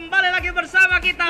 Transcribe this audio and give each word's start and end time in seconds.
kembali 0.00 0.28
lagi 0.32 0.48
bersama 0.56 0.96
kita 0.96 1.28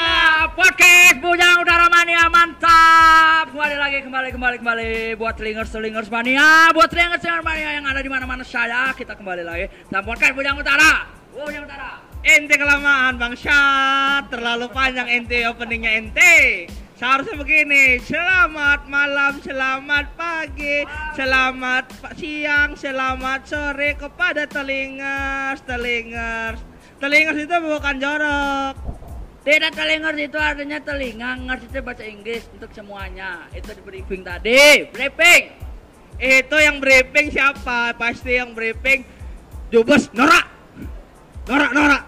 podcast 0.55 1.19
Bujang 1.19 1.59
Udara 1.59 1.91
Mania 1.91 2.31
mantap. 2.31 3.51
Kembali 3.51 3.75
lagi 3.75 3.99
kembali 4.07 4.31
kembali 4.31 4.57
kembali 4.63 4.91
buat 5.19 5.35
telingers 5.35 5.75
telingers 5.75 6.07
mania, 6.07 6.71
buat 6.71 6.87
telingers 6.87 7.19
telingers 7.19 7.43
mania 7.43 7.75
yang 7.75 7.87
ada 7.91 7.99
di 7.99 8.07
mana-mana 8.07 8.47
saya 8.47 8.95
kita 8.95 9.19
kembali 9.19 9.43
lagi 9.43 9.67
dalam 9.91 10.07
podcast 10.07 10.39
Bujang 10.39 10.55
Utara. 10.55 11.11
Bujang 11.35 11.67
Utara. 11.67 11.99
Ente 12.23 12.55
kelamaan 12.55 13.17
Bang 13.17 13.33
Syat 13.33 14.29
Terlalu 14.29 14.69
panjang 14.77 15.09
ente 15.09 15.41
openingnya 15.49 15.97
ente 15.97 16.69
Seharusnya 17.01 17.33
begini 17.33 17.97
Selamat 17.97 18.85
malam, 18.93 19.41
selamat 19.41 20.21
pagi 20.21 20.85
Selamat 21.17 21.89
siang, 22.21 22.77
selamat 22.77 23.41
sore 23.49 23.97
Kepada 23.97 24.45
telingers, 24.45 25.65
telingers 25.65 26.70
Telingers 27.01 27.41
itu 27.49 27.57
bukan 27.65 27.97
jorok 27.97 28.75
Tidak 29.41 29.73
telingers 29.73 30.21
itu 30.21 30.37
artinya 30.37 30.79
telinga, 30.85 31.33
ngers 31.49 31.65
itu 31.65 31.81
bahasa 31.81 32.05
Inggris 32.05 32.45
untuk 32.53 32.69
semuanya. 32.77 33.49
Itu 33.57 33.73
di 33.73 33.81
briefing 33.81 34.21
tadi, 34.21 34.85
briefing. 34.93 35.57
Itu 36.21 36.61
yang 36.61 36.77
briefing 36.77 37.33
siapa? 37.33 37.97
Pasti 37.97 38.37
yang 38.37 38.53
briefing 38.53 39.09
Jubes 39.73 40.13
Nora 40.13 40.45
Nora, 41.49 41.73
Nora 41.73 41.99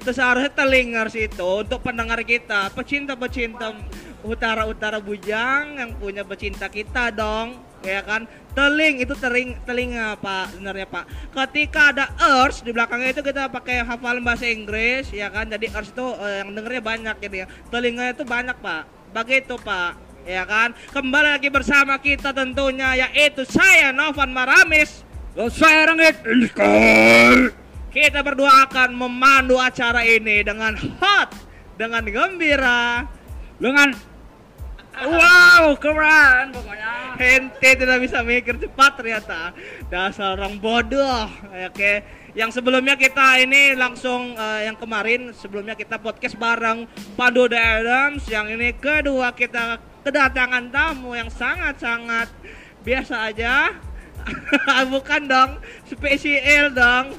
Itu 0.00 0.16
seharusnya 0.16 0.48
telingers 0.56 1.12
itu 1.12 1.44
untuk 1.44 1.84
pendengar 1.84 2.24
kita 2.24 2.72
Pecinta-pecinta 2.72 3.76
utara-utara 4.24 4.96
bujang 5.04 5.76
yang 5.76 5.90
punya 6.00 6.24
pecinta 6.24 6.72
kita 6.72 7.12
dong 7.12 7.60
ya 7.84 8.00
kan? 8.00 8.24
Teling 8.56 9.04
itu 9.04 9.14
teling 9.18 9.54
telinga 9.62 10.16
pak 10.18 10.56
sebenarnya 10.56 10.86
pak. 10.88 11.04
Ketika 11.30 11.92
ada 11.92 12.06
earth 12.16 12.64
di 12.64 12.70
belakangnya 12.72 13.12
itu 13.12 13.22
kita 13.22 13.52
pakai 13.52 13.84
hafalan 13.84 14.24
bahasa 14.24 14.48
Inggris 14.48 15.12
ya 15.12 15.28
kan? 15.28 15.46
Jadi 15.46 15.70
earth 15.70 15.92
itu 15.92 16.06
eh, 16.18 16.42
yang 16.42 16.50
dengernya 16.56 16.82
banyak 16.82 17.16
gitu 17.20 17.36
ya. 17.44 17.46
Telinga 17.68 18.04
itu 18.10 18.24
banyak 18.24 18.56
pak. 18.58 18.82
Begitu 19.12 19.54
pak 19.60 20.00
ya 20.24 20.42
kan? 20.48 20.72
Kembali 20.90 21.36
lagi 21.36 21.48
bersama 21.52 22.00
kita 22.00 22.32
tentunya 22.32 22.96
yaitu 23.06 23.44
saya 23.44 23.92
Novan 23.92 24.32
Maramis. 24.32 25.04
Saya 25.34 25.90
rengit 25.90 26.22
kita 27.94 28.26
berdua 28.26 28.66
akan 28.66 28.90
memandu 28.90 29.54
acara 29.54 30.02
ini 30.02 30.42
dengan 30.42 30.74
hot 30.98 31.30
dengan 31.78 32.02
gembira. 32.02 33.06
Dengan 33.54 33.94
Wow, 34.94 35.74
keren 35.82 36.54
pokoknya. 36.54 37.18
Ente 37.18 37.70
tidak 37.74 37.98
bisa 37.98 38.22
mikir 38.22 38.54
cepat 38.58 38.94
ternyata. 38.94 39.50
Dasar 39.90 40.38
orang 40.38 40.62
bodoh 40.62 41.26
Oke. 41.50 42.06
Yang 42.34 42.58
sebelumnya 42.58 42.98
kita 42.98 43.38
ini 43.38 43.78
langsung 43.78 44.34
eh, 44.34 44.66
Yang 44.66 44.82
kemarin 44.82 45.20
sebelumnya 45.30 45.78
kita 45.78 46.02
podcast 46.02 46.38
bareng 46.38 46.86
Pandu 47.18 47.50
The 47.50 47.58
Adams. 47.58 48.22
Yang 48.30 48.46
ini 48.54 48.68
kedua 48.78 49.34
kita 49.34 49.82
kedatangan 50.06 50.70
tamu 50.70 51.18
yang 51.18 51.30
sangat-sangat 51.30 52.30
Biasa 52.86 53.34
aja. 53.34 53.74
Bukan 54.94 55.26
dong 55.26 55.58
Spesial 55.90 56.70
dong. 56.70 57.18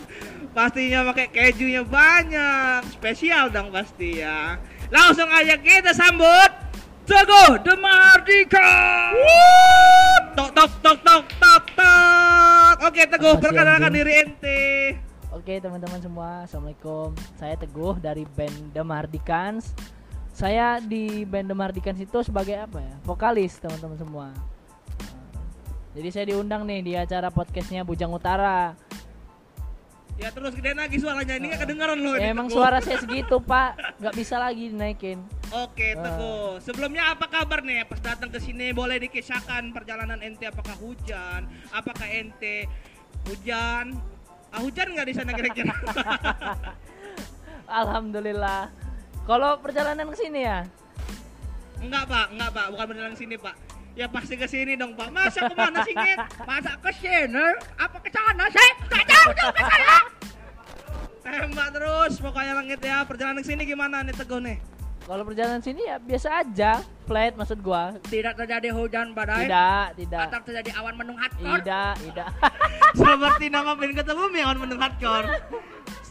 Pastinya 0.56 1.12
pakai 1.12 1.28
kejunya 1.28 1.84
banyak. 1.84 2.88
Spesial 2.88 3.52
dong 3.52 3.76
pasti 3.76 4.24
ya. 4.24 4.56
Langsung 4.88 5.28
aja 5.28 5.60
kita 5.60 5.92
sambut 5.92 6.65
Teguh 7.06 7.62
Demardika. 7.62 8.70
Tok 10.34 10.50
tok 10.58 10.72
tok 10.82 10.98
tok 11.06 11.24
tok 11.38 11.64
tok. 11.78 12.76
Oke 12.82 13.02
Teguh, 13.06 13.38
perkenalkan 13.38 13.94
diri 13.94 14.14
ente. 14.26 14.62
Oke 15.36 15.62
teman-teman 15.62 16.02
semua, 16.02 16.48
Assalamualaikum 16.48 17.14
Saya 17.36 17.54
Teguh 17.60 18.00
dari 18.00 18.24
band 18.24 18.72
The 18.72 18.82
Mardikans 18.88 19.76
Saya 20.32 20.80
di 20.80 21.28
band 21.28 21.52
The 21.52 21.58
Mardikans 21.60 22.00
itu 22.00 22.24
sebagai 22.24 22.56
apa 22.56 22.80
ya? 22.80 22.96
Vokalis 23.04 23.60
teman-teman 23.60 24.00
semua 24.00 24.28
Jadi 25.92 26.08
saya 26.08 26.26
diundang 26.32 26.64
nih 26.64 26.80
di 26.82 26.94
acara 26.96 27.28
podcastnya 27.30 27.84
Bujang 27.84 28.16
Utara 28.16 28.80
Ya 30.16 30.32
terus 30.32 30.56
gedein 30.56 30.80
lagi 30.80 30.96
suaranya 30.96 31.36
ini 31.36 31.52
nggak 31.52 31.62
kedengeran 31.68 32.00
loh. 32.00 32.16
ya, 32.16 32.32
Emang 32.32 32.48
Teguh. 32.48 32.56
suara 32.56 32.80
saya 32.80 32.98
segitu 33.04 33.36
pak 33.44 34.00
nggak 34.00 34.16
bisa 34.16 34.40
lagi 34.40 34.72
dinaikin 34.72 35.20
Oke 35.52 35.92
Teguh. 35.96 36.64
Sebelumnya 36.64 37.12
apa 37.12 37.28
kabar 37.28 37.60
nih? 37.62 37.84
Pas 37.84 38.00
datang 38.00 38.32
ke 38.32 38.40
sini 38.40 38.72
boleh 38.72 38.96
dikisahkan 39.04 39.76
perjalanan 39.76 40.20
ente 40.24 40.48
apakah 40.48 40.76
hujan? 40.80 41.46
Apakah 41.76 42.08
ente 42.08 42.66
hujan? 43.28 44.00
Ah, 44.56 44.64
hujan 44.64 44.96
nggak 44.96 45.08
di 45.12 45.14
sana 45.14 45.32
kira-kira? 45.36 45.76
Alhamdulillah 47.82 48.72
Kalau 49.26 49.58
perjalanan 49.60 50.08
ke 50.14 50.18
sini 50.22 50.48
ya 50.48 50.64
enggak 51.86 52.04
pak, 52.10 52.26
enggak 52.34 52.50
pak, 52.56 52.66
bukan 52.74 52.86
beneran 52.90 53.16
sini 53.16 53.36
pak. 53.38 53.56
Ya 53.96 54.12
pasti 54.12 54.36
ke 54.36 54.44
sini 54.44 54.76
dong 54.76 54.92
pak. 55.00 55.08
Masa 55.08 55.48
ke 55.48 55.56
mana 55.56 55.80
sih 55.88 55.96
Ngit? 55.96 56.20
Masa 56.44 56.76
ke 56.84 56.92
sini? 57.00 57.48
Apa 57.80 57.98
ke 58.04 58.10
sana 58.12 58.46
sih? 58.52 58.70
Gak 58.92 59.04
jauh 59.08 59.32
juga 59.32 59.62
saya. 59.64 59.98
Tembak 61.26 61.70
terus, 61.74 62.14
pokoknya 62.20 62.54
langit 62.60 62.80
ya. 62.84 63.08
Perjalanan 63.08 63.40
ke 63.40 63.48
sini 63.48 63.64
gimana 63.64 64.04
nih 64.04 64.14
Teguh 64.14 64.44
nih? 64.44 64.58
Kalau 65.06 65.24
perjalanan 65.24 65.62
sini 65.62 65.86
ya 65.86 66.02
biasa 66.02 66.42
aja 66.42 66.82
Flat 67.06 67.38
maksud 67.38 67.62
gua 67.62 67.94
Tidak 68.10 68.34
terjadi 68.34 68.74
hujan 68.74 69.14
badai. 69.14 69.46
Tidak, 69.46 69.86
tidak 70.02 70.24
Atau 70.34 70.42
terjadi 70.50 70.70
awan 70.82 70.98
mendung 70.98 71.18
hardcore. 71.22 71.62
Tidak, 71.62 71.94
tidak 72.10 72.28
Seperti 73.00 73.46
nama 73.54 73.78
band 73.78 73.94
ketemu 73.94 74.24
yang 74.34 74.58
mendengar 74.58 74.90
hardcore. 74.92 75.28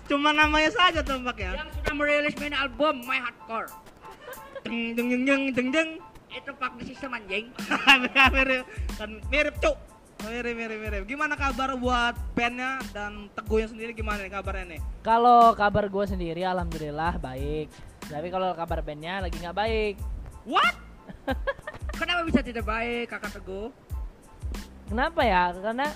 Cuma 0.05 0.31
namanya 0.37 0.71
saja 0.71 1.01
tembak 1.01 1.37
ya. 1.41 1.53
Yang 1.59 1.69
sudah 1.81 1.95
merilis 1.97 2.35
mini 2.37 2.57
album 2.57 3.03
My 3.09 3.19
Hardcore. 3.25 3.69
Deng 4.65 4.97
deng 4.97 5.09
deng 5.11 5.23
deng 5.25 5.43
deng 5.53 5.69
deng. 5.73 5.89
Itu 6.35 6.51
pakai 6.59 6.83
sistem 6.83 7.15
anjing. 7.15 7.55
mirip 8.35 8.67
kan 8.99 9.11
mirip 9.31 9.55
cuk. 9.63 9.77
Mirip 10.27 10.55
mirip 10.59 10.79
mirip. 10.83 11.03
Gimana 11.07 11.39
kabar 11.39 11.79
buat 11.79 12.15
bandnya 12.35 12.83
dan 12.91 13.31
teguhnya 13.39 13.71
sendiri 13.71 13.95
gimana 13.95 14.27
nih 14.27 14.33
kabarnya 14.35 14.65
nih? 14.77 14.81
Kalau 15.07 15.55
kabar 15.55 15.87
gue 15.87 16.05
sendiri 16.11 16.43
alhamdulillah 16.43 17.23
baik. 17.23 17.71
Tapi 18.11 18.29
kalau 18.29 18.51
kabar 18.53 18.83
bandnya 18.83 19.23
lagi 19.23 19.37
nggak 19.39 19.57
baik. 19.57 19.95
What? 20.45 20.75
Kenapa 22.01 22.27
bisa 22.27 22.43
tidak 22.43 22.67
baik 22.67 23.07
kakak 23.09 23.39
Teguh? 23.39 23.71
Kenapa 24.91 25.23
ya? 25.23 25.55
Karena 25.55 25.89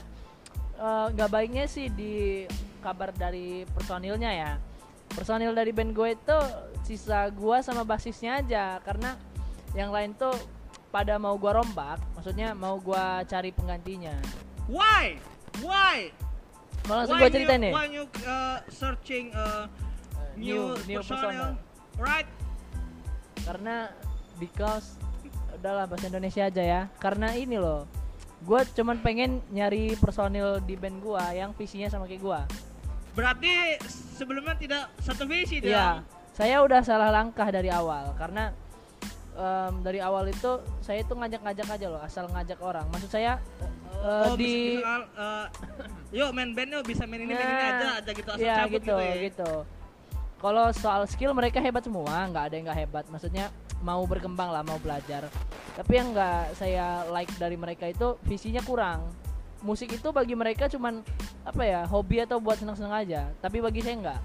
eh, 0.78 1.06
nggak 1.12 1.30
baiknya 1.30 1.64
sih 1.66 1.90
di 1.90 2.46
kabar 2.80 3.10
dari 3.10 3.66
personilnya 3.74 4.30
ya. 4.30 4.52
Personil 5.08 5.50
dari 5.56 5.72
band 5.74 5.96
gue 5.96 6.14
itu 6.14 6.38
sisa 6.88 7.28
gua 7.28 7.60
sama 7.60 7.84
basisnya 7.84 8.40
aja 8.40 8.80
karena 8.80 9.16
yang 9.76 9.90
lain 9.92 10.16
tuh 10.16 10.34
pada 10.88 11.20
mau 11.20 11.36
gua 11.36 11.60
rombak, 11.60 12.00
maksudnya 12.16 12.56
mau 12.56 12.80
gua 12.80 13.24
cari 13.28 13.52
penggantinya. 13.52 14.16
Why? 14.68 15.20
Why? 15.60 16.12
Mau 16.88 16.96
langsung 17.02 17.16
Why 17.16 17.28
gua 17.28 17.30
ceritain 17.32 17.60
nih. 17.60 17.72
Why 17.72 17.86
you 17.92 18.04
uh, 18.24 18.64
searching 18.72 19.32
uh, 19.36 19.68
new, 20.36 20.76
new 20.88 21.00
personnel? 21.00 21.56
personal. 21.56 22.00
Right? 22.00 22.28
karena 23.48 23.88
because 24.36 25.00
udahlah 25.56 25.88
bahasa 25.88 26.12
Indonesia 26.12 26.44
aja 26.44 26.60
ya 26.60 26.82
karena 27.00 27.32
ini 27.32 27.56
loh 27.56 27.88
gue 28.44 28.60
cuman 28.76 29.00
pengen 29.00 29.40
nyari 29.50 29.96
personil 29.96 30.60
di 30.62 30.76
band 30.76 31.00
gua 31.00 31.32
yang 31.32 31.56
visinya 31.56 31.88
sama 31.88 32.04
kayak 32.04 32.20
gua 32.20 32.40
Berarti 33.16 33.82
sebelumnya 34.14 34.54
tidak 34.54 34.94
satu 35.02 35.26
visi 35.26 35.58
dia. 35.58 35.72
iya 35.72 35.88
saya 36.36 36.62
udah 36.62 36.84
salah 36.86 37.10
langkah 37.10 37.48
dari 37.50 37.66
awal 37.66 38.14
karena 38.14 38.54
em, 39.38 39.72
dari 39.86 40.02
awal 40.02 40.26
itu 40.26 40.58
saya 40.82 41.06
itu 41.06 41.14
ngajak-ngajak 41.14 41.68
aja 41.70 41.86
loh 41.86 42.02
asal 42.02 42.26
ngajak 42.28 42.58
orang 42.58 42.84
maksud 42.90 43.08
saya 43.08 43.38
eh, 44.02 44.26
Oh, 44.28 44.34
di 44.34 44.78
bisa, 44.78 44.82
bisa, 44.82 44.94
uh, 45.18 45.46
yuk 46.10 46.30
main 46.34 46.50
band 46.52 46.70
yuk 46.74 46.84
bisa 46.86 47.02
main 47.06 47.22
ini 47.22 47.32
main 47.32 47.46
ini 47.46 47.54
Nah, 47.54 47.70
aja 47.70 47.88
aja 48.02 48.10
gitu 48.10 48.28
asal 48.34 48.42
Iya 48.42 48.54
cabut 48.62 48.72
gitu 48.74 48.82
gitu, 48.82 48.96
ya. 48.98 49.14
gitu. 49.30 49.52
Kalau 50.38 50.66
soal 50.70 51.02
skill 51.10 51.34
mereka 51.34 51.58
hebat 51.58 51.82
semua, 51.82 52.14
nggak 52.30 52.44
ada 52.46 52.54
yang 52.54 52.64
nggak 52.70 52.78
hebat. 52.86 53.04
Maksudnya 53.10 53.50
mau 53.82 54.06
berkembang 54.06 54.54
lah, 54.54 54.62
mau 54.62 54.78
belajar. 54.78 55.26
Tapi 55.74 55.92
yang 55.98 56.14
nggak 56.14 56.54
saya 56.54 57.02
like 57.10 57.30
dari 57.42 57.58
mereka 57.58 57.90
itu 57.90 58.14
visinya 58.22 58.62
kurang. 58.62 59.02
Musik 59.66 59.90
itu 59.90 60.14
bagi 60.14 60.38
mereka 60.38 60.70
cuman 60.70 61.02
apa 61.42 61.62
ya 61.66 61.82
hobi 61.90 62.22
atau 62.22 62.38
buat 62.38 62.54
senang-senang 62.54 62.94
aja. 63.02 63.34
Tapi 63.42 63.58
bagi 63.58 63.82
saya 63.82 63.98
nggak. 63.98 64.20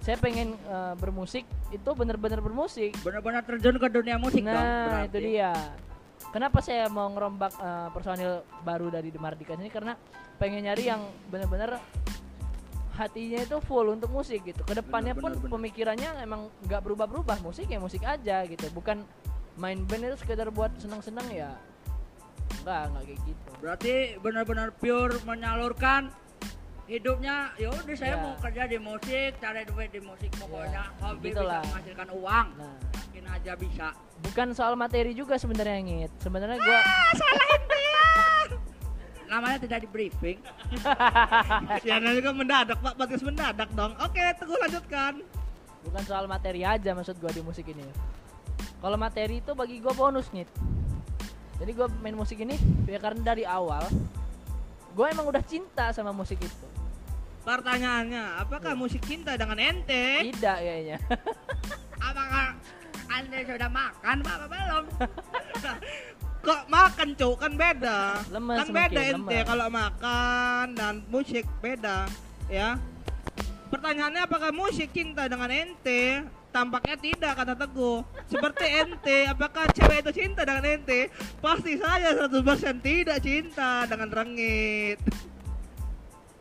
Saya 0.00 0.16
pengen 0.16 0.56
eh, 0.56 0.94
bermusik 0.96 1.44
itu 1.70 1.90
bener-bener 1.92 2.40
bermusik. 2.40 2.96
Benar-benar 3.04 3.44
terjun 3.44 3.76
ke 3.76 3.88
dunia 3.92 4.16
musik 4.16 4.42
dong. 4.44 4.56
Nah 4.56 5.04
berarti. 5.04 5.08
itu 5.12 5.18
dia. 5.36 5.52
Kenapa 6.30 6.58
saya 6.64 6.88
mau 6.88 7.08
ngerombak 7.12 7.52
eh, 7.56 7.88
personil 7.92 8.32
baru 8.64 8.88
dari 8.88 9.12
Demardikas 9.12 9.60
ini 9.60 9.68
karena 9.68 9.92
pengen 10.40 10.64
nyari 10.64 10.88
yang 10.88 11.04
bener-bener 11.28 11.76
hatinya 12.96 13.40
itu 13.40 13.56
full 13.64 13.92
untuk 13.92 14.12
musik 14.12 14.44
gitu. 14.44 14.60
Ke 14.64 14.76
depannya 14.76 15.16
Bener, 15.16 15.22
pun 15.24 15.30
bener, 15.32 15.42
bener. 15.44 15.52
pemikirannya 15.56 16.10
emang 16.20 16.40
nggak 16.68 16.80
berubah-berubah 16.84 17.40
musik 17.40 17.68
ya 17.68 17.80
musik 17.80 18.04
aja 18.04 18.44
gitu. 18.44 18.68
Bukan 18.72 19.04
main 19.56 19.84
band 19.84 20.12
itu 20.12 20.16
sekedar 20.20 20.48
buat 20.52 20.72
senang-senang 20.80 21.28
ya. 21.32 21.52
Enggak, 22.60 22.92
enggak 22.92 23.02
kayak 23.08 23.20
gitu. 23.24 23.50
Berarti 23.60 23.94
benar-benar 24.20 24.68
pure 24.76 25.16
menyalurkan 25.24 26.12
hidupnya 26.90 27.54
ya 27.54 27.70
udah 27.70 27.94
saya 27.94 28.12
Ya. 28.12 28.18
mau 28.18 28.34
kerja 28.34 28.66
di 28.66 28.78
musik 28.82 29.38
cari 29.38 29.62
duit 29.62 29.94
di 29.94 30.02
musik 30.02 30.30
pokoknya 30.34 30.90
hobi 30.98 31.30
gitulah. 31.30 31.62
bisa 31.62 31.70
menghasilkan 31.70 32.08
uang 32.10 32.46
Nah, 32.58 32.74
yakin 33.06 33.24
aja 33.30 33.52
bisa 33.54 33.86
bukan 34.20 34.48
soal 34.50 34.74
materi 34.74 35.14
juga 35.14 35.38
sebenarnya 35.38 35.78
ngit. 35.80 36.12
Sebenarnya 36.18 36.58
gua 36.58 36.80
namanya 39.30 39.62
tidak 39.62 39.86
di 39.86 39.88
briefing 39.88 40.38
nanti 41.86 42.18
juga 42.18 42.32
mendadak 42.34 42.78
Pak, 42.82 42.98
podcast 42.98 43.22
mendadak 43.22 43.70
dong. 43.72 43.94
Oke, 44.02 44.18
Teguh 44.34 44.58
lanjutkan. 44.58 45.22
bukan 45.80 46.02
soal 46.02 46.26
materi 46.26 46.60
aja 46.60 46.90
maksud 46.92 47.16
gua 47.16 47.30
di 47.30 47.38
musik 47.40 47.70
ini. 47.70 47.86
Kalau 48.82 48.98
materi 48.98 49.38
itu 49.38 49.54
bagi 49.54 49.78
gua 49.78 49.94
bonus 49.94 50.26
ngit. 50.34 50.50
Jadi 51.56 51.70
gua 51.72 51.86
main 52.02 52.12
musik 52.12 52.42
ini 52.42 52.58
ya 52.84 52.98
karena 52.98 53.22
dari 53.22 53.46
awal 53.46 53.86
gua 54.92 55.06
emang 55.08 55.30
udah 55.30 55.40
cinta 55.46 55.94
sama 55.94 56.10
musik 56.10 56.42
itu. 56.42 56.66
Pertanyaannya, 57.40 58.44
apakah 58.44 58.76
musik 58.76 59.00
cinta 59.08 59.32
dengan 59.34 59.56
ente? 59.56 60.28
Tidak 60.28 60.58
kayaknya. 60.60 60.98
apakah 62.08 62.56
anda 63.10 63.38
sudah 63.42 63.70
makan 63.70 64.16
pak 64.22 64.34
apa 64.38 64.46
belum 64.46 64.84
Kok 66.46 66.62
makan 66.72 67.08
cuk 67.20 67.36
kan 67.36 67.52
beda. 67.52 68.00
Lemes 68.32 68.56
kan 68.64 68.68
beda 68.72 68.96
mungkin, 68.96 69.12
ente 69.28 69.38
kalau 69.44 69.68
makan 69.68 70.66
dan 70.72 70.94
musik 71.12 71.44
beda, 71.60 72.08
ya. 72.48 72.80
Pertanyaannya 73.68 74.24
apakah 74.24 74.48
musik 74.48 74.88
cinta 74.88 75.28
dengan 75.28 75.52
ente? 75.52 76.24
Tampaknya 76.50 76.96
tidak 76.96 77.32
kata 77.36 77.54
Teguh. 77.54 78.02
Seperti 78.24 78.66
ente, 78.66 79.28
apakah 79.28 79.68
cewek 79.70 80.00
itu 80.00 80.24
cinta 80.24 80.42
dengan 80.42 80.64
ente? 80.64 81.12
Pasti 81.44 81.76
saya 81.76 82.16
100% 82.16 82.32
tidak 82.80 83.20
cinta 83.20 83.84
dengan 83.84 84.08
rengit. 84.08 84.98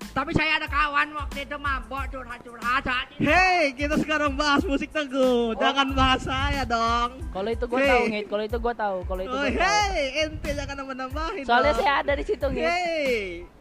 Tapi 0.10 0.32
saya 0.34 0.58
ada 0.58 0.68
kawan 0.68 1.14
waktu 1.14 1.46
itu 1.46 1.56
mabok 1.62 2.04
curhat-curhat 2.10 2.82
saat. 2.82 3.08
Hei, 3.16 3.72
kita 3.78 3.96
sekarang 4.02 4.34
bahas 4.34 4.66
musik 4.66 4.90
Teguh. 4.90 5.54
Jangan 5.56 5.94
bahas 5.94 6.26
saya 6.26 6.66
dong. 6.66 7.22
Kalau 7.30 7.50
itu 7.50 7.66
gua 7.70 7.80
Hei. 7.80 7.90
tahu 7.90 8.04
ngit, 8.10 8.26
kalau 8.26 8.44
itu 8.44 8.58
gua 8.58 8.74
tahu, 8.74 8.98
kalau 9.06 9.22
itu 9.22 9.36
Oh, 9.38 9.46
hei, 9.46 10.26
ente 10.26 10.50
jangan 10.52 10.76
nambah-nambahin 10.82 11.44
Soalnya 11.46 11.74
dong. 11.74 11.82
saya 11.86 11.94
ada 12.02 12.14
di 12.18 12.24
situ 12.26 12.46
ngit. 12.50 12.66
Hei, 12.66 13.10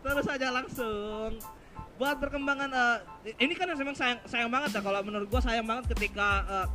terus 0.01 0.25
saja 0.25 0.47
langsung. 0.49 1.31
Buat 1.99 2.17
perkembangan 2.23 2.71
eh, 2.71 2.99
ini 3.43 3.53
kan 3.59 3.69
memang 3.75 3.95
sayang 3.99 4.19
sayang 4.25 4.49
banget 4.49 4.79
ya 4.79 4.81
kalau 4.81 5.01
menurut 5.05 5.27
gua 5.29 5.43
sayang 5.43 5.67
banget 5.67 5.93
ketika 5.93 6.29
eh, 6.47 6.67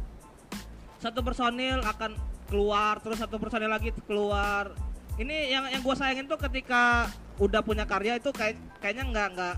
satu 1.02 1.20
personil 1.26 1.82
akan 1.84 2.16
keluar 2.48 3.02
terus 3.02 3.18
satu 3.18 3.42
personil 3.42 3.72
lagi 3.72 3.90
keluar. 4.06 4.70
Ini 5.18 5.50
yang 5.50 5.66
yang 5.72 5.82
gua 5.82 5.96
sayangin 5.98 6.30
tuh 6.30 6.38
ketika 6.38 7.10
udah 7.42 7.62
punya 7.66 7.86
karya 7.90 8.22
itu 8.22 8.30
kayak 8.30 8.58
kayaknya 8.78 9.04
nggak 9.10 9.28
nggak 9.34 9.56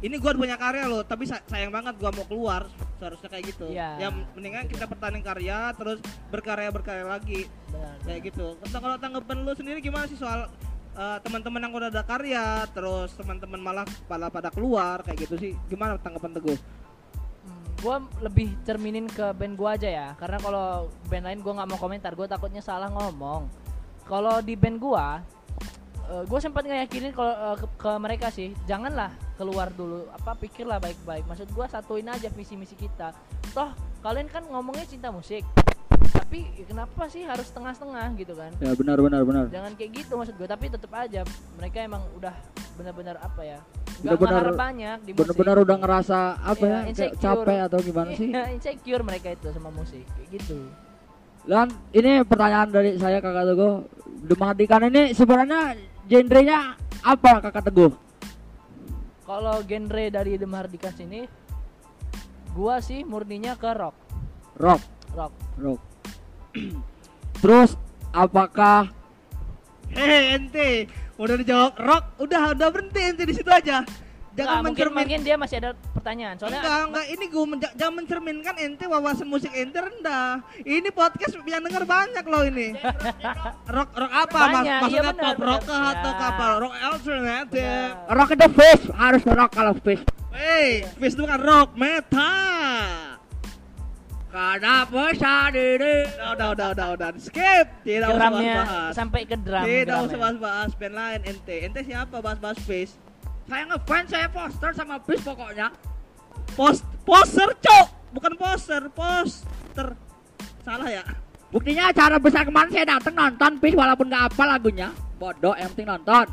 ini 0.00 0.16
gua 0.16 0.32
punya 0.32 0.56
karya 0.56 0.88
loh, 0.88 1.04
tapi 1.04 1.28
sa- 1.28 1.44
sayang 1.44 1.68
banget 1.68 1.92
gua 2.00 2.08
mau 2.16 2.24
keluar 2.24 2.64
seharusnya 2.96 3.28
kayak 3.28 3.44
gitu. 3.52 3.68
Iya. 3.68 4.08
Yang 4.08 4.12
mendingan 4.32 4.64
kita 4.72 4.84
pertahanin 4.88 5.20
karya 5.20 5.76
terus 5.76 6.00
berkarya 6.32 6.72
berkarya 6.72 7.04
lagi 7.04 7.44
Benar. 7.68 7.96
kayak 8.08 8.20
gitu. 8.32 8.56
Entah 8.64 8.80
kalau 8.80 8.96
tanggapan 8.96 9.36
lu 9.44 9.52
sendiri 9.52 9.84
gimana 9.84 10.08
sih 10.08 10.16
soal 10.16 10.48
uh, 10.96 11.18
teman-teman 11.20 11.68
yang 11.68 11.72
udah 11.76 11.92
ada 11.92 12.00
karya, 12.00 12.64
terus 12.72 13.12
teman-teman 13.12 13.60
malah 13.60 13.84
pada 14.08 14.32
pada 14.32 14.48
keluar 14.48 15.04
kayak 15.04 15.28
gitu 15.28 15.36
sih. 15.36 15.52
Gimana 15.68 16.00
tanggapan 16.00 16.32
Teguh? 16.32 16.56
Hmm, 17.44 17.64
gua 17.84 17.96
lebih 18.24 18.56
cerminin 18.64 19.04
ke 19.04 19.36
band 19.36 19.52
gua 19.52 19.76
aja 19.76 19.88
ya 19.88 20.08
karena 20.16 20.40
kalau 20.40 20.88
band 21.12 21.24
lain 21.28 21.40
gua 21.44 21.60
nggak 21.60 21.68
mau 21.76 21.80
komentar 21.80 22.16
gua 22.16 22.24
takutnya 22.24 22.64
salah 22.64 22.88
ngomong 22.88 23.52
kalau 24.08 24.40
di 24.40 24.56
band 24.56 24.80
gua 24.80 25.20
eh, 26.10 26.24
gua 26.24 26.38
sempat 26.38 26.62
ngeyakinin 26.62 27.10
kalau 27.10 27.30
eh, 27.30 27.56
ke, 27.56 27.66
ke 27.76 27.90
mereka 27.96 28.26
sih 28.28 28.50
janganlah 28.64 29.08
keluar 29.34 29.70
dulu 29.70 30.10
apa 30.10 30.34
pikirlah 30.36 30.76
baik-baik 30.76 31.24
maksud 31.24 31.48
gua 31.50 31.66
satuin 31.66 32.06
aja 32.06 32.28
visi 32.28 32.54
misi 32.54 32.74
kita 32.74 33.14
toh 33.48 33.70
kalian 34.00 34.26
kan 34.26 34.42
ngomongnya 34.44 34.84
cinta 34.84 35.08
musik 35.08 35.46
tapi 36.10 36.46
ya 36.54 36.64
kenapa 36.64 37.06
sih 37.06 37.22
harus 37.22 37.46
setengah-setengah 37.46 38.06
gitu 38.16 38.32
kan 38.32 38.50
Ya 38.56 38.70
benar 38.72 38.98
benar 38.98 39.22
benar. 39.22 39.44
jangan 39.48 39.74
kayak 39.74 39.90
gitu 39.96 40.12
maksud 40.14 40.34
gue 40.34 40.46
tapi 40.46 40.66
tetap 40.66 40.90
aja 40.92 41.26
mereka 41.54 41.78
emang 41.80 42.02
udah 42.14 42.34
benar-benar 42.76 43.18
apa 43.18 43.42
ya 43.42 43.58
Benar-benar- 44.00 44.32
ngeharap 44.32 44.54
banyak 44.56 44.98
di 45.00 45.10
musik 45.10 45.20
Benar-benar 45.20 45.56
udah 45.60 45.76
ngerasa 45.76 46.18
apa 46.40 46.54
Iya, 46.56 46.64
ya? 46.64 46.78
kayak 46.78 46.88
insecure. 46.88 47.20
capek 47.20 47.58
atau 47.60 47.78
gimana 47.80 48.10
sih? 48.12 48.28
Iya, 48.28 48.42
insecure 48.48 49.02
mereka 49.02 49.28
itu 49.28 49.46
sama 49.50 49.70
musik 49.70 50.04
kayak 50.08 50.28
gitu 50.32 50.58
Dan 51.42 51.66
ini 51.90 52.10
pertanyaan 52.22 52.68
dari 52.68 52.90
saya 52.94 53.18
Kakak 53.18 53.44
Teguh. 53.46 53.74
Demahdikan 54.22 54.82
ini 54.84 55.02
sebenarnya 55.10 55.72
genrenya 56.10 56.74
apa 57.06 57.38
Kakak 57.38 57.70
Teguh? 57.70 57.94
kalau 59.22 59.62
genre 59.62 60.04
dari 60.10 60.34
The 60.34 60.48
Mahardika 60.50 60.90
sini 60.90 61.30
gua 62.50 62.82
sih 62.82 63.06
murninya 63.06 63.54
ke 63.54 63.70
rock 63.70 63.94
Rock, 64.58 64.82
rock 65.14 65.32
rock. 65.56 65.80
Terus 67.40 67.78
apakah 68.10 68.90
Hei 69.90 70.38
ente, 70.38 70.86
udah 71.18 71.34
dijawab 71.34 71.74
rock, 71.74 72.04
udah 72.22 72.54
udah 72.54 72.68
berhenti 72.70 73.00
ente 73.02 73.26
di 73.26 73.34
situ 73.34 73.50
aja. 73.50 73.82
Jangan 74.40 74.48
Nggak, 74.50 74.62
mungkin, 74.62 74.84
mencermin. 74.86 74.98
mungkin 74.98 75.20
dia 75.20 75.36
masih 75.36 75.56
ada 75.58 75.70
pertanyaan 75.92 76.34
soalnya 76.34 76.60
Enggak, 76.60 76.80
enggak, 76.86 77.06
ini 77.08 77.24
gue 77.26 77.44
menja- 77.46 77.74
jangan 77.74 77.94
mencerminkan 77.94 78.54
ente 78.56 78.84
wawasan 78.84 79.26
musik 79.26 79.52
ente 79.52 79.76
rendah. 79.76 80.28
Ini 80.58 80.88
podcast 80.90 81.32
yang 81.38 81.60
denger 81.60 81.84
banyak 81.84 82.24
loh 82.24 82.42
ini. 82.42 82.68
rock 83.66 83.90
rock 83.92 84.12
apa? 84.12 84.38
Mas, 84.50 84.62
iya 84.62 84.76
maksudnya 84.80 85.02
benar, 85.12 85.24
pop 85.26 85.38
rock 85.40 85.60
benar. 85.60 85.68
kah 85.68 85.92
atau 85.92 86.12
Ya. 86.12 86.26
apa? 86.26 86.44
Rock 86.56 86.74
alternative. 86.74 87.90
Benar. 88.00 88.14
rock 88.16 88.30
itu 88.30 88.46
fish 88.50 88.84
harus 88.92 89.22
rock 89.24 89.50
kalau 89.50 89.74
fish. 89.76 90.02
Hey, 90.30 90.86
Fizz 90.96 91.14
itu 91.14 91.24
kan 91.24 91.38
rock 91.38 91.68
metal. 91.74 93.18
karena 94.30 94.86
besar 94.86 95.50
diri 95.50 96.06
Udah, 96.06 96.30
udah, 96.30 96.48
udah, 96.54 96.68
udah, 96.70 96.88
udah. 96.94 97.08
Skip. 97.18 97.66
Tidak 97.82 98.08
usah 98.08 98.30
bahas. 98.30 98.92
sampai 98.94 99.26
ke 99.26 99.34
drum 99.34 99.66
Tidak 99.66 99.98
usah 100.00 100.16
bahas-bahas 100.16 100.70
band 100.72 100.94
lain 100.94 101.20
ente. 101.26 101.56
Ente 101.60 101.80
siapa 101.82 102.22
bahas-bahas 102.22 102.62
Fizz? 102.62 102.94
Saya 103.50 103.66
ngefans 103.66 104.08
saya 104.14 104.26
poster 104.30 104.70
sama 104.78 105.02
bis 105.02 105.18
pokoknya 105.26 105.74
Post 106.54 106.82
poster, 107.06 107.48
cok. 107.62 107.86
Bukan 108.10 108.32
poster, 108.34 108.82
poster. 108.90 109.94
Salah 110.66 110.90
ya? 110.90 111.04
Buktinya 111.50 111.90
acara 111.90 112.18
besar 112.18 112.42
kemarin 112.46 112.70
saya 112.74 112.98
datang 112.98 113.14
nonton 113.14 113.58
fish 113.62 113.74
walaupun 113.78 114.10
nggak 114.10 114.34
apa 114.34 114.42
lagunya. 114.46 114.90
Bodoh, 115.18 115.54
yang 115.54 115.70
penting 115.74 115.88
nonton. 115.90 116.26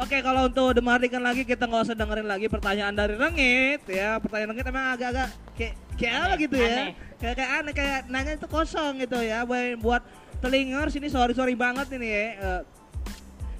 Oke, 0.00 0.24
kalau 0.24 0.48
untuk 0.48 0.72
demarikan 0.80 1.20
lagi 1.20 1.44
kita 1.44 1.68
nggak 1.68 1.92
usah 1.92 1.96
dengerin 1.96 2.24
lagi 2.24 2.46
pertanyaan 2.48 2.94
dari 2.96 3.14
Rengit 3.20 3.84
ya. 3.84 4.16
Pertanyaan 4.16 4.48
Rengit 4.56 4.66
emang 4.68 4.86
agak-agak 4.96 5.28
kayak 5.60 5.74
kayak 6.00 6.12
apa 6.16 6.24
Aneh, 6.24 6.38
gitu 6.40 6.56
ya. 6.56 6.68
aneh. 6.72 6.90
Kayak 7.20 7.34
kayak 7.36 7.50
aneh 7.52 7.72
kayak 7.76 7.98
nanya 8.08 8.32
itu 8.40 8.46
kosong 8.48 8.92
gitu 8.96 9.18
ya. 9.20 9.38
Buat 9.44 9.76
buat 9.84 10.02
telingers 10.40 10.96
ini 10.96 11.08
sorry 11.12 11.36
sorry 11.36 11.52
banget 11.52 11.92
ini 11.92 12.08
ya. 12.08 12.24
Eh, 12.40 12.62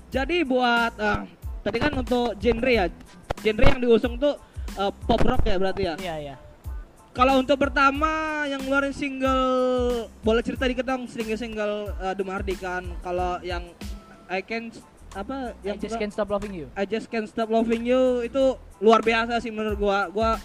jadi 0.09 0.37
buat 0.49 0.97
eh, 0.97 1.21
tadi 1.61 1.79
kan 1.79 1.93
untuk 1.95 2.37
genre 2.37 2.73
ya. 2.73 2.87
Genre 3.41 3.65
yang 3.65 3.81
diusung 3.81 4.17
tuh 4.17 4.37
eh, 4.75 4.93
pop 5.05 5.21
rock 5.21 5.45
ya 5.45 5.57
berarti 5.57 5.83
ya. 5.85 5.95
iya 5.99 6.17
iya 6.21 6.37
Kalau 7.11 7.43
untuk 7.43 7.59
pertama 7.59 8.47
yang 8.47 8.63
ngeluarin 8.63 8.95
single 8.95 9.43
boleh 10.23 10.47
cerita 10.47 10.71
dikit 10.71 10.87
dong 10.87 11.11
single 11.11 11.35
single 11.35 11.91
uh, 11.99 12.15
Demardikan. 12.15 12.87
Kalau 13.03 13.43
yang 13.43 13.67
I 14.31 14.47
can 14.47 14.71
apa 15.11 15.59
I 15.59 15.75
yang 15.75 15.77
just 15.77 15.91
pertama- 15.91 16.01
can't 16.07 16.15
stop 16.15 16.31
loving 16.31 16.55
you 16.55 16.71
I 16.79 16.87
just 16.87 17.11
can't 17.11 17.27
stop 17.27 17.51
loving 17.51 17.83
you 17.83 18.23
itu 18.23 18.55
luar 18.79 19.03
biasa 19.03 19.43
sih 19.43 19.51
menurut 19.51 19.75
gua. 19.75 20.07
Gua 20.07 20.39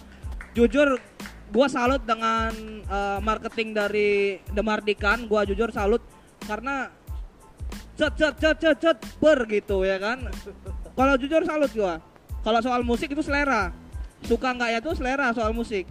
jujur 0.58 0.98
gua 1.54 1.70
salut 1.70 2.02
dengan 2.02 2.50
uh, 2.90 3.22
marketing 3.22 3.70
dari 3.70 4.42
Demardikan. 4.50 5.30
Gua 5.30 5.46
jujur 5.46 5.70
salut 5.70 6.02
karena 6.50 6.90
cet 7.94 8.18
cet 8.18 8.34
cet 8.42 8.56
cet 8.58 8.76
cet 8.82 8.98
ber 9.22 9.46
gitu 9.46 9.86
ya 9.86 10.02
kan. 10.02 10.26
Kalau 10.96 11.14
jujur 11.20 11.42
salut 11.44 11.70
gua. 11.76 12.00
Kalau 12.40 12.60
soal 12.64 12.80
musik 12.80 13.12
itu 13.12 13.20
selera. 13.20 13.68
Suka 14.24 14.48
nggak 14.56 14.70
ya 14.72 14.78
tuh 14.80 14.96
selera 14.96 15.30
soal 15.36 15.52
musik. 15.52 15.84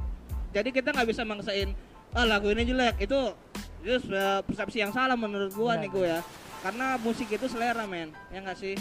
Jadi 0.49 0.73
kita 0.73 0.89
nggak 0.89 1.07
bisa 1.13 1.21
maksain 1.21 1.77
ah 2.15 2.25
lagu 2.25 2.49
ini 2.49 2.65
jelek. 2.65 3.05
Itu 3.05 3.37
itu 3.85 4.01
uh, 4.09 4.41
persepsi 4.41 4.81
yang 4.81 4.89
salah 4.89 5.13
menurut 5.13 5.53
gua 5.53 5.77
Benar, 5.77 5.81
nih 5.85 5.89
gua 5.93 6.05
ya. 6.09 6.19
Karena 6.65 6.97
musik 6.97 7.29
itu 7.29 7.45
selera 7.45 7.85
men, 7.85 8.09
ya 8.33 8.41
nggak 8.41 8.57
sih? 8.57 8.73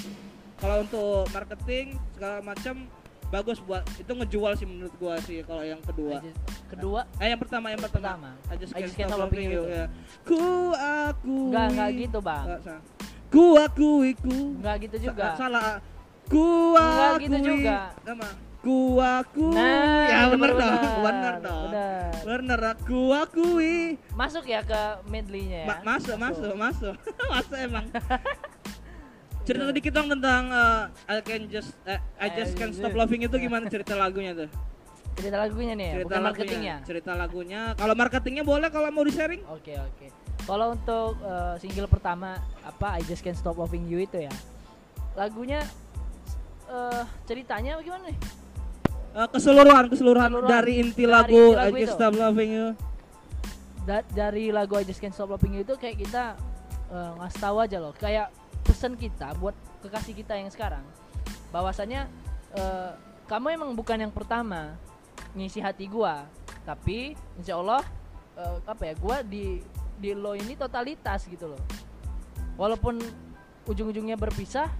Kalau 0.57 0.81
untuk 0.81 1.28
marketing 1.28 2.00
segala 2.16 2.40
macam 2.40 2.88
bagus 3.28 3.59
buat 3.61 3.83
itu 3.99 4.09
ngejual 4.09 4.52
sih 4.57 4.64
menurut 4.64 4.95
gua 4.97 5.21
sih 5.21 5.45
kalau 5.45 5.61
yang 5.61 5.83
kedua. 5.85 6.25
Just- 6.25 6.40
kedua 6.64 7.00
Eh 7.21 7.28
yang 7.28 7.40
pertama 7.43 7.69
yang 7.69 7.83
pertama. 7.85 8.16
Pertama. 8.16 8.31
I 8.49 8.54
just 8.57 8.73
I 8.73 8.81
just 8.81 8.97
can't 8.97 9.12
stop 9.12 9.21
stop 9.21 9.28
loving 9.28 9.52
loving 9.52 9.61
you. 9.61 9.62
you. 9.69 9.76
ya. 9.76 9.85
Ku 10.25 10.40
aku. 10.73 11.37
Enggak, 11.52 11.66
enggak 11.75 11.90
gitu, 12.00 12.19
Bang. 12.25 12.47
Ku 13.28 13.45
akui 13.61 14.11
ku. 14.16 14.57
Enggak 14.57 14.76
gitu 14.88 14.97
juga. 15.11 15.37
Sa- 15.37 15.50
Salah. 15.50 15.83
Ku 16.28 16.73
Enggak 16.75 17.12
gitu 17.23 17.38
juga. 17.40 17.78
Sama. 18.02 18.28
Ku 18.64 18.97
akui. 18.97 19.52
Nah, 19.52 20.09
ya 20.09 20.21
bener 20.33 20.40
bener, 20.40 20.52
dong. 20.57 20.73
bener. 20.73 21.02
Bener 21.04 21.35
dong. 21.45 21.64
Bener. 21.69 22.11
Bener 22.25 22.61
aku 22.73 23.00
akui. 23.12 23.76
Masuk 24.16 24.45
ya 24.49 24.64
ke 24.64 24.81
medley-nya 25.12 25.64
ya. 25.64 25.66
Ma- 25.69 25.83
masuk, 25.85 26.16
masuk, 26.16 26.52
masuk. 26.57 26.95
masuk 27.28 27.57
emang. 27.69 27.85
cerita 29.45 29.69
dikit 29.69 29.93
dong 29.93 30.09
tentang 30.09 30.49
uh, 30.49 30.88
I 31.04 31.21
can 31.21 31.45
just 31.52 31.76
eh, 31.85 32.00
I 32.16 32.33
just 32.33 32.57
can't 32.57 32.73
stop 32.73 32.97
loving 32.97 33.28
itu 33.28 33.37
gimana 33.37 33.69
cerita 33.69 33.93
lagunya 33.93 34.33
tuh? 34.33 34.49
cerita 35.14 35.38
lagunya 35.38 35.78
nih 35.78 35.85
ya, 35.85 35.93
Cerita 35.95 36.02
bukan 36.02 36.16
lagunya. 36.16 36.26
marketingnya 36.26 36.76
Cerita 36.83 37.12
lagunya. 37.14 37.61
Kalau 37.78 37.95
marketingnya 37.95 38.43
boleh 38.43 38.66
kalau 38.66 38.88
mau 38.90 39.04
di 39.04 39.12
sharing. 39.12 39.45
Oke 39.47 39.78
oke. 39.78 40.07
Kalau 40.43 40.73
untuk 40.73 41.21
eh, 41.21 41.54
single 41.61 41.87
pertama 41.87 42.40
apa 42.64 42.99
I 42.99 43.04
Just 43.04 43.21
Can't 43.21 43.37
Stop 43.37 43.61
Loving 43.61 43.85
You 43.85 44.00
itu 44.00 44.25
ya, 44.25 44.33
lagunya 45.14 45.61
eh 46.75 47.02
ceritanya 47.31 47.78
bagaimana 47.78 48.11
nih? 48.11 48.19
Uh, 49.14 49.28
keseluruhan, 49.31 49.85
keseluruhan 49.87 50.31
Keseluruhan. 50.35 50.50
dari 50.50 50.73
inti 50.83 51.07
Dari 51.07 51.14
lagu, 51.14 51.43
I 51.54 51.71
just 51.71 51.95
stop 51.95 52.19
loving 52.19 52.50
you. 52.50 52.69
Da- 53.85 54.09
dari 54.11 54.49
lagu 54.50 54.81
I 54.81 54.85
Just 54.88 54.97
Can't 54.99 55.12
Stop 55.12 55.28
Loving 55.28 55.61
You 55.61 55.62
itu 55.62 55.76
kayak 55.76 56.00
kita 56.00 56.40
eh, 56.88 57.11
ngasih 57.21 57.37
tahu 57.37 57.57
aja 57.61 57.76
loh, 57.76 57.93
kayak 57.93 58.33
pesan 58.64 58.97
kita 58.97 59.37
buat 59.37 59.52
kekasih 59.85 60.16
kita 60.25 60.40
yang 60.40 60.49
sekarang, 60.49 60.81
bahwasannya 61.52 62.09
eh, 62.57 62.90
kamu 63.28 63.61
emang 63.61 63.71
bukan 63.76 64.09
yang 64.09 64.09
pertama 64.09 64.73
ngisi 65.37 65.61
hati 65.61 65.85
gua, 65.85 66.25
tapi 66.64 67.12
insya 67.37 67.61
Allah 67.61 67.85
eh, 68.40 68.57
apa 68.64 68.83
ya, 68.88 68.95
gua 68.97 69.21
di 69.21 69.61
di 70.00 70.16
lo 70.16 70.33
ini 70.33 70.57
totalitas 70.57 71.28
gitu 71.28 71.52
loh. 71.52 71.61
Walaupun 72.57 73.04
ujung-ujungnya 73.69 74.16
berpisah, 74.16 74.73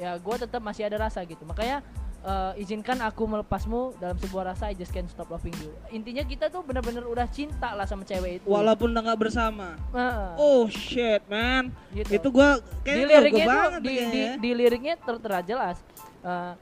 ya 0.00 0.16
gua 0.18 0.36
tetap 0.38 0.60
masih 0.60 0.86
ada 0.86 0.96
rasa 0.96 1.22
gitu. 1.24 1.42
Makanya 1.46 1.84
eh, 2.24 2.62
izinkan 2.62 2.98
aku 3.04 3.28
melepasmu 3.28 3.98
dalam 4.00 4.16
sebuah 4.18 4.54
rasa 4.54 4.70
I 4.70 4.76
just 4.78 4.90
can't 4.90 5.08
stop 5.08 5.30
loving 5.30 5.54
you. 5.60 5.72
Intinya 5.92 6.24
kita 6.24 6.48
tuh 6.48 6.64
bener-bener 6.64 7.04
udah 7.04 7.28
cinta 7.28 7.72
lah 7.76 7.84
sama 7.84 8.02
cewek 8.02 8.42
itu. 8.42 8.46
Walaupun 8.48 8.92
udah 8.92 9.02
nggak 9.12 9.20
bersama. 9.20 9.76
Heeh. 9.92 10.30
Oh 10.40 10.66
shit, 10.66 11.22
man. 11.30 11.74
Gitu. 11.92 12.20
Itu 12.20 12.28
gua 12.32 12.58
di 12.58 12.66
kayaknya 12.86 13.06
liriknya 13.08 13.46
gua 13.46 13.54
banget 13.54 13.80
di, 13.80 13.88
kayaknya 13.88 14.10
di, 14.10 14.22
ya. 14.22 14.32
di 14.40 14.50
liriknya 14.52 14.94
tertera 15.00 15.40
jelas 15.44 15.78
Eh, 16.24 16.52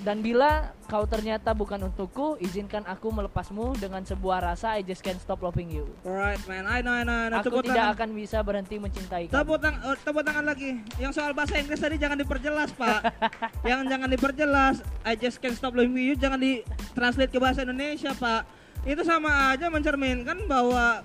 dan 0.00 0.24
bila 0.24 0.72
kau 0.88 1.04
ternyata 1.04 1.52
bukan 1.52 1.90
untukku 1.92 2.40
izinkan 2.40 2.82
aku 2.88 3.12
melepasmu 3.12 3.76
dengan 3.76 4.02
sebuah 4.02 4.52
rasa 4.52 4.74
I 4.76 4.82
just 4.82 5.04
can't 5.04 5.20
stop 5.20 5.44
loving 5.44 5.70
you 5.70 5.86
Alright, 6.02 6.40
man. 6.48 6.64
I 6.66 6.80
know, 6.80 6.94
I 6.94 7.04
know, 7.04 7.14
I 7.14 7.28
know. 7.28 7.38
aku 7.40 7.48
Tepuk 7.52 7.62
tidak 7.68 7.76
tangan. 7.78 7.94
akan 7.96 8.08
bisa 8.16 8.38
berhenti 8.40 8.76
mencintai 8.80 9.24
kamu 9.28 9.36
Tepuk 9.38 9.58
tangan, 9.60 9.80
oh, 9.86 9.96
tepuk 10.00 10.22
tangan 10.24 10.44
lagi. 10.48 10.70
Yang 10.96 11.12
soal 11.20 11.30
bahasa 11.36 11.54
Inggris 11.60 11.80
tadi 11.80 11.96
jangan 12.00 12.18
diperjelas, 12.18 12.70
Pak. 12.74 13.00
yang 13.70 13.86
jangan 13.86 14.08
diperjelas. 14.08 14.74
I 15.04 15.14
just 15.14 15.38
can't 15.38 15.54
stop 15.54 15.76
loving 15.76 15.96
you 15.96 16.16
jangan 16.16 16.40
ditranslate 16.40 17.30
ke 17.30 17.38
bahasa 17.38 17.62
Indonesia, 17.62 18.10
Pak. 18.16 18.42
Itu 18.88 19.04
sama 19.04 19.52
aja 19.52 19.68
mencerminkan 19.68 20.48
bahwa 20.48 21.04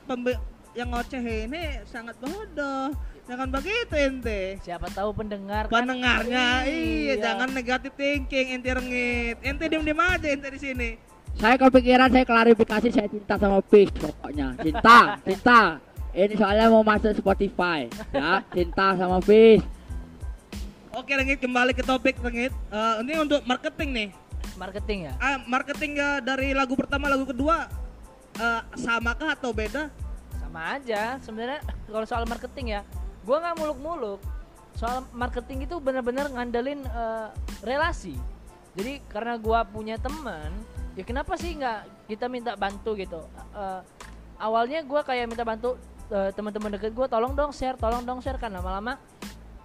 yang 0.76 0.92
ngoceh 0.92 1.48
ini 1.48 1.84
sangat 1.88 2.16
bodoh. 2.20 2.92
Jangan 3.26 3.50
begitu 3.50 3.94
ente. 3.96 4.62
siapa 4.62 4.86
tahu 4.88 5.10
pendengar 5.12 5.66
kan 5.66 5.82
Pendengarnya, 5.82 6.62
iya, 6.64 7.18
Iya. 7.18 7.26
jangan 7.26 7.50
negatif 7.50 7.92
thinking, 7.94 8.54
ente 8.54 8.70
rengit. 8.70 9.38
Ente 9.42 9.66
diem-diem 9.66 9.98
aja 9.98 10.28
ente 10.30 10.46
di 10.46 10.60
sini. 10.62 10.90
Saya 11.36 11.58
kepikiran 11.58 12.14
saya 12.14 12.22
klarifikasi 12.24 12.88
saya 12.90 13.10
cinta 13.10 13.36
sama 13.36 13.60
Fish 13.66 13.90
pokoknya. 13.92 14.54
Cinta, 14.58 15.00
cinta. 15.28 15.62
Ini 16.14 16.32
soalnya 16.34 16.70
mau 16.70 16.80
masuk 16.80 17.12
Spotify 17.14 17.90
ya. 18.14 18.46
Cinta 18.48 18.94
sama 18.94 19.20
Fish. 19.20 19.66
Oke, 20.94 21.12
Rengit 21.12 21.44
kembali 21.44 21.76
ke 21.76 21.84
topik 21.84 22.22
Rengit. 22.22 22.54
Eh, 22.72 22.94
ini 23.04 23.14
untuk 23.18 23.42
marketing 23.44 23.90
nih. 23.92 24.10
marketing 24.56 25.00
ya 25.04 25.14
Ah, 25.20 25.36
marketing 25.44 26.00
ya 26.00 26.24
dari 26.24 26.56
lagu 26.56 26.80
pertama 26.80 27.12
lagu 27.12 27.28
kedua 27.28 27.68
eh, 28.36 28.62
samakah 28.76 29.36
atau 29.36 29.52
beda? 29.52 29.92
sama 30.32 30.80
aja 30.80 31.20
sebenarnya 31.20 31.60
kalau 31.86 32.08
soal 32.08 32.24
marketing 32.24 32.80
ya 32.80 32.82
gua 33.26 33.42
nggak 33.42 33.58
muluk-muluk. 33.58 34.22
Soal 34.78 35.02
marketing 35.12 35.66
itu 35.66 35.76
benar-benar 35.82 36.30
ngandelin 36.30 36.86
eh, 36.86 37.28
relasi. 37.66 38.16
Jadi 38.78 39.02
karena 39.10 39.36
gua 39.42 39.66
punya 39.66 39.98
teman 39.98 40.54
ya 40.96 41.04
kenapa 41.04 41.36
sih 41.36 41.58
nggak 41.58 42.08
kita 42.08 42.30
minta 42.30 42.54
bantu 42.56 42.94
gitu? 42.96 43.26
Eh, 43.58 43.82
awalnya 44.40 44.86
gua 44.86 45.02
kayak 45.02 45.26
minta 45.28 45.44
bantu 45.44 45.76
eh, 46.14 46.30
teman-teman 46.38 46.78
deket 46.78 46.94
gua 46.94 47.10
tolong 47.10 47.34
dong 47.34 47.52
share 47.52 47.76
tolong 47.76 48.06
dong 48.06 48.22
share. 48.22 48.38
Kan 48.38 48.54
lama-lama 48.54 49.02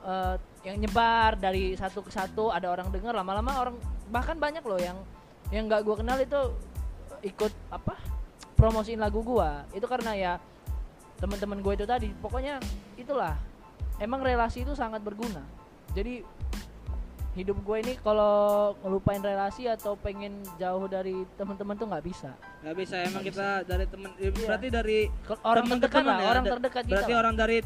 eh, 0.08 0.34
yang 0.64 0.76
nyebar 0.80 1.36
dari 1.36 1.76
satu 1.76 2.00
ke 2.00 2.10
satu 2.10 2.48
ada 2.48 2.72
orang 2.72 2.88
dengar 2.88 3.12
lama-lama 3.12 3.52
orang 3.60 3.76
bahkan 4.10 4.36
banyak 4.36 4.64
loh 4.64 4.80
yang 4.80 4.98
yang 5.52 5.66
nggak 5.66 5.84
gua 5.84 5.96
kenal 6.00 6.18
itu 6.18 6.40
ikut 7.20 7.52
apa 7.68 7.98
promosiin 8.56 9.02
lagu 9.02 9.20
gua. 9.20 9.68
Itu 9.76 9.84
karena 9.90 10.14
ya 10.16 10.32
teman-teman 11.20 11.60
gue 11.60 11.72
itu 11.76 11.86
tadi. 11.86 12.08
Pokoknya 12.16 12.56
itulah 12.96 13.36
emang 14.00 14.20
relasi 14.20 14.64
itu 14.64 14.72
sangat 14.72 15.00
berguna 15.00 15.44
jadi 15.92 16.24
hidup 17.30 17.62
gue 17.62 17.76
ini 17.78 17.92
kalau 18.02 18.34
ngelupain 18.82 19.22
relasi 19.22 19.70
atau 19.70 19.94
pengen 19.94 20.42
jauh 20.58 20.90
dari 20.90 21.14
teman-teman 21.38 21.78
tuh 21.78 21.86
nggak 21.86 22.04
bisa 22.04 22.34
Gak 22.60 22.74
bisa 22.74 22.96
emang 23.00 23.22
kita 23.22 23.62
dari 23.62 23.86
temen 23.86 24.10
eh, 24.18 24.28
Iya. 24.28 24.46
berarti 24.50 24.66
dari 24.68 24.98
orang 25.40 25.62
temen 25.62 25.76
terdekat 25.78 25.94
temen 25.94 26.10
lah 26.10 26.18
ya, 26.18 26.28
orang 26.28 26.44
terdekat 26.44 26.82
kita 26.82 26.90
berarti 26.90 27.12
lah. 27.14 27.20
orang 27.22 27.34
dari 27.38 27.56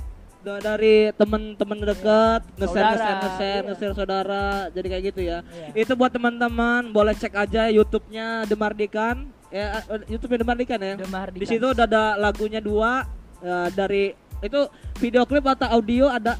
da- 0.44 0.60
dari 0.60 0.94
temen-temen 1.16 1.78
dekat 1.80 2.40
nge-share 2.54 2.68
Saudara, 2.68 2.92
nge-share 2.92 3.16
nge-share 3.16 3.48
iya. 3.56 3.64
nge-share 3.64 3.94
saudara 3.96 4.44
jadi 4.68 4.86
kayak 4.86 5.04
gitu 5.08 5.20
ya. 5.24 5.38
Iya. 5.40 5.68
Itu 5.80 5.92
buat 5.96 6.12
teman-teman 6.12 6.92
boleh 6.92 7.14
cek 7.16 7.32
aja 7.32 7.72
YouTube-nya 7.72 8.44
Demardikan 8.44 9.32
ya 9.48 9.80
eh, 9.80 10.04
YouTube-nya 10.06 10.38
Demardikan 10.38 10.76
ya. 10.76 10.94
The 11.00 11.08
Mahardika. 11.08 11.40
Di 11.40 11.46
situ 11.48 11.64
udah 11.64 11.88
ada 11.88 12.20
lagunya 12.20 12.60
dua 12.60 13.08
eh, 13.40 13.68
dari 13.72 14.12
itu 14.40 14.60
video 14.96 15.22
klip 15.22 15.44
atau 15.44 15.68
audio 15.70 16.06
ada 16.06 16.34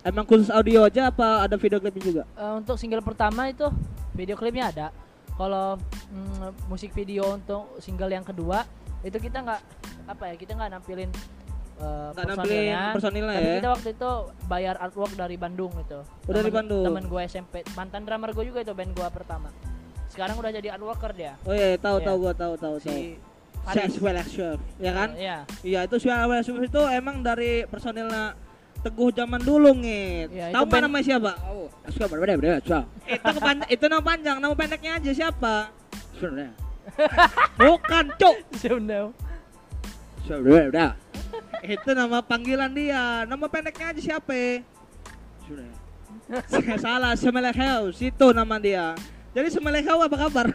emang 0.00 0.24
khusus 0.24 0.48
audio 0.48 0.84
aja 0.84 1.08
apa 1.08 1.42
ada 1.42 1.54
video 1.54 1.78
klipnya 1.78 2.02
juga? 2.02 2.22
Eh, 2.30 2.52
untuk 2.54 2.76
single 2.76 3.00
pertama 3.00 3.46
itu 3.46 3.66
video 4.12 4.34
klipnya 4.34 4.68
ada 4.68 4.86
kalau 5.32 5.78
mm, 6.10 6.66
musik 6.66 6.90
video 6.90 7.32
untuk 7.32 7.78
single 7.78 8.08
yang 8.08 8.22
kedua 8.22 8.66
itu 9.00 9.16
kita 9.16 9.40
nggak 9.40 9.60
apa 10.06 10.24
ya 10.24 10.34
kita 10.34 10.52
nggak 10.52 10.70
nampilin 10.72 11.10
eh, 11.78 12.08
Nggak 12.10 12.26
nampilin 12.28 12.74
personilnya 12.90 13.32
Tapi 13.32 13.46
ya? 13.46 13.54
kita 13.56 13.70
waktu 13.70 13.88
itu 13.92 14.10
bayar 14.44 14.74
artwork 14.78 15.12
dari 15.14 15.36
Bandung 15.36 15.70
itu 15.76 16.00
Oh, 16.00 16.32
dari 16.32 16.50
Bandung. 16.50 16.82
temen 16.82 17.04
gue 17.04 17.22
SMP 17.24 17.54
mantan 17.72 18.02
drummer 18.02 18.30
gue 18.32 18.44
juga 18.44 18.60
itu 18.60 18.72
band 18.72 18.92
gue 18.92 19.08
pertama 19.08 19.48
sekarang 20.08 20.34
udah 20.34 20.50
jadi 20.50 20.74
artworker 20.74 21.12
dia 21.12 21.32
Oh 21.42 21.52
iya, 21.52 21.76
tahu 21.76 22.00
Iya. 22.00 22.06
tahu 22.08 22.16
gua 22.18 22.32
tahu 22.32 22.54
tahu 22.56 22.74
tahu. 22.74 22.74
si 22.80 22.90
Chef 23.14 23.27
Well 24.00 24.20
Chef, 24.24 24.58
ya 24.80 24.92
kan? 24.94 25.08
Iya. 25.14 25.36
Iya 25.60 25.80
itu 25.84 25.96
Chef 26.00 26.16
Well 26.24 26.42
Chef 26.42 26.56
itu 26.56 26.80
emang 26.88 27.20
dari 27.20 27.68
personilnya 27.68 28.34
Teguh 28.78 29.10
zaman 29.10 29.42
dulu 29.42 29.74
ngit. 29.74 30.30
Iya, 30.30 30.54
Tahu 30.54 30.64
band- 30.70 30.86
namanya 30.86 31.02
siapa? 31.04 31.32
Oh, 31.50 31.66
suka 31.90 32.06
berbeda 32.06 32.38
berbeda, 32.38 32.58
suka. 32.62 32.80
itu 33.10 33.26
kepanjang, 33.34 33.68
itu 33.74 33.84
nama 33.90 34.02
panjang, 34.06 34.36
nama 34.38 34.54
pendeknya 34.54 34.92
aja 35.02 35.10
siapa? 35.10 35.54
Sebenarnya. 36.14 36.54
Bukan, 37.58 38.04
cuk. 38.14 38.36
Berbeda 38.54 39.02
berbeda. 40.38 40.86
itu 41.66 41.90
nama 41.90 42.22
panggilan 42.22 42.70
dia. 42.70 43.26
Nama 43.26 43.46
pendeknya 43.50 43.86
aja 43.90 44.00
siapa? 44.14 44.62
Sebenarnya. 45.42 45.74
Salah, 46.84 47.12
Semeleheu. 47.18 47.90
Itu 47.90 48.30
nama 48.30 48.62
dia. 48.62 48.94
Jadi 49.34 49.48
Semeleheu 49.50 49.98
apa 49.98 50.16
kabar? 50.28 50.54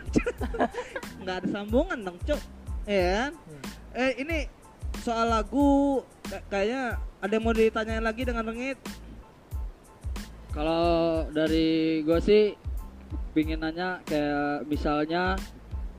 Nggak 1.20 1.36
ada 1.44 1.48
sambungan 1.52 2.00
dong, 2.08 2.18
cuk. 2.24 2.40
Iya 2.84 3.06
kan? 3.16 3.32
Eh 3.96 4.12
ini 4.20 4.38
soal 5.00 5.32
lagu 5.32 6.02
ka- 6.28 6.44
kayaknya 6.52 7.00
ada 7.24 7.32
yang 7.32 7.44
mau 7.44 7.56
ditanyain 7.56 8.04
lagi 8.04 8.24
dengan 8.28 8.44
Rengit. 8.48 8.80
Kalau 10.54 11.26
dari 11.34 12.02
gue 12.06 12.20
sih 12.22 12.44
pingin 13.34 13.64
nanya 13.64 14.04
kayak 14.06 14.70
misalnya 14.70 15.40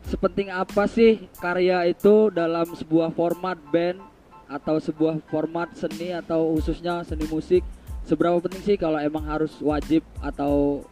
sepenting 0.06 0.52
apa 0.52 0.86
sih 0.86 1.26
karya 1.40 1.90
itu 1.90 2.30
dalam 2.30 2.68
sebuah 2.76 3.10
format 3.16 3.58
band 3.72 3.98
atau 4.46 4.76
sebuah 4.78 5.18
format 5.32 5.72
seni 5.74 6.14
atau 6.14 6.54
khususnya 6.54 7.02
seni 7.02 7.24
musik 7.26 7.64
seberapa 8.04 8.36
penting 8.38 8.62
sih 8.62 8.76
kalau 8.76 9.00
emang 9.00 9.24
harus 9.24 9.56
wajib 9.64 10.04
atau 10.20 10.84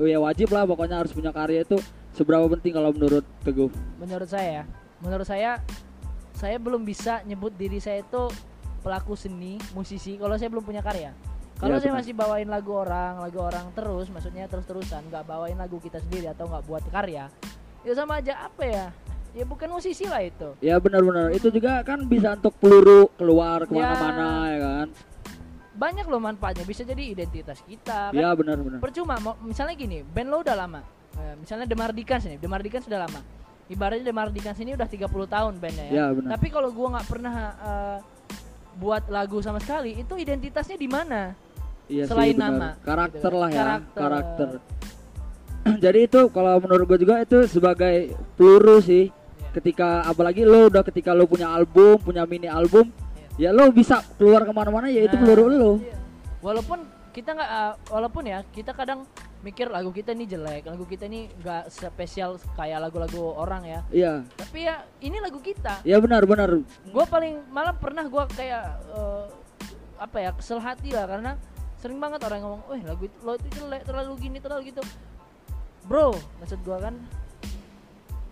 ya 0.00 0.18
wajib 0.18 0.48
lah 0.50 0.64
pokoknya 0.64 1.04
harus 1.04 1.12
punya 1.12 1.30
karya 1.30 1.62
itu 1.62 1.78
seberapa 2.18 2.50
penting 2.50 2.74
kalau 2.74 2.90
menurut 2.90 3.22
Teguh 3.46 3.70
Menurut 4.02 4.26
saya, 4.26 4.66
menurut 4.98 5.24
saya 5.24 5.62
saya 6.34 6.58
belum 6.58 6.82
bisa 6.82 7.22
nyebut 7.26 7.54
diri 7.54 7.78
saya 7.78 8.02
itu 8.02 8.30
pelaku 8.82 9.18
seni, 9.18 9.58
musisi 9.74 10.14
kalau 10.18 10.38
saya 10.38 10.50
belum 10.50 10.62
punya 10.62 10.82
karya. 10.82 11.10
Kalau 11.58 11.74
Iya, 11.74 11.90
saya 11.90 11.92
masih 11.98 12.14
bawain 12.14 12.46
lagu 12.46 12.70
orang, 12.70 13.18
lagu 13.18 13.42
orang 13.42 13.74
terus, 13.74 14.06
maksudnya 14.14 14.46
terus-terusan, 14.46 15.10
nggak 15.10 15.26
bawain 15.26 15.58
lagu 15.58 15.82
kita 15.82 15.98
sendiri 15.98 16.30
atau 16.30 16.46
nggak 16.46 16.64
buat 16.70 16.86
karya, 16.86 17.26
itu 17.82 17.90
sama 17.98 18.22
aja 18.22 18.46
apa 18.46 18.62
ya? 18.62 18.86
Ya 19.34 19.44
bukan 19.44 19.68
musisi 19.68 20.08
lah 20.08 20.24
itu. 20.24 20.56
ya 20.64 20.80
benar-benar 20.80 21.34
itu 21.36 21.52
juga 21.52 21.84
kan 21.84 22.00
bisa 22.08 22.38
untuk 22.38 22.54
peluru 22.56 23.12
keluar 23.18 23.68
ke 23.68 23.76
mana-mana 23.76 24.28
ya, 24.48 24.58
kan 24.62 24.88
Banyak 25.78 26.06
loh 26.10 26.18
manfaatnya, 26.18 26.66
bisa 26.66 26.82
jadi 26.82 27.02
identitas 27.02 27.62
kita. 27.66 28.10
Kan? 28.10 28.18
ya 28.18 28.34
benar-benar 28.34 28.78
Percuma, 28.82 29.18
misalnya 29.42 29.74
gini, 29.78 30.02
band 30.02 30.30
lo 30.30 30.42
udah 30.42 30.56
lama. 30.58 30.82
Eh, 31.18 31.34
misalnya 31.36 31.66
Demardikans 31.66 32.24
ini, 32.24 32.36
Demardikans 32.38 32.86
sudah 32.86 33.02
lama. 33.02 33.20
Ibaratnya 33.68 34.06
Demardikans 34.06 34.58
ini 34.62 34.72
udah 34.72 34.88
30 34.88 35.04
tahun 35.28 35.52
bandnya 35.60 35.86
ya. 35.86 35.92
ya 35.92 36.06
benar 36.14 36.30
Tapi 36.38 36.46
kalau 36.48 36.72
gua 36.72 36.96
nggak 36.96 37.06
pernah 37.06 37.34
eh, 37.58 37.98
buat 38.78 39.02
lagu 39.10 39.42
sama 39.42 39.58
sekali, 39.58 39.98
itu 39.98 40.14
identitasnya 40.14 40.78
di 40.78 40.88
mana? 40.88 41.34
Iya 41.88 42.04
sih, 42.06 42.10
selain 42.14 42.36
benar. 42.36 42.50
nama. 42.52 42.68
Karakter 42.80 43.18
gitu 43.18 43.28
kan. 43.28 43.40
lah 43.42 43.48
ya, 43.50 43.58
Karakter. 43.58 43.98
karakter. 44.00 44.48
Jadi 45.84 45.98
itu 46.00 46.20
kalau 46.30 46.54
menurut 46.62 46.84
gue 46.86 46.98
juga 47.02 47.14
itu 47.20 47.38
sebagai 47.44 47.94
peluru 48.34 48.78
sih. 48.80 49.10
Ketika 49.48 50.04
apalagi 50.04 50.44
lo 50.44 50.68
udah 50.68 50.84
ketika 50.84 51.16
lo 51.16 51.24
punya 51.24 51.50
album, 51.50 51.98
punya 51.98 52.22
mini 52.28 52.46
album, 52.46 52.92
ya 53.34 53.50
lo 53.50 53.72
bisa 53.72 54.04
keluar 54.14 54.44
ke 54.44 54.52
mana-mana 54.52 54.86
ya 54.86 55.02
itu 55.02 55.16
Nah, 55.16 55.24
peluru 55.24 55.44
lo. 55.50 55.72
iya. 55.82 55.96
Walaupun 56.38 56.78
kita 57.10 57.34
nggak, 57.34 57.50
uh, 57.50 57.74
walaupun 57.90 58.22
ya 58.28 58.44
kita 58.54 58.70
kadang 58.70 59.02
mikir 59.38 59.70
lagu 59.70 59.94
kita 59.94 60.10
ini 60.14 60.26
jelek, 60.26 60.66
lagu 60.66 60.82
kita 60.82 61.06
ini 61.06 61.30
nggak 61.38 61.70
spesial 61.70 62.36
kayak 62.58 62.82
lagu-lagu 62.82 63.38
orang 63.38 63.62
ya. 63.62 63.80
Iya, 63.94 64.12
Tapi 64.34 64.58
ya 64.66 64.82
ini 64.98 65.22
lagu 65.22 65.38
kita. 65.38 65.82
ya 65.86 65.96
benar-benar. 66.02 66.58
Gue 66.90 67.04
paling 67.06 67.46
malah 67.54 67.74
pernah 67.74 68.02
gue 68.06 68.24
kayak 68.34 68.64
uh, 68.90 69.30
apa 69.98 70.16
ya 70.18 70.30
kesel 70.34 70.58
hati 70.58 70.90
lah 70.90 71.06
karena 71.06 71.38
sering 71.78 72.02
banget 72.02 72.18
orang 72.26 72.42
ngomong, 72.42 72.62
weh 72.74 72.82
lagu 72.82 73.06
itu 73.06 73.16
lo 73.22 73.38
itu 73.38 73.48
jelek 73.54 73.82
terlalu 73.86 74.12
gini 74.18 74.38
terlalu 74.42 74.74
gitu. 74.74 74.82
Bro, 75.86 76.18
maksud 76.42 76.58
gue 76.66 76.78
kan, 76.82 76.94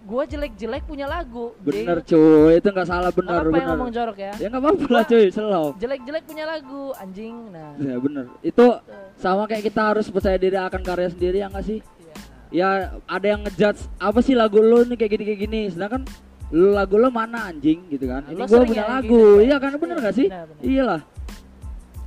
gue 0.06 0.22
jelek-jelek 0.28 0.82
punya 0.86 1.06
lagu. 1.06 1.50
Bener 1.58 1.98
Jadi, 1.98 2.14
cuy, 2.14 2.52
itu 2.56 2.68
nggak 2.68 2.86
salah 2.86 3.10
benar 3.10 3.34
apa 3.36 3.44
yang 3.44 3.52
benar. 3.52 3.68
ngomong 3.75 3.90
jorok 3.90 4.16
ya? 4.16 4.32
Ya 4.38 4.46
nggak 4.46 4.62
apa-apa 4.62 4.86
lah 4.88 5.04
cuy, 5.04 5.25
selalu. 5.28 5.68
Jelek-jelek 5.76 6.22
punya 6.25 6.44
lagu, 6.46 6.82
anjing. 6.94 7.34
Nah, 7.50 7.75
Ya 7.76 7.96
bener. 7.98 8.25
Itu 8.40 8.66
gitu. 8.70 8.94
sama 9.18 9.42
kayak 9.44 9.64
kita 9.64 9.82
harus 9.84 10.06
percaya 10.06 10.38
diri 10.38 10.54
akan 10.54 10.80
karya 10.80 11.08
sendiri 11.10 11.36
ya 11.38 11.50
nggak 11.50 11.66
sih? 11.66 11.78
Iya. 11.82 12.14
Ya 12.48 12.68
ada 13.04 13.26
yang 13.26 13.40
ngejudge 13.42 13.82
apa 13.98 14.18
sih 14.22 14.32
lagu 14.32 14.62
lo 14.62 14.86
nih 14.86 14.94
kayak 14.94 15.10
gini 15.12 15.25
kayak 15.26 15.40
gini, 15.42 15.60
sedangkan 15.68 16.02
lu 16.48 16.70
lagu 16.70 16.94
lo 16.94 17.10
mana 17.10 17.50
anjing 17.50 17.82
gitu 17.88 18.06
kan? 18.06 18.22
Nah, 18.22 18.30
Ini 18.30 18.42
gua 18.46 18.58
punya 18.62 18.78
ya 18.78 18.86
lagu, 18.88 19.20
gitu, 19.34 19.42
iya 19.42 19.56
kan 19.58 19.70
bener 19.75 19.96
Iya, 19.96 20.02
nggak 20.06 20.14
sih? 20.14 20.28
benar. 20.30 20.46
Iyalah. 20.62 21.00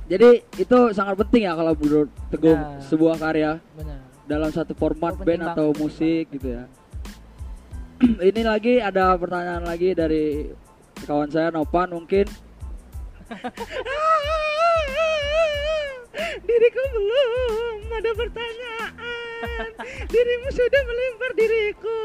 Jadi 0.08 0.30
itu 0.56 0.78
sangat 0.90 1.14
penting 1.16 1.46
ya 1.46 1.52
kalau 1.54 1.72
menurut 1.76 2.08
Teguh 2.32 2.56
Benar. 2.56 2.82
sebuah 2.82 3.14
karya 3.14 3.52
Benar. 3.76 3.98
dalam 4.24 4.50
satu 4.50 4.72
format 4.72 5.14
band 5.16 5.42
atau 5.46 5.70
musik 5.76 6.26
gitu 6.32 6.48
ya. 6.50 6.64
Ini 8.32 8.40
lagi 8.40 8.80
ada 8.80 9.12
pertanyaan 9.20 9.60
lagi 9.60 9.92
dari 9.92 10.48
kawan 11.04 11.28
saya 11.28 11.52
Nopan 11.52 11.92
mungkin. 11.92 12.24
Diriku 16.48 16.82
belum 16.96 17.92
ada 17.92 18.10
pertanyaan. 18.16 19.68
Dirimu 20.08 20.48
sudah 20.48 20.82
melempar 20.88 21.30
diriku. 21.36 22.00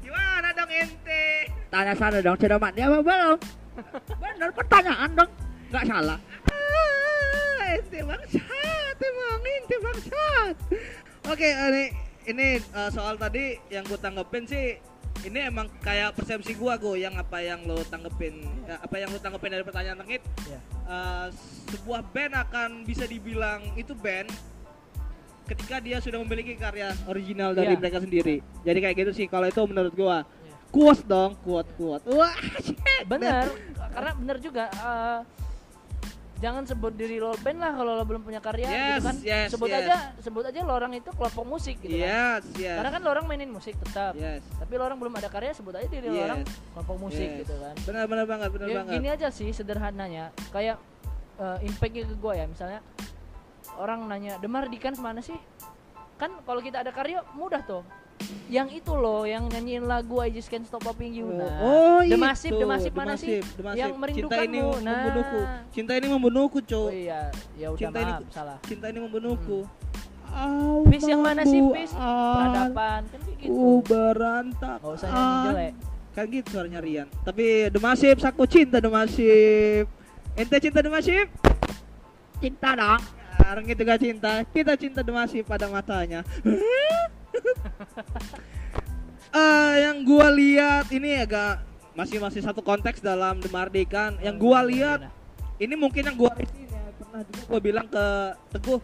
Gimana 0.00 0.48
dong 0.56 0.72
ente? 0.72 1.52
Tanya 1.68 1.92
sana 1.92 2.24
dong, 2.24 2.40
cedoman. 2.40 2.72
Ya 2.72 2.88
belum? 2.88 3.36
Bener 4.16 4.50
pertanyaan 4.56 5.12
dong, 5.12 5.30
nggak 5.68 5.84
salah. 5.84 6.18
Ah, 6.48 7.76
ente 7.76 8.00
bangsat, 8.00 8.96
emang 8.96 9.44
ente 9.44 9.76
bangsat. 9.84 10.56
Oke, 11.28 11.48
ini 11.52 12.09
ini 12.22 12.46
eh, 12.58 12.90
soal 12.90 13.14
tadi 13.14 13.56
yang 13.68 13.82
gue 13.82 13.96
tanggepin 13.96 14.44
sih 14.44 14.76
ini 15.20 15.38
emang 15.44 15.68
kayak 15.80 16.14
persepsi 16.14 16.54
gua 16.54 16.74
go 16.74 16.94
yang 16.94 17.12
apa 17.14 17.38
yang 17.38 17.60
lo 17.62 17.84
tanggepin 17.84 18.40
ya, 18.64 18.76
apa 18.78 18.96
yang 18.96 19.08
lo 19.08 19.18
tanggepin 19.18 19.52
dari 19.52 19.62
pertanyaan 19.62 19.98
tengit 19.98 20.22
Iya. 20.42 20.60
eh, 20.86 21.26
sebuah 21.70 22.00
band 22.06 22.32
akan 22.40 22.70
bisa 22.82 23.04
dibilang 23.04 23.60
itu 23.74 23.92
band 23.92 24.32
ketika 25.44 25.76
dia 25.78 25.98
sudah 25.98 26.20
memiliki 26.20 26.54
karya 26.54 26.94
original 27.04 27.52
dari 27.52 27.74
Iya. 27.74 27.80
mereka 27.80 27.98
sendiri 27.98 28.36
jadi 28.62 28.78
kayak 28.80 28.96
gitu 28.98 29.12
sih 29.14 29.26
kalau 29.26 29.44
itu 29.44 29.60
menurut 29.62 29.92
gua 29.92 30.22
Iya. 30.22 30.54
kuat 30.70 30.98
dong 31.04 31.36
kuat 31.42 31.66
kuat 31.74 32.00
wah 32.06 32.36
shit. 32.58 32.78
Bener, 33.02 33.50
karena 33.94 34.12
bener 34.14 34.36
juga. 34.38 34.64
eh, 34.70 35.20
jangan 36.40 36.64
sebut 36.64 36.92
diri 36.92 37.16
lo 37.16 37.36
band 37.36 37.60
lah 37.60 37.72
kalau 37.72 37.92
lo 37.94 38.04
belum 38.04 38.24
punya 38.24 38.40
karya 38.40 38.64
Yes, 38.64 38.72
gitu 38.72 39.02
kan. 39.04 39.16
yes, 39.20 39.48
sebut 39.52 39.68
yes. 39.68 39.78
aja, 39.78 39.96
sebut 40.18 40.40
aja 40.42 40.58
lo 40.60 40.72
orang 40.72 40.92
itu 40.94 41.10
kelompok 41.12 41.44
musik 41.44 41.76
gitu 41.78 41.94
kan. 41.94 42.08
yes 42.08 42.42
yes 42.56 42.76
Karena 42.80 42.90
kan 42.90 43.00
lo 43.00 43.10
orang 43.10 43.24
mainin 43.24 43.48
musik 43.48 43.76
tetap. 43.78 44.12
yes 44.14 44.40
Tapi 44.56 44.72
lo 44.74 44.82
orang 44.82 44.96
belum 44.96 45.14
ada 45.14 45.28
karya, 45.28 45.52
sebut 45.52 45.76
aja 45.76 45.84
diri 45.86 46.08
lo 46.08 46.16
Yes. 46.16 46.26
orang 46.26 46.40
kelompok 46.72 46.96
musik 46.98 47.28
Yes. 47.28 47.38
gitu 47.44 47.54
kan. 47.54 47.74
benar 47.84 48.04
benar 48.08 48.26
banget 48.26 48.48
benar 48.50 48.66
Ya, 48.66 48.76
banget 48.80 48.92
gini 48.96 49.08
aja 49.10 49.28
sih 49.28 49.48
sederhananya. 49.52 50.24
Kayak 50.48 50.80
eh, 51.36 51.58
impactnya 51.62 52.04
ke 52.04 52.14
gue 52.14 52.32
ya, 52.34 52.44
misalnya 52.44 52.80
orang 53.76 54.04
nanya, 54.06 54.36
Demar 54.36 54.64
Dikan 54.66 54.96
mana 54.96 55.20
sih? 55.20 55.36
Kan 56.16 56.40
kalau 56.42 56.60
kita 56.60 56.80
ada 56.80 56.90
karya 56.90 57.20
mudah 57.32 57.60
tuh. 57.62 57.84
Yang 58.50 58.82
itu 58.82 58.92
loh, 58.92 59.22
yang 59.22 59.46
nyanyiin 59.46 59.86
lagu 59.86 60.18
I 60.18 60.28
Just 60.28 60.50
Can't 60.50 60.66
Stop 60.66 60.82
Loving 60.82 61.14
You. 61.14 61.30
Nah, 61.30 61.46
oh 61.62 61.98
The 62.02 62.10
itu 62.10 62.18
Massive, 62.18 62.52
The 62.52 62.66
Massive 62.66 62.94
mana 62.94 63.14
sih? 63.14 63.38
Yang 63.38 63.90
cinta 63.94 64.00
merindukanmu. 64.02 64.42
ini 64.42 64.58
Nah. 64.58 64.74
membunuhku 64.98 65.38
cinta 65.70 65.92
ini 65.94 66.06
membunuhku 66.08 66.58
Oh 66.58 66.62
cowok 66.64 66.90
iya, 66.90 67.20
ya 67.54 67.66
udah 67.68 67.78
Cinta 67.78 67.98
ini- 67.98 68.14
maaf, 68.16 68.32
salah. 68.34 68.58
cinta 68.66 68.86
ini 68.88 68.98
membunuhku 68.98 69.58
Hmm. 70.30 70.86
Peace 70.86 71.06
yang 71.06 71.22
mana 71.22 71.42
sih, 71.42 71.58
Peace? 71.58 71.90
Peradaban, 71.90 73.02
kan 73.04 73.18
kayak 73.20 73.36
gitu. 73.36 73.50
Ku 73.50 73.82
berantakan. 73.82 74.78
Gak 74.80 74.94
usah 74.94 75.08
nyanyi 75.08 75.38
jelek. 75.44 75.72
Kan 76.10 76.24
gitu 76.28 76.48
suaranya 76.50 76.80
Rian. 76.80 77.06
Tapi 77.20 77.46
The 77.66 77.80
Massive, 77.80 78.18
aku 78.20 78.42
cinta 78.46 78.78
The 78.78 78.86
Massive. 78.86 79.86
Ente 80.32 80.56
cinta 80.60 80.78
The 80.80 80.90
Massive? 80.90 81.26
Cinta 82.38 82.68
dong. 82.72 83.02
Ya, 83.02 83.46
orang 83.48 83.66
itu 83.66 83.82
gak 83.84 83.98
cinta. 83.98 84.32
Kita 84.44 84.72
cinta 84.74 85.00
The 85.00 85.10
Massive 85.10 85.42
pada 85.42 85.66
matanya. 85.66 86.22
Eh, 89.30 89.74
yang 89.86 90.02
gua 90.02 90.26
lihat 90.26 90.90
ini 90.90 91.22
agak 91.22 91.62
masih 91.94 92.18
masih 92.18 92.42
satu 92.42 92.66
konteks 92.66 92.98
dalam 92.98 93.38
The 93.38 93.46
Mardikan. 93.46 94.18
Yang 94.18 94.36
gua 94.42 94.58
lihat 94.66 95.06
ini 95.62 95.78
mungkin 95.78 96.02
yang 96.02 96.18
gua 96.18 96.34
ini 96.34 96.66
ya, 96.66 96.82
pernah 96.98 97.22
juga 97.22 97.42
gua 97.46 97.60
bilang 97.62 97.86
ke 97.86 98.06
Teguh 98.50 98.82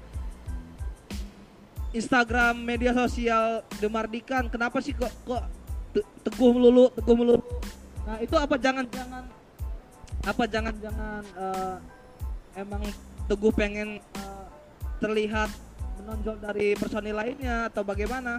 Instagram 1.97 2.62
media 2.62 2.95
sosial 2.95 3.66
The 3.83 3.90
Mardikan 3.90 4.47
kenapa 4.47 4.79
sih 4.79 4.95
kok 4.95 5.11
kok 5.27 5.42
Te- 5.90 6.07
Teguh 6.29 6.51
melulu 6.55 6.95
Teguh 6.95 7.16
melulu 7.16 7.42
nah 8.07 8.23
itu 8.23 8.37
apa 8.38 8.55
jangan-jangan 8.55 9.25
apa 10.23 10.45
jangan-jangan 10.47 11.23
eh, 11.27 11.77
emang 12.61 12.87
Teguh 13.27 13.51
pengen 13.51 13.99
eh, 13.99 14.47
terlihat 15.03 15.51
menonjol 16.07 16.38
dari 16.38 16.79
personil 16.79 17.19
lainnya 17.19 17.66
atau 17.66 17.83
bagaimana 17.83 18.38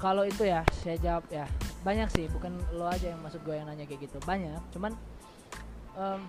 Kalau 0.00 0.24
itu 0.24 0.48
ya, 0.48 0.64
saya 0.80 0.96
jawab 0.96 1.28
ya 1.28 1.44
banyak 1.84 2.08
sih, 2.08 2.24
bukan 2.32 2.56
lo 2.72 2.88
aja 2.88 3.12
yang 3.12 3.20
maksud 3.20 3.44
gue 3.44 3.52
yang 3.52 3.68
nanya 3.68 3.84
kayak 3.84 4.08
gitu, 4.08 4.16
banyak. 4.24 4.56
Cuman 4.72 4.96
em, 5.92 6.20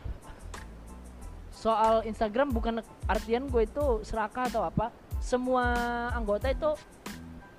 soal 1.55 2.03
Instagram 2.03 2.51
bukan 2.51 2.83
artian 3.07 3.47
gue 3.47 3.63
itu 3.63 4.03
serakah 4.03 4.51
atau 4.51 4.67
apa. 4.67 4.91
Semua 5.23 5.71
anggota 6.11 6.51
itu 6.51 6.67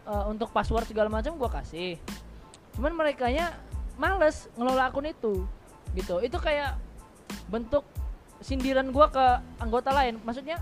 eh, 0.05 0.25
untuk 0.29 0.53
password 0.53 0.85
segala 0.85 1.09
macam 1.09 1.33
gue 1.41 1.49
kasih. 1.49 1.97
Cuman 2.77 2.93
mereka 2.93 3.33
males 3.97 4.53
ngelola 4.53 4.93
akun 4.93 5.09
itu, 5.09 5.49
gitu. 5.97 6.21
Itu 6.21 6.37
kayak 6.37 6.77
bentuk 7.49 7.89
sindiran 8.45 8.93
gue 8.93 9.07
ke 9.09 9.27
anggota 9.65 9.97
lain. 9.97 10.21
Maksudnya, 10.29 10.61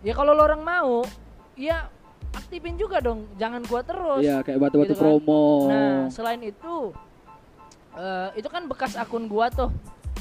ya 0.00 0.12
kalau 0.16 0.32
lo 0.32 0.40
orang 0.40 0.64
mau, 0.64 1.04
ya 1.56 1.86
aktifin 2.32 2.74
juga 2.74 2.98
dong, 2.98 3.30
jangan 3.34 3.62
gua 3.62 3.80
terus. 3.80 4.20
Iya 4.20 4.40
kayak 4.40 4.58
batu-batu 4.60 4.90
Gitu 4.90 4.94
kan. 4.96 5.02
promo. 5.04 5.44
Nah, 5.66 5.96
selain 6.08 6.40
itu, 6.40 6.90
eh, 7.94 8.28
itu 8.34 8.48
kan 8.48 8.62
bekas 8.64 8.94
akun 8.94 9.24
gua 9.24 9.48
tuh, 9.48 9.70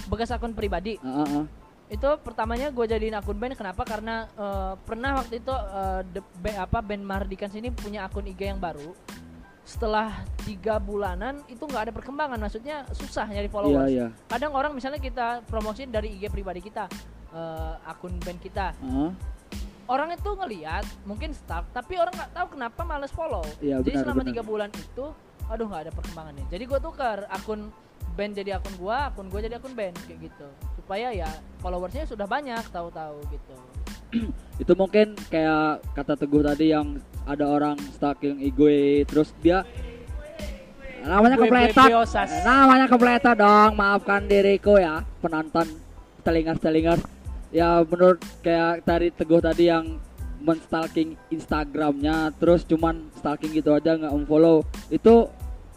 bekas 0.05 0.29
akun 0.29 0.51
pribadi. 0.51 0.97
Ah, 0.99 1.23
ah. 1.23 1.45
Itu 1.87 2.05
pertamanya 2.19 2.69
gua 2.69 2.85
jadiin 2.85 3.13
akun 3.13 3.35
band. 3.35 3.53
Kenapa? 3.53 3.81
Karena 3.83 4.29
eh, 4.29 4.73
pernah 4.79 5.17
waktu 5.17 5.37
itu 5.37 5.51
eh, 5.51 6.01
the- 6.11 6.25
ba- 6.39 6.59
apa 6.61 6.79
band 6.79 7.01
Mardikan 7.01 7.49
sini 7.49 7.69
punya 7.69 8.03
akun 8.03 8.25
IG 8.25 8.47
yang 8.47 8.57
baru. 8.57 8.93
Setelah 9.63 10.11
tiga 10.43 10.75
bulanan 10.75 11.39
itu 11.47 11.63
nggak 11.63 11.87
ada 11.87 11.93
perkembangan, 11.93 12.35
maksudnya 12.37 12.83
susah 12.91 13.23
nyari 13.25 13.47
Iya 13.47 13.53
followers. 13.55 13.89
iya. 13.89 14.07
Kadang 14.27 14.51
orang 14.51 14.69
misalnya 14.69 14.99
kita 14.99 15.39
promosiin 15.47 15.87
dari 15.87 16.11
IG 16.13 16.27
pribadi 16.27 16.59
kita, 16.59 16.91
eh, 17.31 17.73
akun 17.87 18.11
band 18.19 18.37
kita, 18.37 18.75
Ah, 18.75 19.09
orang 19.87 20.15
itu 20.15 20.29
ngelihat 20.31 20.85
mungkin 21.03 21.35
stuck 21.35 21.67
tapi 21.75 21.99
orang 21.99 22.13
nggak 22.15 22.31
tahu 22.31 22.47
kenapa 22.55 22.81
males 22.87 23.11
follow. 23.11 23.43
Iya, 23.59 23.83
jadi 23.83 23.99
benar, 23.99 24.03
selama 24.07 24.21
benar. 24.23 24.29
tiga 24.31 24.43
bulan 24.43 24.69
itu 24.71 25.05
aduh 25.43 25.67
nggak 25.67 25.81
ada 25.85 25.91
perkembangannya 25.91 26.47
jadi 26.47 26.63
gue 26.63 26.79
tukar 26.79 27.27
akun 27.27 27.67
band 28.15 28.31
jadi 28.31 28.55
akun 28.55 28.73
gua 28.79 29.11
akun 29.11 29.27
gue 29.27 29.39
jadi 29.43 29.57
akun 29.59 29.73
band 29.75 29.95
kayak 30.07 30.29
gitu. 30.31 30.47
Supaya 30.79 31.11
ya 31.11 31.29
followersnya 31.59 32.05
sudah 32.07 32.27
banyak 32.29 32.61
tahu-tahu 32.69 33.17
gitu. 33.31 33.55
Itu 34.61 34.73
mungkin 34.77 35.17
kayak 35.33 35.81
kata 35.97 36.13
teguh 36.15 36.45
tadi 36.45 36.69
yang 36.71 37.01
ada 37.25 37.47
orang 37.49 37.79
stalking 37.95 38.37
gue 38.53 39.07
terus 39.09 39.33
dia 39.41 39.65
namanya 41.03 41.35
Gue- 41.35 41.51
gue 41.51 41.83
biosas. 41.91 42.31
namanya 42.47 42.87
kepletot 42.87 43.35
dong 43.35 43.75
maafkan 43.75 44.23
diriku 44.23 44.79
ya 44.79 45.03
penonton 45.19 45.67
telingas 46.23 46.59
telingas 46.63 46.99
ya 47.53 47.85
menurut 47.85 48.19
kayak 48.41 48.81
tadi 48.81 49.13
teguh 49.13 49.39
tadi 49.39 49.69
yang 49.69 50.01
menstalking 50.43 51.15
Instagramnya 51.29 52.33
terus 52.35 52.65
cuman 52.65 53.07
stalking 53.15 53.53
gitu 53.53 53.71
aja 53.71 53.95
nggak 53.95 54.11
unfollow 54.11 54.65
itu 54.91 55.29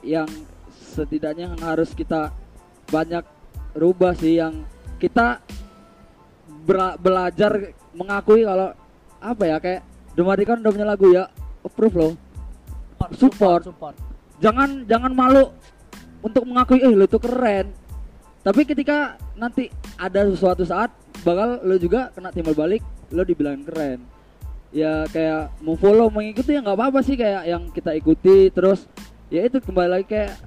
yang 0.03 0.27
setidaknya 0.73 1.53
yang 1.53 1.61
harus 1.61 1.93
kita 1.93 2.33
banyak 2.89 3.23
rubah 3.77 4.17
sih 4.17 4.41
yang 4.41 4.65
kita 4.97 5.45
bela- 6.65 6.97
belajar 6.97 7.77
mengakui 7.93 8.43
kalau 8.43 8.73
apa 9.21 9.45
ya 9.45 9.57
kayak 9.61 9.83
Demarikan 10.17 10.65
udah 10.65 10.73
punya 10.73 10.89
lagu 10.89 11.13
ya 11.13 11.29
approve 11.61 11.93
loh. 11.93 12.13
Support. 13.21 13.69
support. 13.69 13.95
jangan 14.41 14.89
jangan 14.89 15.13
malu 15.13 15.53
untuk 16.25 16.49
mengakui 16.49 16.81
eh 16.81 16.93
lo 16.93 17.05
itu 17.05 17.21
keren 17.21 17.73
tapi 18.47 18.63
ketika 18.63 19.19
nanti 19.35 19.67
ada 19.99 20.31
suatu 20.39 20.63
saat 20.63 20.95
bakal 21.27 21.59
lo 21.67 21.75
juga 21.83 22.15
kena 22.15 22.31
timbal 22.31 22.55
balik 22.55 22.79
lo 23.11 23.27
dibilang 23.27 23.67
keren. 23.67 24.07
Ya 24.71 25.03
kayak 25.11 25.59
mau 25.67 25.75
follow 25.75 26.07
mengikuti 26.15 26.55
ya 26.55 26.63
nggak 26.63 26.79
apa-apa 26.79 27.03
sih 27.03 27.19
kayak 27.19 27.43
yang 27.51 27.67
kita 27.75 27.99
ikuti. 27.99 28.55
Terus 28.55 28.87
ya 29.35 29.43
itu 29.43 29.59
kembali 29.59 29.91
lagi 29.91 30.07
kayak 30.07 30.39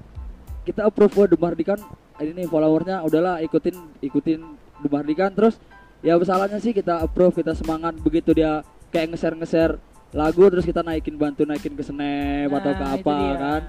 kita 0.64 0.88
approve 0.88 1.28
Demardikan 1.28 1.76
ini 2.24 2.48
followernya 2.48 3.04
udahlah 3.04 3.44
ikutin 3.44 3.76
ikutin 4.00 4.40
Demardikan 4.80 5.32
terus 5.36 5.60
ya 6.00 6.16
salahnya 6.24 6.56
sih 6.56 6.72
kita 6.72 7.04
approve 7.04 7.36
kita 7.36 7.52
semangat 7.52 7.96
begitu 8.00 8.32
dia 8.32 8.64
kayak 8.88 9.12
nge-share 9.12 9.36
nge-share 9.36 9.74
lagu 10.16 10.48
terus 10.48 10.64
kita 10.64 10.80
naikin 10.80 11.20
bantu 11.20 11.44
naikin 11.44 11.76
ke 11.76 11.84
snap 11.84 12.48
atau 12.48 12.72
ke 12.72 12.84
Nah, 12.84 12.92
apa 12.96 13.16
kan 13.36 13.62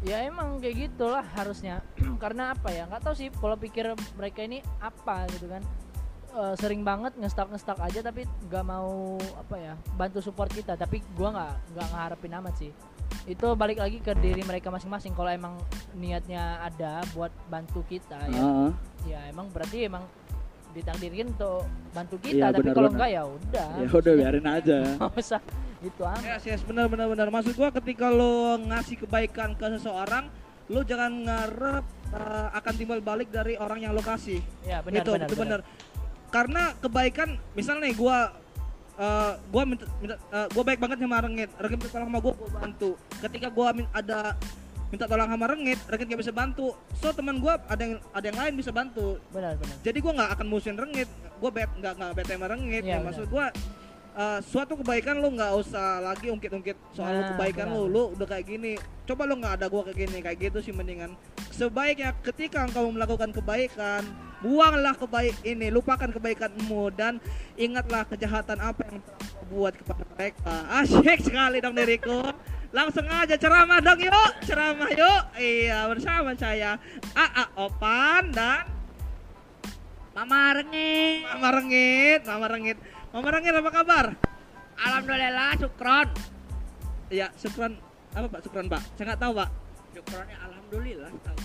ya 0.00 0.24
emang 0.24 0.60
kayak 0.60 0.88
gitulah 0.88 1.24
harusnya. 1.36 1.84
Karena 2.22 2.56
apa 2.56 2.72
ya? 2.72 2.88
Nggak 2.88 3.02
tahu 3.04 3.14
sih 3.16 3.28
pola 3.28 3.56
pikir 3.56 3.92
mereka 4.16 4.44
ini 4.44 4.64
apa 4.80 5.28
gitu 5.36 5.48
kan. 5.50 5.62
Eh, 6.30 6.54
sering 6.62 6.86
banget 6.86 7.18
ngestak 7.18 7.50
ngestak 7.50 7.74
aja 7.82 8.06
tapi 8.06 8.22
nggak 8.46 8.64
mau 8.64 9.18
apa 9.34 9.56
ya 9.58 9.74
bantu 9.98 10.22
support 10.22 10.48
kita. 10.52 10.78
Tapi 10.78 11.02
gua 11.18 11.34
nggak 11.34 11.54
nggak 11.76 11.86
ngeharapin 11.92 12.34
amat 12.40 12.54
sih. 12.56 12.72
Itu 13.26 13.52
balik 13.58 13.82
lagi 13.82 13.98
ke 14.00 14.14
diri 14.16 14.40
mereka 14.46 14.70
masing-masing. 14.70 15.12
Kalau 15.12 15.28
emang 15.28 15.58
niatnya 15.92 16.62
ada 16.62 17.02
buat 17.12 17.34
bantu 17.50 17.84
kita 17.84 18.30
ya. 18.30 18.40
Heeh. 18.40 18.70
ya 19.08 19.20
emang 19.32 19.48
berarti 19.48 19.88
emang 19.88 20.04
ditakdirkan 20.70 21.34
untuk 21.34 21.66
bantu 21.90 22.16
kita. 22.22 22.36
Iya, 22.36 22.54
tapi 22.54 22.70
kalau 22.70 22.90
enggak 22.94 23.10
ya 23.10 23.22
udah. 23.26 23.70
Ya 23.82 23.88
udah 23.90 24.12
biarin 24.14 24.46
aja. 24.46 24.78
Nggak 25.02 25.18
usah 25.18 25.40
itu 25.80 26.02
amat 26.04 26.22
Yes, 26.22 26.44
yes, 26.44 26.62
benar 26.64 26.86
benar 26.92 27.08
benar. 27.08 27.28
Maksud 27.32 27.56
gua 27.56 27.72
ketika 27.72 28.12
lo 28.12 28.60
ngasih 28.60 29.00
kebaikan 29.00 29.56
ke 29.56 29.66
seseorang, 29.80 30.28
lo 30.68 30.80
jangan 30.84 31.12
ngarep 31.24 31.84
uh, 32.12 32.48
akan 32.52 32.72
timbal 32.76 33.00
balik 33.00 33.32
dari 33.32 33.56
orang 33.56 33.80
yang 33.80 33.92
lo 33.96 34.04
kasih. 34.04 34.44
ya 34.68 34.84
benar 34.84 35.02
itu 35.02 35.10
benar, 35.16 35.28
itu 35.28 35.36
benar. 35.36 35.60
benar. 35.60 35.60
Karena 36.30 36.62
kebaikan, 36.78 37.28
misalnya 37.56 37.90
nih 37.90 37.94
gua 37.96 38.30
uh, 39.00 39.32
gua 39.48 39.62
minta, 39.64 39.88
minta 39.98 40.16
uh, 40.30 40.46
gua 40.52 40.62
baik 40.68 40.78
banget 40.78 41.00
sama 41.00 41.18
Rengit. 41.24 41.50
Rengit 41.56 41.78
minta 41.80 41.92
tolong 41.96 42.08
sama 42.12 42.20
gua, 42.20 42.32
gua 42.36 42.50
bantu. 42.60 42.90
Ketika 43.18 43.48
gua 43.48 43.72
min- 43.72 43.90
ada 43.90 44.36
minta 44.92 45.04
tolong 45.08 45.30
sama 45.32 45.46
Rengit, 45.48 45.80
Rengit 45.88 46.06
gak 46.12 46.20
bisa 46.20 46.34
bantu. 46.34 46.76
So 47.00 47.08
teman 47.16 47.40
gua 47.40 47.56
ada 47.66 47.82
yang 47.82 47.96
ada 48.12 48.24
yang 48.28 48.38
lain 48.38 48.52
bisa 48.54 48.70
bantu. 48.70 49.16
benar 49.32 49.56
benar 49.56 49.74
Jadi 49.80 49.98
gua 50.04 50.12
nggak 50.12 50.30
akan 50.36 50.46
musuhin 50.46 50.76
Rengit. 50.76 51.08
Gua 51.40 51.50
bet 51.50 51.72
nggak 51.72 51.92
nggak 51.96 52.10
bete 52.20 52.32
sama 52.36 52.46
Rengit. 52.52 52.84
Iya, 52.84 53.00
ya, 53.00 53.06
maksud 53.06 53.26
gua 53.32 53.48
uh, 54.14 54.38
suatu 54.42 54.78
kebaikan 54.78 55.18
lo 55.18 55.28
nggak 55.34 55.52
usah 55.60 56.00
lagi 56.00 56.30
ungkit-ungkit 56.30 56.76
soal 56.94 57.20
Nah, 57.20 57.34
kebaikan 57.34 57.68
lo, 57.68 57.90
lo 57.90 58.02
udah 58.14 58.26
kayak 58.26 58.46
gini. 58.46 58.72
Coba 59.04 59.26
lo 59.26 59.34
nggak 59.36 59.60
ada 59.60 59.66
gua 59.66 59.82
kayak 59.90 59.98
gini, 60.06 60.18
kayak 60.22 60.38
gitu 60.38 60.58
sih 60.62 60.72
mendingan. 60.72 61.12
Sebaiknya 61.50 62.14
ketika 62.22 62.62
engkau 62.64 62.88
melakukan 62.88 63.34
kebaikan, 63.34 64.06
buanglah 64.40 64.94
kebaik 64.94 65.36
ini, 65.42 65.68
lupakan 65.68 66.08
kebaikanmu 66.08 66.94
dan 66.94 67.18
ingatlah 67.58 68.06
kejahatan 68.06 68.62
apa 68.62 68.80
yang 68.86 68.98
telah 69.02 69.30
buat 69.50 69.74
kepada 69.74 70.04
mereka. 70.14 70.54
Asyik 70.78 71.18
sekali 71.26 71.58
dong 71.58 71.74
diriku. 71.74 72.30
Langsung 72.70 73.02
aja 73.10 73.34
ceramah 73.34 73.82
dong 73.82 73.98
yuk, 73.98 74.32
ceramah 74.46 74.90
yuk. 74.94 75.22
Iya 75.34 75.90
bersama 75.90 76.38
saya 76.38 76.78
AA 77.18 77.44
Opan 77.58 78.30
dan 78.30 78.69
Mama 80.20 80.52
Rengit. 80.52 81.24
Mama 81.24 81.48
Rengit, 81.48 82.20
Mama 82.28 82.46
Rengit. 82.52 82.78
Mama 83.08 83.28
Rengit 83.32 83.54
apa 83.56 83.70
kabar? 83.72 84.06
Alhamdulillah 84.76 85.56
Sukron. 85.56 86.08
Iya, 87.08 87.32
Sukron 87.40 87.80
apa 88.12 88.28
Pak 88.28 88.40
Sukron 88.44 88.68
Pak? 88.68 88.84
Saya 89.00 89.16
nggak 89.16 89.20
tahu 89.24 89.32
Pak. 89.40 89.48
Sukronnya 89.96 90.36
alhamdulillah 90.44 91.08
tahu. 91.24 91.40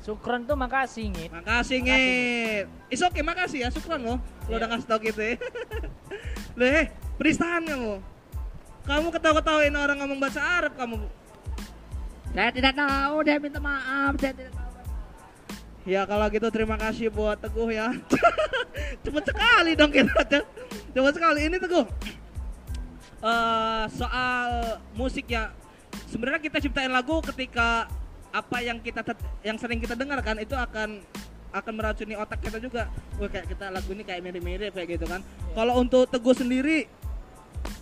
Sukron 0.00 0.48
tuh 0.48 0.56
makasih 0.56 1.12
ngit 1.12 1.28
Makasih 1.28 1.78
ngit. 1.84 2.64
Is 2.88 3.04
oke 3.04 3.20
makasih 3.20 3.58
ya 3.58 3.68
Sukron 3.68 4.00
loh. 4.00 4.16
Lo 4.48 4.56
Iya. 4.56 4.64
udah 4.64 4.68
ngasih 4.72 4.88
tau 4.88 4.98
gitu 5.04 5.20
ya. 5.20 5.36
Loh, 6.56 6.68
eh, 6.72 6.88
peristahan 7.20 7.68
kamu. 7.68 8.00
Kamu 8.88 9.06
ketawa-ketawain 9.12 9.76
orang 9.76 10.00
ngomong 10.00 10.24
bahasa 10.24 10.40
Arab 10.40 10.72
kamu. 10.72 11.04
Saya 12.32 12.48
tidak 12.48 12.72
tahu, 12.72 13.16
dia 13.28 13.36
minta 13.36 13.60
maaf, 13.60 14.16
saya 14.16 14.32
tidak. 14.32 14.55
Ya 15.86 16.02
kalau 16.02 16.26
gitu 16.34 16.50
terima 16.50 16.74
kasih 16.74 17.14
buat 17.14 17.38
Teguh 17.38 17.70
ya. 17.70 17.94
Cepet 19.06 19.24
sekali 19.30 19.78
dong 19.78 19.94
kita. 19.94 20.42
Cepet 20.90 21.12
sekali 21.14 21.40
ini 21.46 21.56
Teguh. 21.62 21.86
Eh 23.22 23.84
soal 23.94 24.82
musik 24.98 25.30
ya. 25.30 25.54
Sebenarnya 26.10 26.42
kita 26.42 26.58
ciptain 26.58 26.90
lagu 26.90 27.22
ketika 27.22 27.86
apa 28.34 28.58
yang 28.66 28.82
kita 28.82 29.06
yang 29.46 29.56
sering 29.56 29.78
kita 29.78 29.94
dengar 29.94 30.18
kan 30.26 30.36
itu 30.42 30.58
akan 30.58 31.00
akan 31.54 31.72
meracuni 31.78 32.18
otak 32.18 32.42
kita 32.42 32.58
juga. 32.58 32.90
Wah 33.22 33.30
kayak 33.30 33.46
kita 33.54 33.70
lagu 33.70 33.86
ini 33.94 34.02
kayak 34.02 34.26
mirip-mirip 34.26 34.74
kayak 34.74 34.98
gitu 34.98 35.06
kan. 35.06 35.22
Kalau 35.54 35.78
untuk 35.78 36.10
Teguh 36.10 36.34
sendiri 36.34 36.90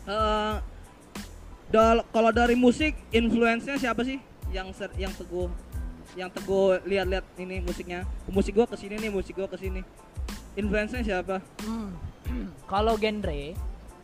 eh 0.05 0.55
dal- 1.73 2.05
kalau 2.13 2.31
dari 2.37 2.53
musik 2.53 2.93
influence-nya 3.09 3.81
siapa 3.81 4.05
sih 4.05 4.21
yang 4.53 4.77
ser- 4.77 4.93
yang 5.01 5.11
Teguh 5.17 5.49
yang 6.15 6.31
teguh 6.31 6.79
lihat-lihat 6.83 7.27
ini 7.37 7.59
musiknya. 7.61 8.07
Musik 8.27 8.55
gua 8.55 8.67
ke 8.67 8.75
sini 8.75 8.95
nih 8.97 9.11
musik 9.11 9.35
gua 9.35 9.47
ke 9.47 9.59
sini 9.59 9.83
influence-nya 10.55 11.03
siapa? 11.03 11.43
Hmm. 11.63 11.91
kalau 12.73 12.95
genre 12.97 13.55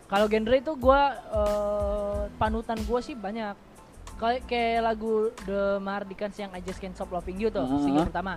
kalau 0.07 0.27
genre 0.27 0.57
itu 0.59 0.73
gua 0.75 1.01
eh, 1.15 2.23
panutan 2.37 2.79
gua 2.85 2.99
sih 2.99 3.15
banyak. 3.15 3.55
Kayak 4.19 4.45
kayak 4.45 4.81
lagu 4.85 5.33
The 5.49 5.81
Mardikans 5.81 6.37
yang 6.37 6.51
I 6.53 6.61
Just 6.61 6.77
Can't 6.77 6.93
Stop 6.93 7.09
Loving 7.09 7.39
You 7.39 7.49
tuh 7.49 7.65
Ah. 7.65 7.79
single 7.79 8.05
pertama. 8.05 8.37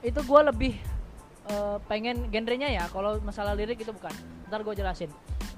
Itu 0.00 0.20
gua 0.22 0.44
lebih 0.46 0.76
eh, 1.46 1.76
pengen 1.88 2.28
genrenya 2.28 2.68
ya. 2.68 2.84
Kalau 2.86 3.16
masalah 3.20 3.56
lirik 3.56 3.80
itu 3.80 3.90
bukan. 3.90 4.12
Ntar 4.46 4.60
gue 4.60 4.74
jelasin. 4.76 5.10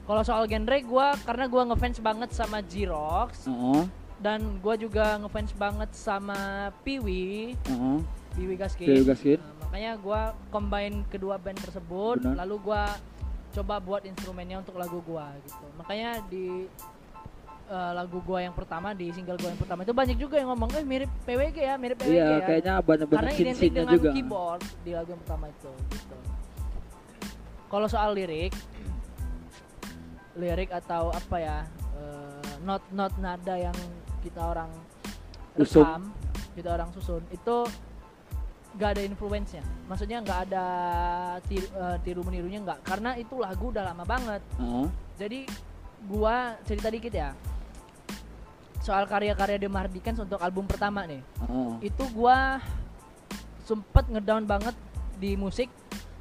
Kalau 0.02 0.22
soal 0.22 0.46
genre 0.46 0.78
gua 0.82 1.14
karena 1.20 1.44
gua 1.46 1.62
ngefans 1.68 1.98
banget 1.98 2.30
sama 2.34 2.58
G-Rocks 2.60 3.46
Heeh, 3.46 3.82
dan 4.22 4.62
gua 4.62 4.78
juga 4.78 5.18
ngefans 5.18 5.50
banget 5.58 5.90
sama 5.92 6.70
Piwi 6.86 7.58
heeh. 7.58 7.98
Piwi 8.32 8.54
Gaskin. 8.56 8.86
Piwi 8.88 9.02
Gaskin. 9.04 9.38
Nah, 9.42 9.68
makanya 9.68 9.92
gua 9.98 10.20
combine 10.48 11.02
kedua 11.10 11.36
band 11.36 11.58
tersebut 11.58 12.22
Benar. 12.22 12.46
lalu 12.46 12.54
gua 12.62 12.94
coba 13.52 13.76
buat 13.82 14.06
instrumennya 14.08 14.62
untuk 14.62 14.78
lagu 14.80 15.02
gua 15.04 15.34
gitu. 15.44 15.66
Makanya 15.76 16.24
di 16.30 16.64
eh, 17.68 17.92
lagu 17.92 18.22
gua 18.24 18.40
yang 18.40 18.54
pertama 18.56 18.94
di 18.96 19.12
single 19.12 19.36
gua 19.36 19.50
yang 19.52 19.60
pertama 19.60 19.84
itu 19.84 19.92
banyak 19.92 20.16
juga 20.16 20.38
yang 20.40 20.54
ngomong 20.54 20.70
eh 20.78 20.84
mirip 20.86 21.10
PWG 21.26 21.58
ya, 21.58 21.74
mirip 21.76 21.98
PWG 22.00 22.14
Iya, 22.14 22.24
ya. 22.24 22.46
kayaknya 22.46 22.74
banyak 22.80 23.06
banget 23.10 23.18
Karena 23.20 23.32
identik 23.36 23.70
dengan 23.74 23.96
juga. 23.98 24.10
keyboard 24.14 24.62
di 24.86 24.90
lagu 24.96 25.08
yang 25.12 25.20
pertama 25.26 25.44
itu 25.50 25.72
gitu. 25.92 26.16
Kalau 27.68 27.86
soal 27.90 28.10
lirik 28.14 28.54
lirik 30.32 30.72
atau 30.72 31.12
apa 31.12 31.36
ya 31.36 31.58
eh, 32.00 32.56
not-not 32.64 33.12
nada 33.20 33.54
yang 33.56 33.76
kita 34.22 34.40
orang 34.40 34.70
rekam, 35.58 36.14
kita 36.54 36.68
orang 36.72 36.88
susun 36.94 37.22
itu 37.28 37.56
gak 38.78 38.96
ada 38.96 39.02
influence-nya. 39.04 39.60
Maksudnya 39.84 40.24
nggak 40.24 40.38
ada 40.48 40.66
tiru, 41.44 41.68
eh, 41.68 41.96
tiru 42.00 42.20
menirunya 42.24 42.62
nggak, 42.64 42.80
karena 42.86 43.18
itu 43.20 43.36
lagu 43.36 43.68
udah 43.68 43.84
lama 43.92 44.04
banget. 44.08 44.40
Heeh. 44.56 44.86
Jadi 45.20 45.40
gua 46.08 46.58
cerita 46.66 46.90
dikit 46.90 47.14
ya 47.14 47.30
soal 48.82 49.06
karya-karya 49.06 49.62
The 49.62 49.70
Mardikans 49.70 50.18
untuk 50.18 50.42
album 50.42 50.66
pertama 50.66 51.06
nih 51.06 51.22
Heeh. 51.22 51.94
itu 51.94 52.04
gua 52.10 52.58
sempet 53.62 54.10
ngedown 54.10 54.42
banget 54.42 54.74
di 55.22 55.38
musik 55.38 55.70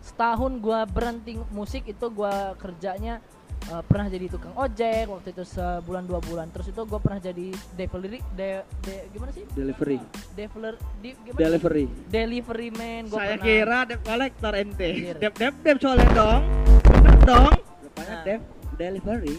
setahun 0.06 0.62
gua 0.62 0.86
berhenti 0.86 1.42
musik 1.50 1.90
itu 1.90 2.06
gua 2.14 2.54
kerjanya 2.62 3.18
eh, 3.63 3.84
pernah 3.84 4.06
jadi 4.06 4.26
tukang 4.28 4.54
ojek 4.54 5.06
waktu 5.06 5.28
itu 5.32 5.43
sebulan 5.43 6.04
dua 6.04 6.19
bulan 6.19 6.50
terus 6.50 6.67
itu 6.67 6.82
gua 6.82 6.97
pernah 6.97 7.19
jadi 7.19 7.47
delivery 7.71 8.19
de, 8.32 8.50
de- 8.82 9.06
gimana 9.10 9.32
sih 9.32 9.43
Delivery. 9.47 9.97
Develer 10.32 10.74
di 10.97 11.10
gimana 11.15 11.32
sih? 11.32 11.41
Delivery. 11.41 11.86
delivery 12.08 12.69
man 12.69 13.02
gua 13.06 13.19
saya 13.19 13.30
pernah 13.34 13.45
kira 13.45 13.80
debt 13.86 14.02
collector 14.02 14.54
ente 14.56 14.89
Iya. 14.89 15.13
dep 15.17 15.34
dep 15.36 15.56
dep 15.60 15.78
soalnya 15.78 16.08
dong 16.12 16.41
Bener 16.84 17.17
dong 17.24 17.54
Depannya 17.82 18.10
Nah. 18.12 18.24
Dev 18.24 18.41
Delivery. 18.74 19.38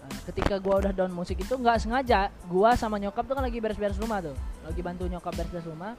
Nah, 0.00 0.20
ketika 0.26 0.56
gua 0.58 0.74
udah 0.78 0.92
down 0.92 1.10
musik 1.10 1.36
itu 1.36 1.54
nggak 1.54 1.78
sengaja 1.78 2.20
gua 2.44 2.74
sama 2.74 2.96
nyokap 2.96 3.22
tuh 3.22 3.34
kan 3.34 3.42
lagi 3.42 3.58
beres-beres 3.58 3.96
rumah 3.96 4.18
tuh 4.20 4.34
lagi 4.60 4.80
bantu 4.80 5.06
nyokap 5.06 5.32
beres-beres 5.32 5.64
rumah 5.64 5.94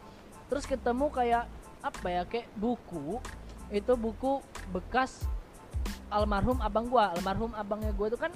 terus 0.46 0.64
ketemu 0.64 1.10
kayak 1.10 1.44
apa 1.80 2.08
ya 2.08 2.22
kayak 2.24 2.48
buku 2.54 3.18
itu 3.68 3.94
buku 3.94 4.42
bekas 4.70 5.26
almarhum 6.16 6.58
abang 6.64 6.88
gua. 6.88 7.12
Almarhum 7.12 7.52
abangnya 7.52 7.92
gua 7.92 8.08
itu 8.08 8.20
kan 8.20 8.32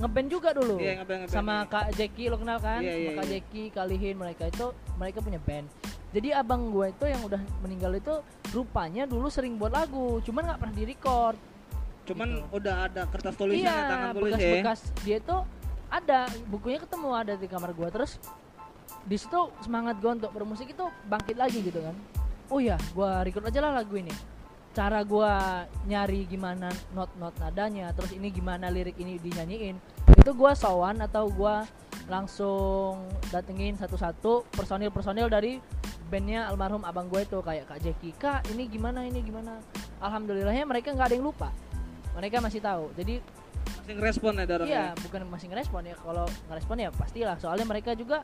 ngeband 0.00 0.28
juga 0.32 0.50
dulu. 0.56 0.76
Iya, 0.80 1.00
ngeband, 1.00 1.18
ngeband, 1.26 1.36
sama 1.36 1.54
iya. 1.64 1.70
kak 1.72 1.86
Jackie 1.96 2.28
lo 2.28 2.36
kenal 2.40 2.58
kan? 2.60 2.80
Iya, 2.80 2.94
iya, 2.94 3.08
sama 3.08 3.10
kak 3.16 3.26
iya. 3.26 3.32
Jackie 3.36 3.66
Kalihin 3.72 4.16
mereka 4.16 4.44
itu 4.48 4.66
mereka 4.96 5.18
punya 5.24 5.40
band. 5.40 5.66
Jadi 6.10 6.28
abang 6.34 6.62
gua 6.74 6.86
itu 6.90 7.04
yang 7.06 7.22
udah 7.22 7.40
meninggal 7.62 7.92
itu 7.96 8.14
rupanya 8.50 9.04
dulu 9.06 9.30
sering 9.30 9.56
buat 9.56 9.72
lagu 9.72 10.20
cuman 10.24 10.42
nggak 10.52 10.58
pernah 10.60 10.74
direcord. 10.76 11.38
Cuman 12.08 12.28
Gitu. 12.28 12.56
udah 12.58 12.76
ada 12.90 13.02
kertas 13.06 13.34
tulisannya 13.38 13.70
iya, 13.70 13.90
tangan 13.92 14.10
tulis 14.16 14.32
ya. 14.32 14.36
bekas-bekas 14.36 14.80
dia 15.06 15.16
itu 15.22 15.36
ada 15.90 16.20
bukunya 16.46 16.78
ketemu 16.82 17.08
ada 17.14 17.34
di 17.36 17.46
kamar 17.46 17.70
gua. 17.76 17.88
Terus 17.92 18.18
di 19.06 19.16
situ 19.16 19.40
semangat 19.62 19.96
gua 20.02 20.16
untuk 20.16 20.32
bermusik 20.32 20.72
itu 20.72 20.84
bangkit 21.06 21.36
lagi 21.38 21.60
gitu 21.60 21.80
kan. 21.80 21.96
Oh 22.50 22.58
ya 22.58 22.74
gua 22.96 23.22
record 23.22 23.46
aja 23.46 23.62
lah 23.62 23.78
lagu 23.78 23.94
ini 23.94 24.10
cara 24.70 25.02
gua 25.02 25.66
nyari 25.86 26.30
gimana 26.30 26.70
not-not 26.94 27.34
nadanya 27.42 27.90
terus 27.90 28.14
ini 28.14 28.30
gimana 28.30 28.70
lirik 28.70 28.94
ini 29.02 29.18
dinyanyiin 29.18 29.76
itu 30.14 30.30
gua 30.34 30.54
sowan 30.54 31.02
atau 31.02 31.26
gua 31.26 31.66
langsung 32.06 33.06
datengin 33.30 33.74
satu-satu 33.78 34.46
personil-personil 34.54 35.30
dari 35.30 35.62
bandnya 36.10 36.50
almarhum 36.50 36.82
abang 36.82 37.06
gue 37.06 37.22
itu 37.22 37.38
kayak 37.38 37.70
kak 37.70 37.78
Jeki 37.86 38.10
kak 38.18 38.42
ini 38.50 38.66
gimana 38.66 39.06
ini 39.06 39.22
gimana 39.22 39.62
alhamdulillahnya 40.02 40.66
mereka 40.66 40.90
nggak 40.90 41.06
ada 41.06 41.14
yang 41.14 41.26
lupa 41.30 41.54
mereka 42.18 42.42
masih 42.42 42.58
tahu 42.58 42.90
jadi 42.98 43.22
Masih 43.70 43.94
ngerespon 43.96 44.34
ya 44.34 44.44
Darong 44.48 44.66
Iya, 44.66 44.84
ya? 44.90 44.98
bukan 44.98 45.20
masih 45.30 45.46
ngerespon 45.52 45.82
ya. 45.86 45.94
Kalau 46.00 46.26
ngerespon 46.50 46.76
ya 46.80 46.90
pastilah. 46.90 47.36
Soalnya 47.38 47.66
mereka 47.68 47.94
juga 47.94 48.18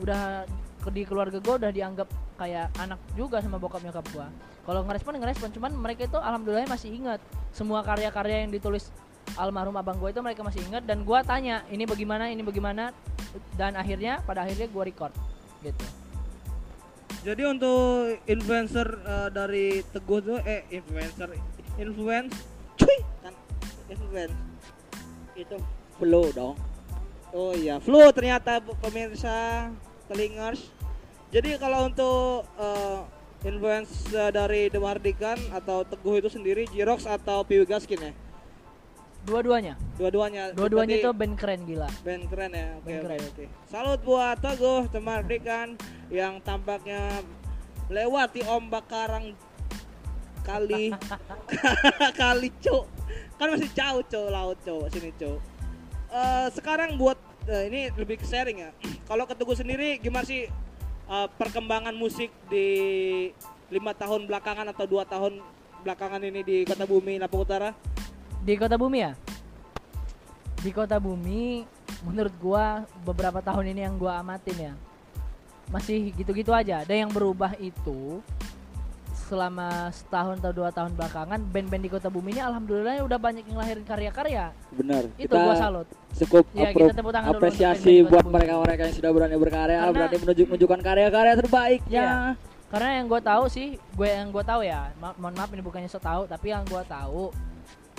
udah 0.00 0.44
di 0.86 1.02
keluarga 1.02 1.42
gue 1.42 1.54
udah 1.58 1.72
dianggap 1.74 2.06
kayak 2.38 2.70
anak 2.78 3.00
juga 3.18 3.42
sama 3.42 3.58
bokap 3.58 3.82
nyokap 3.82 4.06
gue. 4.12 4.26
Kalau 4.66 4.82
ngerespon 4.86 5.18
ngerespon, 5.18 5.50
cuman 5.54 5.72
mereka 5.74 6.06
itu 6.06 6.18
alhamdulillah 6.18 6.66
masih 6.70 6.94
ingat. 6.94 7.18
Semua 7.50 7.82
karya-karya 7.82 8.46
yang 8.46 8.52
ditulis 8.54 8.90
almarhum 9.34 9.74
abang 9.74 9.98
gue 9.98 10.10
itu 10.14 10.22
mereka 10.22 10.46
masih 10.46 10.62
ingat. 10.66 10.86
Dan 10.86 11.02
gue 11.02 11.18
tanya 11.26 11.66
ini 11.70 11.86
bagaimana? 11.86 12.30
Ini 12.30 12.42
bagaimana? 12.42 12.94
Dan 13.58 13.74
akhirnya 13.74 14.22
pada 14.22 14.46
akhirnya 14.46 14.70
gue 14.70 14.82
record 14.82 15.12
gitu. 15.62 15.86
Jadi 17.26 17.42
untuk 17.42 18.22
influencer 18.30 18.86
eh, 19.02 19.28
dari 19.34 19.82
Teguh 19.82 20.20
tuh 20.22 20.38
eh 20.46 20.62
influencer 20.70 21.34
influence 21.74 22.34
cuy 22.78 22.98
kan 23.26 23.34
influence. 23.90 24.36
Itu 25.34 25.58
flow 25.98 26.30
dong. 26.30 26.54
Oh 27.34 27.52
iya, 27.52 27.82
flu 27.82 28.00
ternyata 28.14 28.62
pemirsa 28.62 29.68
telingers. 30.06 30.70
Jadi 31.30 31.58
kalau 31.58 31.86
untuk 31.86 32.46
eh, 32.56 32.98
influence 33.44 33.90
dari 34.10 34.70
The 34.70 34.78
Mardikan 34.78 35.38
atau 35.50 35.82
Teguh 35.82 36.18
itu 36.18 36.30
sendiri 36.30 36.66
Jirox 36.70 37.04
atau 37.04 37.42
Piwi 37.42 37.66
Gaskin 37.66 38.00
ya? 38.00 38.12
Dua-duanya, 39.26 39.74
Dua-duanya. 39.98 40.54
dua-duanya 40.54 41.02
itu 41.02 41.10
band 41.10 41.34
keren 41.34 41.66
gila. 41.66 41.90
band 42.06 42.30
keren 42.30 42.50
ya. 42.54 42.78
Oke 42.78 42.94
oke 42.94 43.02
keren. 43.02 43.20
oke. 43.26 43.44
Salut 43.66 44.00
buat 44.06 44.38
Teguh 44.38 44.86
The 44.94 45.00
Mardikan 45.02 45.74
yang 46.14 46.38
tampaknya 46.40 47.26
melewati 47.90 48.46
ombak 48.46 48.86
karang 48.86 49.34
kali 50.42 50.94
kali 52.22 52.54
cuk 52.62 52.86
kan 53.34 53.50
masih 53.50 53.66
jauh 53.74 54.02
cuk 54.06 54.26
laut 54.30 54.58
cuk 54.62 54.86
sini 54.94 55.10
cuk 55.18 55.38
Eh, 56.06 56.48
sekarang 56.54 56.94
buat 56.96 57.18
eh, 57.46 57.62
ini 57.70 57.80
lebih 57.94 58.18
ke 58.20 58.26
sharing 58.26 58.58
ya 58.66 58.70
kalau 59.06 59.24
ke 59.24 59.34
Teguh 59.38 59.56
sendiri 59.56 60.02
gimana 60.02 60.26
sih 60.26 60.50
eh, 61.06 61.28
perkembangan 61.38 61.94
musik 61.94 62.30
di 62.50 62.68
lima 63.70 63.94
tahun 63.94 64.26
belakangan 64.30 64.66
atau 64.70 64.86
dua 64.86 65.02
tahun 65.06 65.42
belakangan 65.82 66.22
ini 66.22 66.40
di 66.42 66.56
kota 66.66 66.86
bumi 66.86 67.18
Lampung 67.18 67.46
Utara 67.46 67.70
Di 68.46 68.54
kota 68.54 68.78
bumi 68.78 69.02
ya? 69.02 69.12
Di 70.62 70.70
kota 70.70 71.02
bumi 71.02 71.66
menurut 72.06 72.34
gua 72.38 72.86
beberapa 73.02 73.42
tahun 73.42 73.74
ini 73.74 73.80
yang 73.82 73.98
gua 73.98 74.22
amatin 74.22 74.70
ya 74.70 74.74
masih 75.66 76.14
gitu-gitu 76.14 76.54
aja. 76.54 76.86
Ada 76.86 76.94
yang 76.94 77.10
berubah 77.10 77.58
itu 77.58 78.22
selama 79.26 79.90
setahun 79.90 80.38
atau 80.38 80.54
dua 80.54 80.70
tahun 80.70 80.94
belakangan 80.94 81.42
band-band 81.50 81.82
di 81.82 81.90
kota 81.90 82.06
bumi 82.06 82.38
ini 82.38 82.42
alhamdulillah 82.46 83.02
udah 83.02 83.18
banyak 83.18 83.42
yang 83.50 83.58
lahirin 83.58 83.82
karya-karya. 83.82 84.54
Benar. 84.70 85.10
Itu 85.18 85.34
kita 85.34 85.42
gua 85.42 85.54
salut. 85.58 85.88
cukup 86.16 86.44
Ya, 86.54 86.70
kita 86.72 86.94
tepuk 86.96 87.12
tangan 87.12 87.28
dulu 87.34 87.42
apresiasi 87.42 88.00
band-band 88.00 88.10
buat 88.14 88.26
mereka-mereka 88.38 88.82
yang 88.86 88.94
sudah 88.94 89.10
berani 89.10 89.36
berkarya, 89.36 89.78
Karena- 89.82 89.92
berani 89.92 90.16
menunjuk 90.22 90.46
menunjukkan 90.46 90.80
karya-karya 90.80 91.34
terbaiknya. 91.36 91.90
Iya. 92.06 92.14
Karena 92.66 92.88
yang 93.02 93.06
gue 93.06 93.20
tahu 93.20 93.44
sih, 93.46 93.68
gue 93.78 94.08
yang 94.08 94.28
gue 94.30 94.44
tahu 94.46 94.60
ya, 94.62 94.90
ma- 94.98 95.14
mohon 95.18 95.34
maaf 95.34 95.50
ini 95.50 95.62
bukannya 95.62 95.90
so 95.90 95.98
tahu, 95.98 96.26
tapi 96.30 96.50
yang 96.54 96.62
gue 96.66 96.82
tahu 96.86 97.30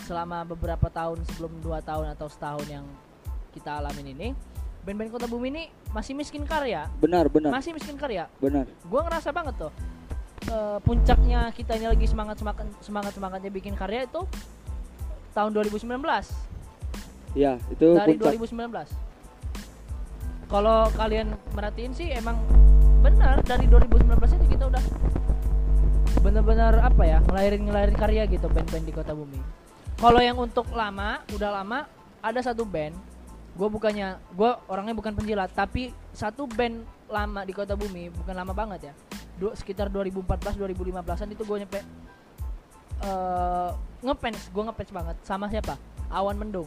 selama 0.07 0.47
beberapa 0.47 0.87
tahun 0.87 1.23
sebelum 1.27 1.59
dua 1.59 1.83
tahun 1.83 2.15
atau 2.15 2.27
setahun 2.31 2.67
yang 2.67 2.83
kita 3.51 3.83
alamin 3.83 4.15
ini, 4.15 4.27
band-band 4.87 5.11
kota 5.11 5.27
bumi 5.27 5.47
ini 5.51 5.63
masih 5.91 6.15
miskin 6.15 6.47
karya, 6.47 6.87
Benar, 7.03 7.27
benar, 7.27 7.51
masih 7.51 7.75
miskin 7.75 7.99
karya. 7.99 8.31
benar. 8.39 8.63
Gue 8.87 9.01
ngerasa 9.03 9.35
banget 9.35 9.55
tuh 9.59 9.71
eh, 10.47 10.77
puncaknya 10.81 11.51
kita 11.51 11.75
ini 11.77 11.86
lagi 11.91 12.05
semangat 12.07 12.39
semangat 12.39 12.67
semangat 12.81 13.12
semangatnya 13.13 13.51
bikin 13.51 13.75
karya 13.75 14.07
itu 14.07 14.23
tahun 15.31 15.51
2019 15.53 16.01
Iya, 17.38 17.62
itu 17.69 17.93
dari 17.93 18.17
puncak. 18.17 18.33
2019. 18.33 18.89
Kalau 20.49 20.89
kalian 20.97 21.27
merhatiin 21.53 21.93
sih 21.93 22.10
emang 22.10 22.39
benar 23.05 23.45
dari 23.45 23.69
2019 23.69 24.41
itu 24.41 24.57
kita 24.57 24.73
udah 24.73 24.83
benar-benar 26.23 26.81
apa 26.81 27.03
ya 27.05 27.21
ngelahirin 27.29 27.69
ngelahirin 27.69 27.97
karya 27.99 28.23
gitu 28.25 28.49
band-band 28.49 28.86
di 28.89 28.93
kota 28.95 29.13
bumi. 29.13 29.38
Kalau 29.97 30.17
yang 30.17 30.38
untuk 30.38 30.65
lama, 30.73 31.21
udah 31.33 31.62
lama 31.62 31.86
ada 32.25 32.39
satu 32.41 32.65
band. 32.65 32.97
Gue 33.57 33.69
bukannya, 33.69 34.17
gue 34.33 34.51
orangnya 34.69 34.93
bukan 34.93 35.13
penjilat, 35.17 35.49
tapi 35.53 35.89
satu 36.13 36.45
band 36.45 36.86
lama 37.10 37.41
di 37.45 37.53
kota 37.53 37.73
bumi, 37.73 38.13
bukan 38.13 38.33
lama 38.38 38.53
banget 38.53 38.89
ya. 38.89 38.93
Du, 39.38 39.54
sekitar 39.54 39.88
2014 39.93 40.58
2015an 40.58 41.28
itu 41.30 41.43
gue 41.45 41.58
nyampe 41.62 41.80
eh 43.06 43.69
ngefans, 44.02 44.50
gue 44.50 44.63
ngefans 44.65 44.89
banget 44.89 45.15
sama 45.21 45.45
siapa? 45.47 45.78
Awan 46.10 46.38
Mendung. 46.38 46.65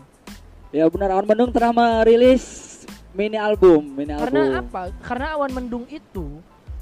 Ya 0.71 0.87
benar, 0.87 1.11
Awan 1.19 1.27
Mendung 1.27 1.51
telah 1.51 1.75
merilis 1.75 2.71
mini 3.11 3.35
album, 3.35 3.83
mini 3.83 4.15
Karena 4.15 4.63
album. 4.63 4.63
apa? 4.71 4.81
Karena 5.03 5.35
awan 5.35 5.51
mendung 5.51 5.85
itu 5.91 6.39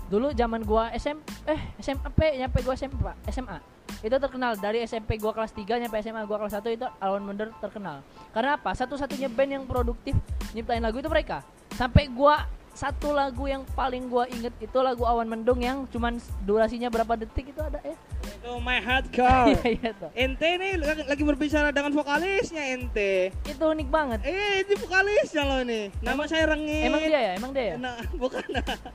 dulu 0.09 0.33
zaman 0.33 0.65
gua 0.65 0.89
SM 0.97 1.17
eh 1.45 1.61
SMP 1.81 2.37
nyampe 2.37 2.61
gua 2.65 2.77
SMP 2.77 2.97
SMA. 3.33 3.59
Itu 4.05 4.17
terkenal 4.21 4.57
dari 4.61 4.85
SMP 4.85 5.17
gua 5.17 5.33
kelas 5.33 5.53
3 5.57 5.81
nyampe 5.81 5.97
SMA 6.05 6.23
gua 6.29 6.37
kelas 6.45 6.61
1 6.61 6.69
itu 6.77 6.87
awan 7.01 7.23
mendung 7.25 7.53
terkenal. 7.61 8.05
Karena 8.33 8.61
apa? 8.61 8.77
Satu-satunya 8.77 9.33
band 9.33 9.51
yang 9.57 9.65
produktif 9.65 10.17
nyiptain 10.53 10.85
lagu 10.85 11.01
itu 11.01 11.09
mereka. 11.09 11.41
Sampai 11.73 12.09
gua 12.13 12.45
satu 12.79 13.11
lagu 13.11 13.43
yang 13.45 13.67
paling 13.75 14.07
gua 14.07 14.31
inget 14.31 14.55
itu 14.63 14.79
lagu 14.79 15.03
awan 15.03 15.27
mendung 15.27 15.59
yang 15.59 15.83
cuman 15.91 16.15
durasinya 16.47 16.87
berapa 16.87 17.19
detik 17.19 17.51
itu 17.51 17.59
ada 17.59 17.83
ya. 17.83 17.99
itu 18.23 18.51
my 18.63 18.79
hardcore 18.79 19.51
Iya 19.51 19.63
iya 19.75 19.91
tuh. 19.99 20.11
ente 20.15 20.47
nih 20.47 20.79
lagi, 20.79 21.03
lagi 21.03 21.23
berbicara 21.27 21.75
dengan 21.75 21.91
vokalisnya 21.91 22.79
ente 22.79 23.35
Itu 23.43 23.67
unik 23.67 23.89
banget. 23.91 24.23
eh 24.23 24.63
ini 24.63 24.75
vokalisnya 24.79 25.43
loh 25.43 25.61
nih 25.67 25.91
nama 25.99 26.23
saya 26.25 26.55
Rengit 26.55 26.87
Emang 26.87 27.03
dia 27.03 27.19
ya? 27.19 27.33
Emang 27.35 27.51
dia 27.51 27.65
ya? 27.67 27.75
Nah, 27.77 27.99
bukan 28.23 28.47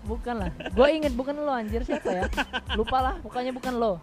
Bukan 0.07 0.35
lah. 0.39 0.49
Gua 0.71 0.87
inget 0.87 1.11
bukan 1.11 1.35
lo 1.35 1.51
anjir 1.51 1.83
siapa 1.83 2.07
ya? 2.07 2.23
Lupa 2.79 3.03
lah, 3.03 3.15
pokoknya 3.19 3.51
bukan 3.51 3.75
lo. 3.75 3.99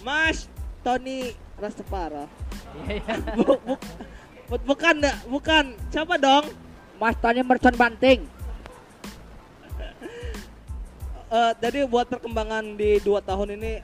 Mas 0.00 0.48
Tony 0.80 1.36
Rastafara 1.60 2.24
Iya 2.80 3.04
iya. 3.04 3.14
Bu- 3.36 3.60
bu- 3.60 3.82
bu- 4.48 4.64
bukan 4.64 4.94
enggak 5.04 5.16
bukan 5.28 5.64
siapa 5.92 6.16
dong 6.16 6.48
Mas 6.96 7.12
tanya 7.20 7.44
mercon 7.44 7.76
banting. 7.76 8.24
Eh, 11.30 11.52
jadi 11.62 11.86
buat 11.86 12.10
perkembangan 12.10 12.74
di 12.74 12.98
dua 12.98 13.22
tahun 13.22 13.54
ini 13.54 13.78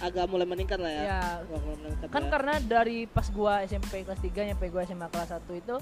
agak 0.00 0.32
mulai 0.32 0.48
meningkat 0.48 0.80
lah 0.80 0.88
ya. 0.88 1.02
Ya, 1.04 1.20
meningkat 1.44 2.08
kan 2.08 2.24
ya. 2.24 2.28
karena 2.32 2.54
dari 2.58 3.04
pas 3.04 3.28
gua 3.28 3.60
SMP 3.62 4.00
kelas 4.00 4.16
3 4.16 4.48
nyampe 4.48 4.64
gua 4.72 4.80
SMA 4.82 5.04
kelas 5.06 5.28
1 5.28 5.44
itu 5.52 5.76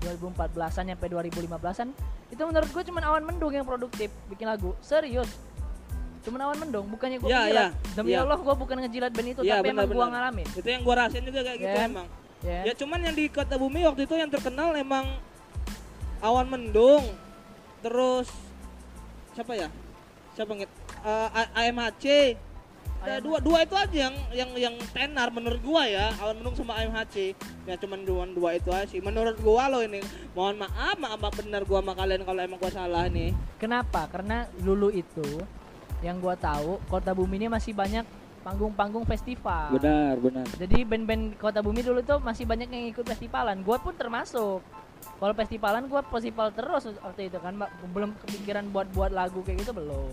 2014-an 0.00 0.84
nyampe 0.86 1.06
2015-an 1.08 1.88
itu 2.30 2.38
menurut 2.38 2.70
gua 2.70 2.82
cuma 2.82 3.00
awan 3.02 3.24
mendung 3.24 3.50
yang 3.50 3.66
produktif 3.66 4.14
bikin 4.26 4.46
lagu 4.46 4.78
serius 4.78 5.26
cuma 6.22 6.38
awan 6.40 6.56
mendung 6.56 6.86
bukannya 6.86 7.18
gua 7.18 7.28
Ya, 7.28 7.38
ngejilat 7.42 7.64
ya, 7.64 7.68
demi 7.98 8.10
ya. 8.12 8.22
Allah 8.22 8.38
gua 8.38 8.54
bukan 8.54 8.76
ngejilat 8.78 9.10
band 9.10 9.28
itu 9.28 9.40
Iya, 9.42 9.58
tapi 9.58 9.68
emang 9.68 9.84
benar, 9.84 9.90
gua 9.90 9.98
benar. 9.98 10.12
ngalamin 10.14 10.46
itu 10.54 10.68
yang 10.70 10.82
gua 10.82 10.94
rasain 11.02 11.24
juga 11.24 11.40
kayak 11.42 11.58
gitu 11.58 11.74
Ya. 11.74 11.84
emang. 11.84 12.06
ya, 12.40 12.60
Ya 12.62 12.72
cuman 12.76 12.98
yang 13.02 13.14
di 13.14 13.24
kota 13.26 13.54
bumi 13.56 13.80
waktu 13.82 14.06
itu 14.06 14.14
yang 14.14 14.30
terkenal 14.30 14.70
emang 14.74 15.18
awan 16.20 16.46
mendung, 16.46 17.02
terus 17.82 18.30
siapa 19.34 19.52
ya? 19.52 19.66
Siapa 20.34 20.52
ngit? 20.52 20.70
Eh, 21.00 21.28
A- 21.30 21.52
AMHC. 21.56 22.04
AMHC. 23.04 23.20
dua 23.20 23.36
dua 23.36 23.58
itu 23.60 23.76
aja 23.76 23.92
yang 24.08 24.16
yang 24.32 24.50
yang 24.56 24.74
tenar 24.90 25.28
menurut 25.28 25.60
gua 25.60 25.84
ya 25.84 26.08
awan 26.18 26.40
mendung 26.40 26.56
sama 26.56 26.72
AMHC 26.74 27.36
ya 27.68 27.76
cuman 27.76 28.00
dua 28.00 28.24
dua 28.26 28.56
itu 28.56 28.72
aja 28.72 28.88
sih 28.88 29.04
menurut 29.04 29.36
gua 29.44 29.68
loh 29.68 29.84
ini 29.84 30.00
mohon 30.32 30.56
maaf 30.56 30.96
maaf 30.96 31.20
maaf 31.20 31.36
benar 31.36 31.68
gua 31.68 31.84
sama 31.84 31.92
kalian 31.92 32.24
kalau 32.24 32.40
emang 32.40 32.56
gua 32.56 32.72
salah 32.72 33.04
nih 33.04 33.36
kenapa 33.60 34.08
karena 34.08 34.48
dulu 34.56 34.88
itu 34.88 35.20
yang 36.00 36.16
gua 36.16 36.32
tahu 36.32 36.80
kota 36.88 37.12
bumi 37.12 37.36
ini 37.36 37.52
masih 37.52 37.76
banyak 37.76 38.08
panggung-panggung 38.40 39.04
festival 39.04 39.76
Benar, 39.76 40.16
benar. 40.16 40.44
Jadi 40.56 40.84
band-band 40.84 41.36
Kota 41.36 41.60
Bumi 41.60 41.80
dulu 41.80 42.00
tuh 42.00 42.20
masih 42.20 42.44
banyak 42.44 42.68
yang 42.68 42.84
ikut 42.88 43.00
festivalan. 43.02 43.64
Gua 43.64 43.80
pun 43.80 43.96
termasuk. 43.96 44.60
Kalau 45.18 45.34
festivalan 45.34 45.84
gua 45.86 46.02
festival 46.08 46.48
terus 46.52 46.82
waktu 47.00 47.32
itu 47.32 47.38
kan 47.40 47.54
Mbak. 47.56 47.70
belum 47.94 48.10
kepikiran 48.24 48.64
buat 48.74 48.88
buat 48.92 49.12
lagu 49.14 49.40
kayak 49.44 49.64
gitu 49.64 49.72
belum. 49.72 50.10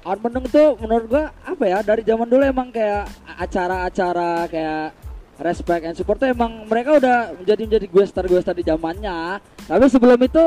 Awan 0.00 0.18
Mendung 0.24 0.46
tuh 0.48 0.80
menurut 0.80 1.06
gua 1.08 1.24
apa 1.44 1.64
ya 1.68 1.78
dari 1.84 2.02
zaman 2.06 2.28
dulu 2.28 2.42
emang 2.44 2.68
kayak 2.72 3.04
acara-acara 3.36 4.48
kayak 4.48 4.96
respect 5.40 5.82
and 5.88 5.96
support 5.96 6.20
tuh 6.20 6.28
emang 6.28 6.68
mereka 6.68 7.00
udah 7.00 7.32
menjadi 7.40 7.62
menjadi 7.64 7.86
gue 7.88 8.04
star 8.04 8.24
gue 8.28 8.40
star 8.44 8.52
di 8.52 8.64
zamannya 8.64 9.40
tapi 9.64 9.84
sebelum 9.88 10.20
itu 10.20 10.44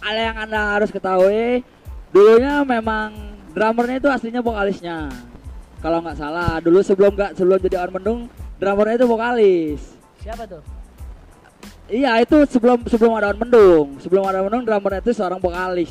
ada 0.00 0.20
yang 0.32 0.36
anda 0.40 0.80
harus 0.80 0.88
ketahui 0.88 1.60
dulunya 2.08 2.64
memang 2.64 3.36
drummernya 3.52 4.00
itu 4.00 4.08
aslinya 4.08 4.40
vokalisnya 4.40 5.12
kalau 5.84 6.00
nggak 6.00 6.16
salah 6.16 6.56
dulu 6.64 6.80
sebelum 6.80 7.12
nggak 7.12 7.36
sebelum 7.36 7.60
jadi 7.60 7.84
on 7.84 7.92
mendung 7.92 8.20
drummernya 8.56 9.04
itu 9.04 9.06
vokalis 9.06 9.80
Siapa 10.20 10.44
tuh? 10.44 10.60
Iya 11.90 12.22
itu 12.22 12.46
sebelum 12.46 12.86
sebelum 12.86 13.12
ada 13.18 13.34
mendung 13.34 13.98
sebelum 13.98 14.22
ada 14.24 14.40
mendung 14.46 14.62
drummernya 14.62 15.02
itu 15.02 15.12
seorang 15.12 15.42
vokalis 15.42 15.90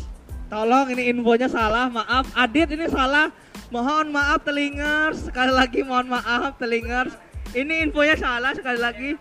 Tolong 0.49 0.89
ini 0.97 1.13
infonya 1.13 1.45
salah, 1.45 1.93
maaf. 1.93 2.25
Adit 2.33 2.73
ini 2.73 2.89
salah. 2.89 3.29
Mohon 3.69 4.09
maaf 4.09 4.41
telingers. 4.41 5.29
Sekali 5.29 5.53
lagi 5.53 5.85
mohon 5.85 6.09
maaf 6.09 6.57
telingers. 6.57 7.13
Ini 7.53 7.85
infonya 7.85 8.17
salah 8.17 8.57
sekali 8.57 8.81
lagi. 8.81 9.13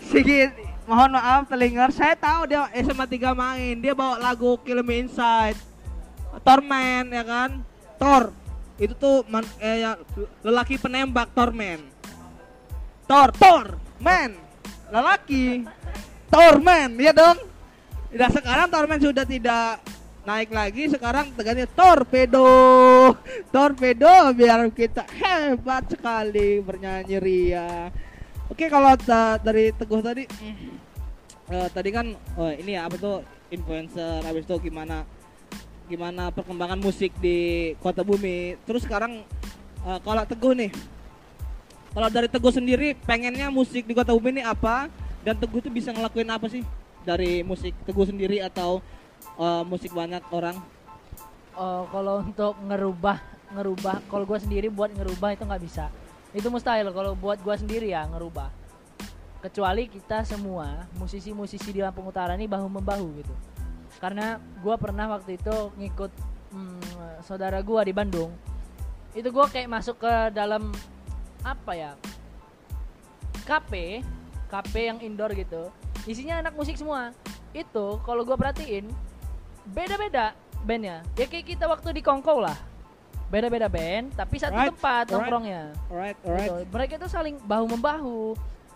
Sigit, 0.00 0.48
mohon 0.88 1.12
maaf 1.12 1.44
telingers. 1.44 1.92
Saya 1.92 2.16
tahu 2.16 2.48
dia 2.48 2.72
SMA 2.72 3.04
3 3.04 3.36
main. 3.36 3.84
Dia 3.84 3.92
bawa 3.92 4.16
lagu 4.16 4.56
Kill 4.64 4.80
Me 4.80 5.04
Inside. 5.04 5.60
Torment 6.40 7.12
ya 7.12 7.20
kan? 7.20 7.60
Thor. 8.00 8.32
Itu 8.80 8.96
tuh 8.96 9.28
man, 9.28 9.44
eh, 9.60 9.84
ya, 9.84 10.00
lelaki 10.40 10.80
penembak 10.80 11.36
Torment. 11.36 11.84
Thor, 13.04 13.28
Thor, 13.36 13.76
man. 14.00 14.40
Lelaki. 14.88 15.68
Torment, 16.32 16.96
ya 16.96 17.12
dong. 17.12 17.36
Nah 18.16 18.30
sekarang 18.32 18.72
Torment 18.72 19.04
sudah 19.04 19.28
tidak 19.28 19.84
naik 20.22 20.48
lagi 20.54 20.88
sekarang 20.88 21.34
tegannya 21.34 21.68
torpedo. 21.68 22.46
Torpedo 23.50 24.32
biar 24.32 24.64
kita 24.72 25.04
hebat 25.18 25.92
sekali 25.92 26.62
bernyanyi 26.62 27.16
ria. 27.20 27.90
Oke 28.48 28.70
kalau 28.72 28.96
ta- 28.96 29.36
dari 29.42 29.76
teguh 29.76 30.00
tadi 30.00 30.24
eh, 31.52 31.68
tadi 31.68 31.90
kan 31.92 32.16
oh, 32.38 32.52
ini 32.52 32.78
ya 32.78 32.86
apa 32.86 32.96
tuh 32.96 33.20
influencer 33.52 34.24
habis 34.24 34.48
itu 34.48 34.56
gimana 34.72 35.04
gimana 35.90 36.32
perkembangan 36.32 36.80
musik 36.80 37.12
di 37.18 37.72
kota 37.82 38.06
bumi. 38.06 38.56
Terus 38.62 38.86
sekarang 38.86 39.26
eh, 39.84 39.98
kalau 40.00 40.22
teguh 40.24 40.54
nih 40.54 40.70
kalau 41.92 42.08
dari 42.08 42.28
teguh 42.30 42.52
sendiri 42.54 42.96
pengennya 43.04 43.52
musik 43.52 43.84
di 43.84 43.92
kota 43.92 44.14
bumi 44.14 44.40
ini 44.40 44.42
apa 44.46 44.88
dan 45.22 45.34
teguh 45.38 45.62
tuh 45.62 45.72
bisa 45.72 45.94
ngelakuin 45.94 46.30
apa 46.30 46.46
sih? 46.50 46.62
Dari 47.02 47.42
musik 47.42 47.74
teguh 47.86 48.06
sendiri 48.06 48.42
atau 48.42 48.82
eh, 49.38 49.62
musik 49.66 49.94
banyak 49.94 50.22
orang? 50.30 50.58
Oh, 51.52 51.84
kalau 51.92 52.24
untuk 52.24 52.56
ngerubah 52.64 53.18
ngerubah 53.52 54.00
kalau 54.08 54.24
gua 54.24 54.40
sendiri 54.40 54.72
buat 54.72 54.90
ngerubah 54.92 55.36
itu 55.36 55.44
nggak 55.44 55.62
bisa. 55.62 55.92
Itu 56.32 56.48
mustahil 56.48 56.88
kalau 56.90 57.12
buat 57.12 57.38
gua 57.44 57.54
sendiri 57.60 57.92
ya 57.92 58.08
ngerubah. 58.08 58.48
Kecuali 59.42 59.90
kita 59.90 60.22
semua 60.24 60.86
musisi-musisi 60.96 61.74
di 61.74 61.82
Lampung 61.82 62.08
Utara 62.08 62.38
ini 62.38 62.48
bahu 62.48 62.66
membahu 62.72 63.06
gitu. 63.20 63.34
Karena 64.00 64.40
gua 64.64 64.80
pernah 64.80 65.12
waktu 65.12 65.36
itu 65.36 65.54
ngikut 65.76 66.12
hmm, 66.56 67.20
saudara 67.22 67.60
gua 67.60 67.84
di 67.84 67.92
Bandung. 67.92 68.32
Itu 69.12 69.28
gua 69.28 69.46
kayak 69.52 69.68
masuk 69.68 70.00
ke 70.00 70.12
dalam 70.32 70.72
apa 71.42 71.72
ya 71.74 71.92
KP 73.42 74.00
KP 74.52 74.92
yang 74.92 74.98
indoor 75.00 75.32
gitu 75.32 75.72
isinya 76.04 76.42
anak 76.42 76.54
musik 76.58 76.74
semua. 76.74 77.14
Itu 77.54 78.00
kalau 78.02 78.26
gua 78.26 78.34
perhatiin 78.34 78.90
beda-beda 79.70 80.34
bandnya. 80.66 81.06
Ya 81.14 81.26
kayak 81.30 81.46
kita 81.54 81.64
waktu 81.70 81.94
di 81.94 82.02
Kongkow 82.02 82.42
lah. 82.42 82.56
Beda-beda 83.30 83.70
band 83.70 84.12
tapi 84.12 84.36
satu 84.36 84.52
Alright, 84.52 84.70
tempat 84.76 85.04
alright. 85.08 85.12
nongkrongnya. 85.14 85.62
Alright 85.88 86.18
gitu. 86.20 86.52
mereka 86.68 86.92
itu 87.00 87.08
saling 87.08 87.36
bahu 87.40 87.64
membahu 87.70 88.20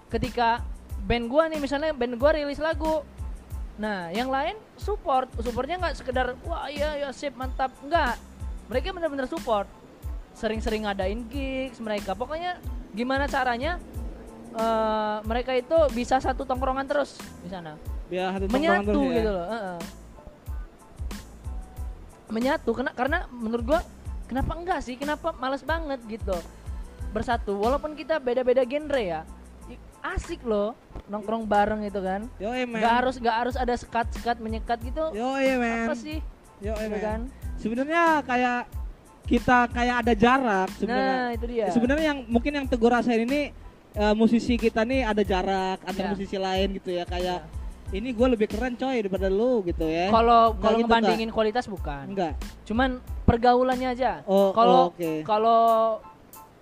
ketika 0.09 0.63
band 1.05 1.29
gua 1.29 1.51
nih 1.51 1.61
misalnya 1.61 1.93
band 1.93 2.17
gua 2.17 2.31
rilis 2.37 2.63
lagu. 2.63 3.03
Nah 3.77 4.09
yang 4.15 4.31
lain 4.31 4.57
support. 4.79 5.29
Supportnya 5.43 5.77
nggak 5.83 5.97
sekedar 5.99 6.39
wah 6.47 6.71
iya 6.71 6.97
ya 6.97 7.09
sip 7.11 7.35
mantap. 7.35 7.75
Enggak 7.83 8.17
mereka 8.71 8.95
benar-benar 8.95 9.27
support. 9.27 9.67
Sering-sering 10.37 10.85
ngadain 10.85 11.27
gigs 11.29 11.81
mereka. 11.81 12.13
Pokoknya 12.13 12.61
gimana 12.97 13.29
caranya 13.29 13.77
eh, 14.57 15.17
mereka 15.29 15.53
itu 15.53 15.77
bisa 15.93 16.17
satu 16.19 16.49
tongkrongan 16.49 16.89
terus 16.89 17.21
di 17.45 17.49
sana. 17.53 17.77
Biar 18.09 18.33
satu 18.37 18.49
menyatu 18.49 18.89
terus 18.91 19.07
ya. 19.13 19.17
gitu 19.21 19.31
loh 19.35 19.47
heeh. 19.51 19.79
menyatu 22.27 22.71
karena 22.75 22.91
karena 22.91 23.19
menurut 23.31 23.65
gua 23.65 23.81
kenapa 24.27 24.53
enggak 24.59 24.81
sih? 24.83 24.99
Kenapa 24.99 25.31
males 25.39 25.63
banget 25.63 26.03
gitu? 26.11 26.35
Bersatu 27.15 27.55
walaupun 27.55 27.95
kita 27.95 28.19
beda-beda 28.19 28.67
genre 28.67 28.99
ya. 28.99 29.23
Asik 30.03 30.43
loh 30.47 30.79
nongkrong 31.11 31.47
bareng 31.47 31.87
itu 31.87 31.99
kan. 32.03 32.27
Yo 32.43 32.51
men. 32.51 32.83
Nggak 32.83 32.95
harus 33.03 33.15
nggak 33.23 33.37
harus 33.47 33.57
ada 33.59 33.75
sekat-sekat 33.75 34.39
menyekat 34.43 34.79
gitu. 34.83 35.15
Yo 35.15 35.39
men 35.39 35.87
apa 35.91 35.95
sih? 35.99 36.19
Yo 36.59 36.75
gitu 36.75 36.91
men. 36.91 37.03
kan. 37.03 37.21
Sebenarnya 37.59 38.23
kayak 38.27 38.61
kita 39.27 39.67
kayak 39.75 39.97
ada 40.07 40.13
jarak 40.15 40.69
sebenarnya. 40.79 41.15
Nah 41.19 41.29
itu 41.35 41.45
dia. 41.51 41.67
Sebenarnya 41.75 42.05
yang 42.15 42.19
mungkin 42.31 42.53
yang 42.55 42.67
teguh 42.71 42.91
rasain 42.91 43.27
ini 43.27 43.51
eh, 43.97 44.15
musisi 44.15 44.55
kita 44.61 44.85
nih 44.85 45.09
ada 45.09 45.23
jarak 45.25 45.81
antar 45.83 46.05
Ya. 46.07 46.11
musisi 46.13 46.37
lain 46.37 46.69
gitu 46.77 46.93
ya 46.93 47.09
kayak 47.09 47.49
ini 47.95 48.11
gue 48.11 48.29
lebih 48.35 48.51
keren 48.51 48.75
coy 48.75 48.99
daripada 48.99 49.31
lu 49.31 49.63
gitu 49.63 49.87
ya. 49.87 50.11
Kalau 50.11 50.59
kalau 50.59 50.79
gitu, 50.83 50.91
ngebandingin 50.91 51.31
kualitas 51.31 51.71
bukan. 51.71 52.11
Enggak. 52.11 52.35
Cuman 52.67 52.99
pergaulannya 53.23 53.89
aja. 53.95 54.13
Oh 54.27 54.51
kalau 54.51 54.91
oh, 54.91 54.91
oke. 54.91 55.13
kalau 55.23 55.63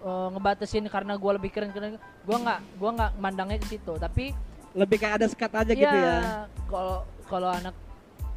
eh, 0.04 0.28
ngebatasin 0.36 0.84
karena 0.92 1.16
gua 1.16 1.40
lebih 1.40 1.48
keren 1.48 1.72
keren 1.72 1.96
gua 2.28 2.36
nggak 2.40 2.60
gua 2.76 2.90
nggak 2.92 3.10
mandangnya 3.16 3.58
ke 3.60 3.66
situ. 3.72 3.96
Tapi 3.96 4.36
lebih 4.76 4.96
kayak 5.00 5.22
ada 5.22 5.26
sekat 5.30 5.52
aja 5.54 5.72
gitu 5.72 5.96
ya. 5.96 5.96
Iya, 5.96 6.18
Kalau 6.68 6.96
kalau 7.24 7.48
anak 7.48 7.74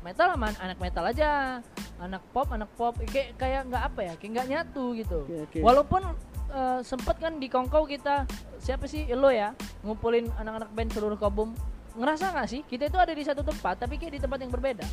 metal 0.05 0.27
aman 0.31 0.53
anak 0.63 0.77
metal 0.79 1.03
aja, 1.03 1.59
anak 1.99 2.23
pop 2.31 2.47
anak 2.55 2.71
pop. 2.79 2.95
Kayak 3.11 3.35
kayak 3.35 3.61
nggak 3.67 3.83
apa 3.83 3.99
ya, 3.99 4.13
kayak 4.15 4.31
nggak 4.31 4.47
nyatu 4.47 4.85
gitu. 4.95 5.19
Oke, 5.27 5.35
oke. 5.43 5.59
Walaupun 5.59 6.01
eh, 6.49 6.79
sempet 6.81 7.15
kan 7.17 7.35
di 7.35 7.47
Kongkow 7.47 7.83
kita 7.83 8.23
siapa 8.57 8.85
sih 8.85 9.05
lo 9.13 9.29
ya 9.29 9.53
ngumpulin 9.81 10.27
anak-anak 10.35 10.69
band 10.71 10.89
seluruh 10.91 11.15
Kobum 11.15 11.53
ngerasa 11.97 12.29
nggak 12.29 12.47
sih 12.47 12.61
kita 12.63 12.87
itu 12.87 12.97
ada 12.97 13.09
di 13.09 13.23
satu 13.25 13.41
tempat 13.41 13.81
tapi 13.81 13.97
kayak 13.97 14.13
di 14.17 14.21
tempat 14.21 14.37
yang 14.41 14.51
berbeda. 14.51 14.85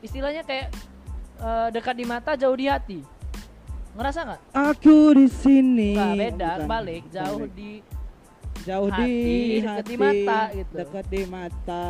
Istilahnya 0.00 0.42
kayak 0.42 0.68
eh, 1.38 1.68
dekat 1.70 1.94
di 1.94 2.04
mata 2.04 2.34
jauh 2.34 2.54
di 2.54 2.66
hati. 2.66 3.00
Ngerasa 3.98 4.20
nggak? 4.22 4.40
aku 4.54 4.96
di 5.16 5.26
sini 5.26 5.90
Nggak 5.98 6.14
beda, 6.14 6.50
Bukan, 6.54 6.68
balik 6.70 7.02
jauh 7.10 7.40
balik. 7.42 7.52
di 7.58 7.70
jauh 8.62 8.88
di 8.94 9.02
hati, 9.02 9.38
dekat 9.58 9.84
di 9.88 9.96
mata 9.96 10.40
gitu. 10.52 10.74
dekat 10.76 11.04
di 11.08 11.22
mata 11.24 11.86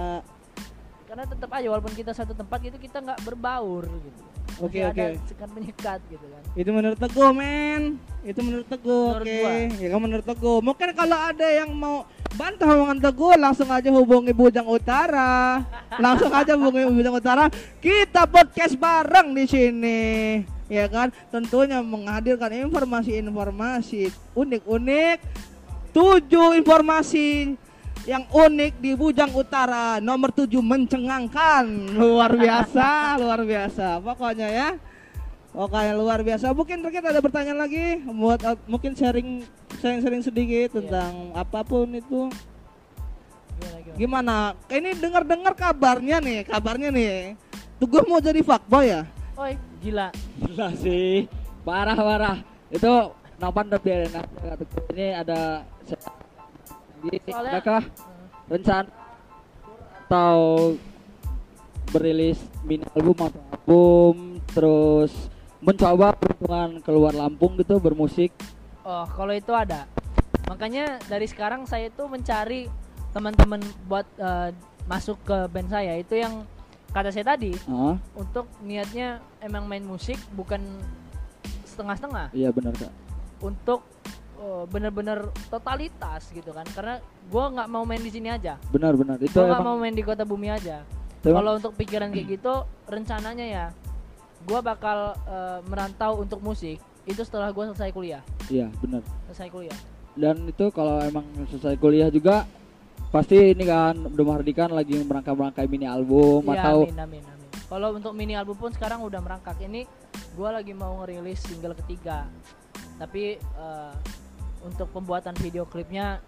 karena 1.05 1.25
tetap 1.25 1.51
aja 1.51 1.67
walaupun 1.69 1.95
kita 1.97 2.13
satu 2.13 2.37
tempat 2.37 2.59
gitu 2.61 2.77
kita 2.77 3.01
nggak 3.01 3.21
berbaur 3.25 3.89
gitu 3.89 4.23
Oke, 4.59 4.81
oke. 4.83 5.21
sekat 5.29 5.49
menyekat 5.55 6.01
gitu 6.11 6.27
kan 6.27 6.43
Itu 6.59 6.71
menurut 6.75 6.99
Teguh, 6.99 7.31
men. 7.31 7.83
Itu 8.27 8.41
menurut 8.43 8.67
Teguh, 8.67 9.07
Menurut 9.15 9.29
oke. 9.29 9.39
gua. 9.39 9.53
Ya 9.79 9.89
kan 9.93 10.01
menurut 10.03 10.27
Teguh. 10.27 10.59
Mungkin 10.65 10.89
kalau 10.99 11.19
ada 11.21 11.47
yang 11.47 11.71
mau 11.71 12.03
bantah 12.35 12.67
omongan 12.67 12.99
Teguh, 12.99 13.35
langsung 13.39 13.69
aja 13.71 13.89
hubungi 13.95 14.33
Bujang 14.35 14.67
Utara. 14.67 15.63
langsung 16.03 16.35
aja 16.35 16.59
hubungi 16.59 16.91
Bujang 16.91 17.15
Utara. 17.15 17.47
Kita 17.79 18.27
podcast 18.27 18.75
bareng 18.75 19.31
di 19.37 19.45
sini. 19.47 20.01
Ya 20.69 20.91
kan? 20.91 21.15
Tentunya 21.33 21.81
menghadirkan 21.81 22.53
informasi-informasi 22.53 24.13
unik-unik. 24.37 25.17
Tujuh 25.95 26.59
informasi 26.61 27.57
yang 28.09 28.25
unik 28.25 28.81
di 28.81 28.97
Bujang 28.97 29.29
Utara 29.37 30.01
nomor 30.01 30.33
7 30.33 30.49
mencengangkan 30.65 31.93
luar 31.93 32.33
biasa 32.33 32.89
luar 33.23 33.45
biasa 33.45 34.01
pokoknya 34.01 34.49
ya 34.49 34.71
Oke 35.59 35.81
luar 35.97 36.21
biasa. 36.21 36.53
Mungkin 36.53 36.85
kita 36.87 37.09
ada 37.09 37.25
pertanyaan 37.25 37.65
lagi 37.65 38.05
buat 38.05 38.37
uh, 38.45 38.55
mungkin 38.69 38.93
sharing 38.93 39.43
sharing 39.81 40.01
sharing 40.05 40.23
sedikit 40.23 40.77
tentang 40.77 41.33
apa 41.33 41.65
pun 41.65 41.89
itu. 41.97 42.29
gimana? 43.99 44.55
Ini 44.71 44.95
dengar-dengar 44.95 45.59
kabarnya 45.59 46.23
nih, 46.23 46.47
kabarnya 46.47 46.95
nih. 46.95 47.35
Tuh 47.81 47.91
mau 48.07 48.23
jadi 48.23 48.39
fuckboy 48.45 48.87
ya? 48.87 49.03
oi 49.39 49.55
gila 49.83 50.15
Gila 50.47 50.69
sih, 50.79 51.27
parah 51.67 51.99
parah. 51.99 52.39
Itu 52.71 53.17
nampan 53.43 53.67
tapi 53.67 53.89
ada 53.99 54.23
ini 54.95 55.07
ada 55.15 55.67
di 57.03 57.19
Soalnya- 57.29 57.53
adakah 57.59 57.83
rencana 58.49 58.91
atau 60.09 60.39
berilis 61.93 62.41
mini 62.65 62.85
album 62.97 63.17
atau 63.29 63.41
album 63.53 64.15
terus 64.53 65.13
mencoba 65.61 66.15
peruntungan 66.17 66.81
keluar 66.81 67.13
Lampung 67.13 67.57
gitu 67.61 67.77
bermusik? 67.81 68.33
Oh 68.85 69.05
kalau 69.05 69.35
itu 69.37 69.53
ada. 69.53 69.85
Makanya 70.49 70.97
dari 71.13 71.29
sekarang 71.29 71.69
saya 71.69 71.93
itu 71.93 72.05
mencari 72.09 72.73
teman-teman 73.13 73.61
buat 73.85 74.07
eh, 74.17 74.51
masuk 74.89 75.21
ke 75.29 75.37
band 75.53 75.69
saya. 75.69 75.97
Itu 76.01 76.17
yang 76.17 76.49
kata 76.89 77.13
saya 77.13 77.37
tadi 77.37 77.53
ah 77.69 78.01
untuk 78.17 78.49
niatnya 78.65 79.21
emang 79.45 79.69
main 79.69 79.85
musik 79.85 80.17
bukan 80.33 80.65
setengah-setengah. 81.69 82.33
Iya 82.33 82.49
benar 82.49 82.73
kak. 82.75 82.93
Untuk 83.45 83.85
bener-bener 84.71 85.29
totalitas 85.51 86.31
gitu 86.31 86.51
kan. 86.55 86.67
Karena 86.73 87.03
gue 87.03 87.45
nggak 87.55 87.69
mau 87.69 87.85
main 87.85 88.03
di 88.03 88.11
sini 88.13 88.29
aja. 88.31 88.57
Benar-benar 88.71 89.19
itu 89.21 89.35
gue 89.35 89.47
nggak 89.47 89.67
mau 89.67 89.77
main 89.77 89.95
di 89.95 90.05
kota 90.07 90.23
bumi 90.23 90.49
aja. 90.53 90.83
Kalau 91.23 91.59
untuk 91.59 91.75
pikiran 91.75 92.15
kayak 92.15 92.27
gitu 92.39 92.65
rencananya 92.87 93.47
ya 93.47 93.67
gue 94.47 94.61
bakal 94.63 95.19
eh, 95.27 95.59
merantau 95.67 96.23
untuk 96.23 96.39
musik. 96.41 96.79
Itu 97.09 97.25
setelah 97.25 97.51
gue 97.51 97.65
selesai 97.73 97.91
kuliah. 97.91 98.23
Iya 98.53 98.71
benar. 98.79 99.03
selesai 99.31 99.49
kuliah. 99.51 99.79
Dan 100.19 100.51
itu 100.51 100.71
kalau 100.75 100.99
emang 101.03 101.25
selesai 101.51 101.79
kuliah 101.79 102.11
juga 102.11 102.47
pasti 103.09 103.57
ini 103.57 103.65
kan 103.65 103.97
udah 103.97 104.25
Mahardika 104.27 104.69
kan 104.69 104.77
lagi 104.77 105.01
merangkai-merangkai 105.01 105.65
mini 105.65 105.89
album 105.89 106.45
Iya, 106.45 106.61
atau 106.61 106.79
amin 106.85 107.01
amin 107.01 107.23
amin. 107.25 107.51
Kalau 107.69 107.89
untuk 107.97 108.13
mini 108.13 108.35
album 108.37 108.57
pun 108.57 108.73
sekarang 108.73 109.01
udah 109.05 109.21
merangkak. 109.21 109.57
Ini 109.61 109.85
gue 110.37 110.49
lagi 110.49 110.73
mau 110.77 111.01
ngerilis 111.03 111.41
single 111.45 111.77
ketiga. 111.85 112.29
Tapi 112.99 113.39
eh, 113.39 113.93
untuk 114.65 114.91
pembuatan 114.91 115.35
video 115.39 115.67
klipnya 115.69 116.23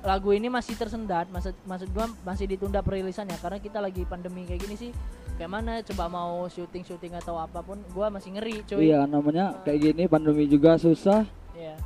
lagu 0.00 0.32
ini 0.32 0.48
masih 0.48 0.80
tersendat 0.80 1.28
maksud 1.28 1.52
maksud 1.68 1.88
gua 1.92 2.08
masih 2.24 2.48
ditunda 2.48 2.80
perilisannya 2.80 3.36
karena 3.36 3.58
kita 3.60 3.78
lagi 3.84 4.08
pandemi 4.08 4.48
kayak 4.48 4.64
gini 4.64 4.76
sih 4.76 4.90
kayak 5.36 5.50
mana 5.52 5.84
coba 5.84 6.08
mau 6.08 6.48
syuting 6.48 6.80
syuting 6.88 7.12
atau 7.20 7.36
apa 7.36 7.60
pun 7.60 7.76
gua 7.92 8.08
masih 8.08 8.32
ngeri 8.32 8.64
cuy 8.64 8.88
iya 8.88 9.04
namanya 9.04 9.60
kayak 9.60 9.92
gini 9.92 10.08
pandemi 10.08 10.48
juga 10.48 10.80
susah. 10.80 11.28
Iya. 11.52 11.76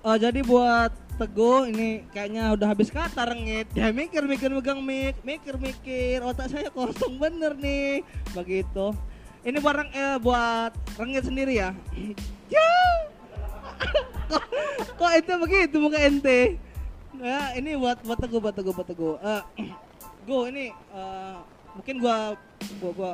Oh, 0.00 0.16
jadi 0.16 0.40
buat 0.44 0.92
Teguh 1.20 1.68
ini 1.68 2.08
kayaknya 2.16 2.56
udah 2.56 2.72
habis 2.72 2.88
kata 2.88 3.28
rengit. 3.28 3.68
Dia 3.76 3.92
mikir-mikir 3.92 4.48
megang 4.48 4.80
mic, 4.80 5.20
mikir-mikir 5.20 6.24
otak 6.24 6.48
saya 6.48 6.72
kosong 6.72 7.20
bener 7.20 7.52
nih. 7.60 8.00
Begitu. 8.32 8.96
Ini 9.44 9.60
barang 9.60 9.92
eh, 9.92 10.16
buat 10.16 10.72
rengit 10.96 11.28
sendiri 11.28 11.60
ya. 11.60 11.76
Ya. 12.50 12.70
kok, 14.28 14.44
kok 15.00 15.12
itu 15.16 15.32
begitu 15.40 15.76
muka 15.80 15.98
ente? 15.98 16.58
Ya, 17.20 17.52
ini 17.56 17.76
buat 17.76 18.00
buat 18.02 18.18
Teguh, 18.18 18.40
buat 18.40 18.54
Teguh, 18.54 18.72
buat 18.74 18.88
Teguh. 18.88 19.14
Eh, 19.20 19.42
Go 20.28 20.44
ini 20.46 20.68
eh, 20.70 21.36
mungkin 21.74 21.96
gua 21.98 22.36
gua, 22.78 22.92
gua 22.92 23.12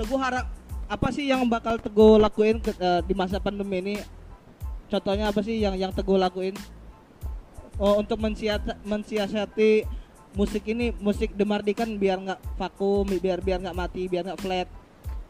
Teguh 0.00 0.18
harap 0.20 0.46
apa 0.88 1.08
sih 1.12 1.28
yang 1.28 1.44
bakal 1.44 1.76
Teguh 1.76 2.16
lakuin 2.16 2.60
ke- 2.60 2.76
eh, 2.76 3.00
di 3.04 3.12
masa 3.12 3.36
pandemi 3.36 3.78
ini 3.80 3.96
contohnya 4.92 5.32
apa 5.32 5.40
sih 5.40 5.56
yang 5.56 5.72
yang 5.80 5.88
teguh 5.88 6.20
lakuin 6.20 6.52
oh 7.80 7.96
untuk 7.96 8.20
mensiasati, 8.20 8.76
mensiasati 8.84 9.88
musik 10.36 10.68
ini 10.68 10.92
musik 11.00 11.32
demardikan 11.32 11.96
biar 11.96 12.20
nggak 12.20 12.40
vakum 12.60 13.08
biar 13.08 13.40
biar 13.40 13.64
nggak 13.64 13.72
mati 13.72 14.04
biar 14.04 14.28
nggak 14.28 14.40
flat 14.44 14.68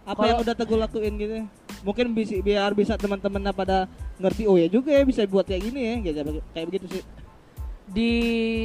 apa 0.03 0.19
Kalau- 0.19 0.27
yang 0.27 0.39
udah 0.43 0.55
teguh 0.59 0.79
lakuin 0.83 1.15
gitu 1.15 1.35
mungkin 1.83 2.15
bisa 2.15 2.39
biar 2.39 2.73
bisa 2.73 2.95
teman-teman 2.95 3.51
pada 3.51 3.91
ngerti 4.23 4.47
oh 4.47 4.55
ya 4.55 4.71
juga 4.71 4.95
ya 4.95 5.03
bisa 5.03 5.27
buat 5.27 5.47
kayak 5.47 5.63
gini 5.67 5.81
ya 5.83 5.95
gitu 6.01 6.41
kayak 6.55 6.67
begitu 6.71 6.87
sih 6.99 7.03
di 7.93 8.13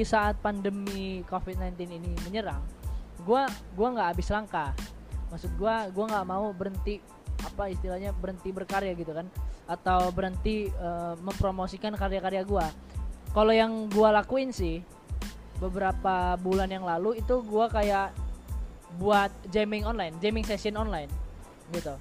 saat 0.08 0.40
pandemi 0.40 1.22
COVID-19 1.28 1.76
ini 1.84 2.12
menyerang, 2.24 2.64
gua 3.28 3.44
gua 3.76 3.88
nggak 3.92 4.08
habis 4.16 4.32
langkah. 4.32 4.72
Maksud 5.28 5.52
gua 5.60 5.92
gua 5.92 6.06
nggak 6.08 6.26
mau 6.28 6.48
berhenti 6.56 7.04
apa 7.44 7.70
istilahnya 7.70 8.16
berhenti 8.18 8.50
berkarya 8.50 8.98
gitu 8.98 9.14
kan 9.14 9.30
atau 9.68 10.10
berhenti 10.16 10.72
eh, 10.72 11.14
mempromosikan 11.20 11.94
karya-karya 12.00 12.48
gua. 12.48 12.72
Kalau 13.36 13.52
yang 13.52 13.92
gua 13.92 14.16
lakuin 14.16 14.56
sih 14.56 14.80
beberapa 15.60 16.40
bulan 16.40 16.72
yang 16.72 16.88
lalu 16.88 17.20
itu 17.20 17.44
gua 17.44 17.68
kayak 17.68 18.16
buat 18.96 19.30
jamming 19.52 19.84
online, 19.84 20.16
jamming 20.24 20.48
session 20.48 20.80
online 20.80 21.12
gitu. 21.76 22.00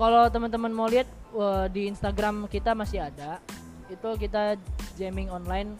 Kalau 0.00 0.24
teman-teman 0.32 0.72
mau 0.72 0.88
lihat 0.88 1.04
eh, 1.36 1.66
di 1.68 1.92
Instagram 1.92 2.48
kita 2.48 2.72
masih 2.72 3.04
ada 3.04 3.36
itu 3.92 4.08
kita 4.16 4.56
jamming 4.96 5.28
online 5.28 5.76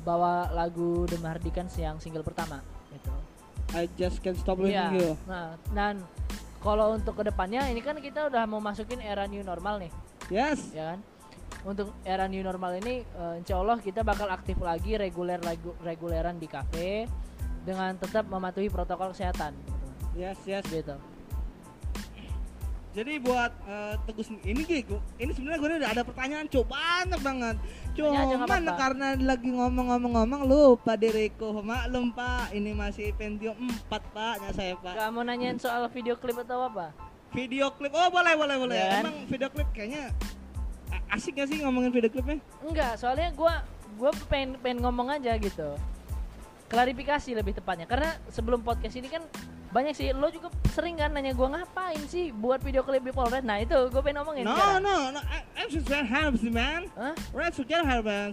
bawa 0.00 0.48
lagu 0.56 1.04
The 1.04 1.20
Mahardikans 1.20 1.76
yang 1.76 2.00
single 2.00 2.24
pertama 2.24 2.64
gitu. 2.88 3.12
I 3.76 3.84
just 4.00 4.24
can't 4.24 4.38
stop 4.40 4.56
loving 4.56 4.72
Iya. 4.72 4.88
you 4.96 5.08
Nah, 5.28 5.60
dan 5.76 6.00
kalau 6.64 6.96
untuk 6.96 7.20
ke 7.20 7.28
depannya 7.28 7.68
ini 7.68 7.84
kan 7.84 8.00
kita 8.00 8.32
udah 8.32 8.48
mau 8.48 8.56
masukin 8.58 9.04
era 9.04 9.28
new 9.28 9.44
normal 9.44 9.84
nih, 9.84 9.92
yes 10.32 10.72
ya 10.72 10.96
kan? 10.96 11.00
Untuk 11.66 11.92
era 12.08 12.24
new 12.24 12.40
normal 12.40 12.80
ini, 12.80 13.04
eh, 13.04 13.34
insya 13.36 13.60
Allah 13.60 13.76
kita 13.82 14.00
bakal 14.00 14.30
aktif 14.32 14.56
lagi 14.64 14.96
reguler 14.96 15.42
lagu 15.44 15.76
reguleran 15.84 16.40
di 16.40 16.48
kafe 16.48 17.04
dengan 17.66 17.92
tetap 18.00 18.24
mematuhi 18.24 18.72
protokol 18.72 19.12
kesehatan. 19.12 19.52
yes 20.16 20.40
yes 20.48 20.64
Gitu. 20.64 20.96
Jadi 22.98 23.22
buat 23.22 23.54
eh, 23.70 23.94
Teguh 24.10 24.26
ini 24.42 24.62
Gi, 24.66 24.82
ini 25.22 25.30
sebenarnya 25.30 25.58
gue 25.62 25.68
udah 25.86 25.90
ada 25.94 26.02
pertanyaan 26.02 26.50
cuk 26.50 26.66
banyak 26.66 27.20
banget. 27.22 27.56
Cuman 27.94 28.26
apa-apa. 28.42 28.74
karena 28.74 29.06
lagi 29.22 29.54
ngomong-ngomong-ngomong 29.54 30.42
lupa 30.50 30.98
diriku 30.98 31.62
maklum 31.62 32.10
Pak, 32.10 32.50
ini 32.50 32.74
masih 32.74 33.14
Pentium 33.14 33.54
4 33.54 33.86
Pak, 33.86 34.34
nya 34.42 34.50
saya 34.50 34.74
Pak. 34.82 34.98
Gak 34.98 35.14
mau 35.14 35.22
nanyain 35.22 35.62
soal 35.62 35.86
video 35.94 36.18
klip 36.18 36.42
atau 36.42 36.66
apa? 36.66 36.90
Video 37.30 37.70
klip, 37.78 37.94
oh 37.94 38.10
boleh 38.10 38.34
boleh 38.34 38.56
boleh. 38.66 38.74
Ya? 38.74 38.98
Emang 39.06 39.30
video 39.30 39.46
klip 39.46 39.70
kayaknya 39.70 40.10
asik 41.14 41.38
gak 41.38 41.54
sih 41.54 41.62
ngomongin 41.62 41.94
video 41.94 42.10
klipnya? 42.10 42.42
Enggak, 42.66 42.98
soalnya 42.98 43.30
gua 43.30 43.62
gua 43.94 44.10
pengen 44.26 44.58
pengen 44.58 44.82
ngomong 44.82 45.14
aja 45.14 45.38
gitu. 45.38 45.78
Klarifikasi 46.66 47.30
lebih 47.30 47.54
tepatnya. 47.62 47.86
Karena 47.86 48.18
sebelum 48.26 48.58
podcast 48.66 48.98
ini 48.98 49.06
kan 49.06 49.22
banyak 49.68 49.92
sih 49.92 50.08
lo 50.12 50.28
juga 50.28 50.48
sering 50.72 50.96
kan 50.96 51.12
nanya 51.12 51.32
gua 51.32 51.52
ngapain 51.52 52.00
sih 52.08 52.32
buat 52.32 52.58
video 52.58 52.80
klip 52.80 53.02
di 53.02 53.12
Polres. 53.12 53.44
Nah, 53.44 53.60
itu 53.60 53.76
gua 53.88 54.00
pengen 54.00 54.24
ngomongin 54.24 54.44
No 54.44 54.56
sekarang. 54.56 54.80
no 54.80 54.96
no, 55.12 55.20
I- 55.20 55.44
I'm 55.56 55.68
just 55.68 55.84
very 55.84 56.04
happy 56.04 56.48
man. 56.48 56.88
Hah? 56.96 57.12
Right, 57.30 57.52
sudah 57.52 57.84
happy. 57.84 58.32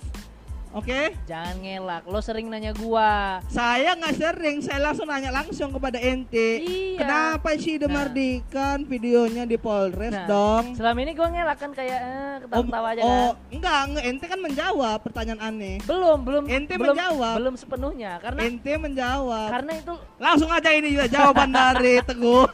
Oke, 0.76 1.16
Jangan 1.24 1.56
ngelak. 1.58 2.04
Lo 2.04 2.20
sering 2.20 2.46
nanya 2.46 2.76
gua. 2.76 3.40
saya 3.48 3.96
nggak 3.96 4.12
sering, 4.14 4.60
saya 4.60 4.84
langsung 4.84 5.08
nanya 5.08 5.32
langsung 5.32 5.72
kepada 5.72 5.96
ente. 5.96 6.60
Iya. 6.60 7.00
Kenapa 7.00 7.56
sih 7.56 7.80
Demardikan 7.80 8.84
videonya 8.84 9.44
di 9.44 9.56
Polres 9.56 10.12
Nah, 10.12 10.28
dong? 10.28 10.76
Selama 10.76 11.00
ini 11.00 11.16
gua 11.16 11.32
ngelak 11.32 11.58
kan 11.58 11.72
kayak 11.72 11.96
eh, 11.98 12.36
ketawa-ketawa 12.44 12.88
aja 12.92 13.02
oh, 13.02 13.08
kan. 13.08 13.32
enggak, 13.50 13.80
enggak, 13.88 14.04
ente 14.06 14.26
kan 14.26 14.40
menjawab 14.42 14.98
pertanyaan 15.00 15.42
aneh. 15.42 15.76
Belum, 15.82 16.20
belum 16.22 16.44
Ente 16.46 16.76
belum, 16.76 16.92
menjawab. 16.92 17.36
belum 17.40 17.56
sepenuhnya 17.56 18.12
karena 18.20 18.40
Ente 18.44 18.74
menjawab. 18.76 19.50
karena 19.50 19.72
itu 19.74 19.94
Langsung 20.18 20.50
aja 20.52 20.70
ini 20.70 20.88
juga 20.92 21.08
jawaban 21.08 21.50
dari 21.50 22.04
Teguh. 22.10 22.52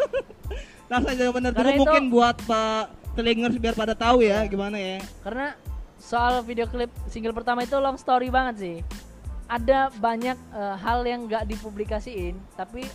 Langsung 0.85 1.09
aja 1.09 1.21
jawaban 1.23 1.43
dari 1.43 1.55
Teguh 1.55 1.73
itu- 1.73 1.81
mungkin 1.81 2.03
buat 2.07 2.37
Pak 2.45 2.85
Telingers 3.11 3.57
biar 3.57 3.73
pada 3.73 3.91
tahu 3.91 4.21
ya 4.21 4.45
gimana 4.45 4.77
ya. 4.77 5.01
Karena 5.19 5.57
soal 6.01 6.41
video 6.41 6.65
klip 6.65 6.89
single 7.07 7.31
pertama 7.31 7.63
itu 7.63 7.77
long 7.77 7.95
story 7.95 8.33
banget 8.33 8.55
sih. 8.57 8.77
Ada 9.45 9.93
banyak 9.93 10.35
eh, 10.35 10.75
hal 10.81 11.05
yang 11.05 11.29
nggak 11.29 11.45
dipublikasiin, 11.47 12.35
tapi 12.57 12.89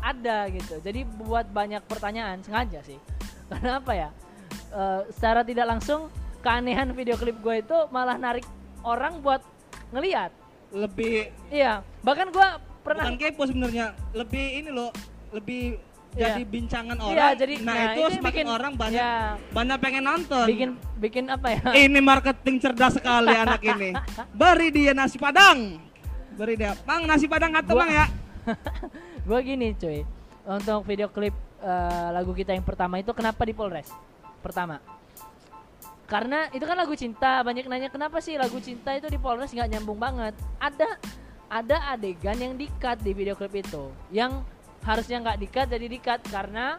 ada 0.00 0.48
gitu. 0.48 0.80
Jadi 0.80 1.04
buat 1.04 1.46
banyak 1.52 1.84
pertanyaan 1.84 2.40
sengaja 2.40 2.80
sih. 2.82 2.98
Karena 3.52 3.78
apa 3.78 3.92
ya? 3.92 4.08
Eh, 4.72 5.02
secara 5.12 5.44
tidak 5.44 5.68
langsung 5.68 6.08
keanehan 6.40 6.94
video 6.96 7.18
klip 7.18 7.36
gue 7.44 7.60
itu 7.60 7.78
malah 7.92 8.16
narik 8.16 8.46
orang 8.82 9.20
buat 9.20 9.44
ngeliat. 9.92 10.32
Lebih 10.72 11.32
Iya, 11.48 11.80
bahkan 12.04 12.28
gue 12.28 12.48
pernah 12.84 13.08
bukan 13.08 13.20
kepo 13.20 13.42
sebenarnya, 13.48 13.96
lebih 14.16 14.64
ini 14.64 14.70
loh, 14.72 14.92
lebih 15.32 15.80
Iya. 16.10 16.34
jadi 16.34 16.42
bincangan 16.44 16.96
Iya, 16.96 17.04
orang. 17.04 17.30
jadi 17.36 17.54
nah, 17.58 17.66
nah, 17.68 17.84
itu, 17.84 18.00
yang 18.00 18.12
semakin 18.16 18.34
bikin- 18.38 18.48
orang 18.50 18.72
banyak 18.74 18.98
ya, 18.98 19.12
banyak 19.50 19.76
pengen 19.78 20.04
nonton. 20.04 20.46
bikin 20.46 20.70
bikin 20.96 21.24
apa 21.28 21.48
ya? 21.52 21.62
Ini 21.76 22.00
marketing 22.00 22.56
cerdas 22.58 22.92
sekali 22.94 23.30
anak 23.30 23.60
ini. 23.60 23.90
Beri 24.40 24.68
dia 24.68 24.92
nasi 24.92 25.16
padang. 25.16 25.78
Beri 26.32 26.54
dia, 26.54 26.72
Bang 26.82 27.04
nasi 27.04 27.26
padang 27.26 27.52
atau 27.52 27.72
Gua- 27.72 27.82
Bang 27.82 27.90
ya? 27.92 28.06
gue 29.28 29.38
gini 29.44 29.76
cuy 29.76 30.08
untuk 30.48 30.80
video 30.82 31.06
klip 31.06 31.36
eh, 31.58 32.08
lagu 32.10 32.32
kita 32.32 32.50
yang 32.50 32.64
pertama 32.64 32.96
itu 32.96 33.12
kenapa 33.12 33.44
di 33.44 33.52
Polres 33.52 33.92
pertama 34.40 34.80
karena 36.08 36.48
itu 36.50 36.64
kan 36.64 36.72
lagu 36.72 36.96
cinta 36.96 37.44
banyak 37.44 37.68
nanya 37.68 37.92
kenapa 37.92 38.16
sih 38.18 38.34
lagu 38.34 38.56
cinta 38.58 38.96
itu 38.96 39.04
di 39.06 39.20
Polres 39.20 39.52
nggak 39.52 39.68
nyambung 39.68 40.00
banget 40.00 40.32
ada 40.56 40.96
ada 41.44 41.76
adegan 41.92 42.40
yang 42.40 42.54
dikat 42.56 42.96
di 42.98 43.12
video 43.12 43.36
klip 43.36 43.52
itu 43.52 43.92
yang 44.08 44.40
harusnya 44.82 45.18
nggak 45.20 45.38
dikat 45.38 45.66
jadi 45.68 45.86
dikat 45.86 46.20
karena 46.26 46.78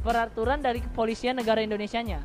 peraturan 0.00 0.58
dari 0.58 0.80
kepolisian 0.80 1.34
negara 1.34 1.60
Indonesia 1.60 2.00
nya 2.00 2.20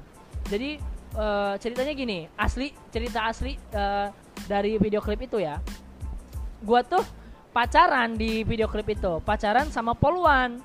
jadi 0.46 0.82
eh, 1.14 1.54
ceritanya 1.58 1.94
gini 1.94 2.20
asli 2.34 2.74
cerita 2.90 3.26
asli 3.26 3.54
eh, 3.56 4.08
dari 4.46 4.76
video 4.78 5.00
klip 5.00 5.22
itu 5.22 5.38
ya 5.38 5.60
gua 6.60 6.82
tuh 6.82 7.06
pacaran 7.52 8.14
di 8.14 8.42
video 8.42 8.66
klip 8.66 8.88
itu 8.88 9.22
pacaran 9.22 9.68
sama 9.68 9.94
poluan 9.94 10.62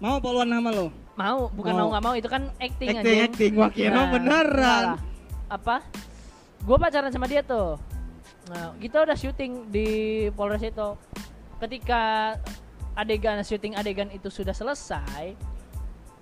Mau 0.00 0.16
poluan 0.16 0.48
nama 0.48 0.72
lo? 0.72 0.88
mau 1.12 1.52
bukan 1.52 1.76
Mau. 1.76 1.88
nggak 1.92 2.02
mau 2.02 2.14
itu 2.16 2.24
kan 2.26 2.48
acting, 2.56 2.96
Acting, 2.96 2.96
anjing. 2.96 3.20
acting. 3.28 3.52
Wah, 3.52 3.68
kira 3.68 3.92
Nah, 3.92 4.08
beneran. 4.08 4.86
apa 5.52 5.84
gue 6.60 6.76
pacaran 6.76 7.10
sama 7.10 7.26
dia 7.26 7.42
tuh 7.42 7.76
nah 8.48 8.72
kita 8.80 9.04
udah 9.04 9.14
syuting 9.14 9.68
di 9.68 9.88
Polres 10.32 10.64
itu 10.64 10.96
ketika 11.60 12.34
adegan 13.00 13.40
syuting 13.40 13.72
adegan 13.80 14.12
itu 14.12 14.28
sudah 14.28 14.52
selesai 14.52 15.32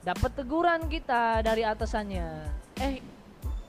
dapat 0.06 0.30
teguran 0.30 0.86
kita 0.86 1.42
dari 1.42 1.66
atasannya. 1.66 2.28
Eh 2.78 3.02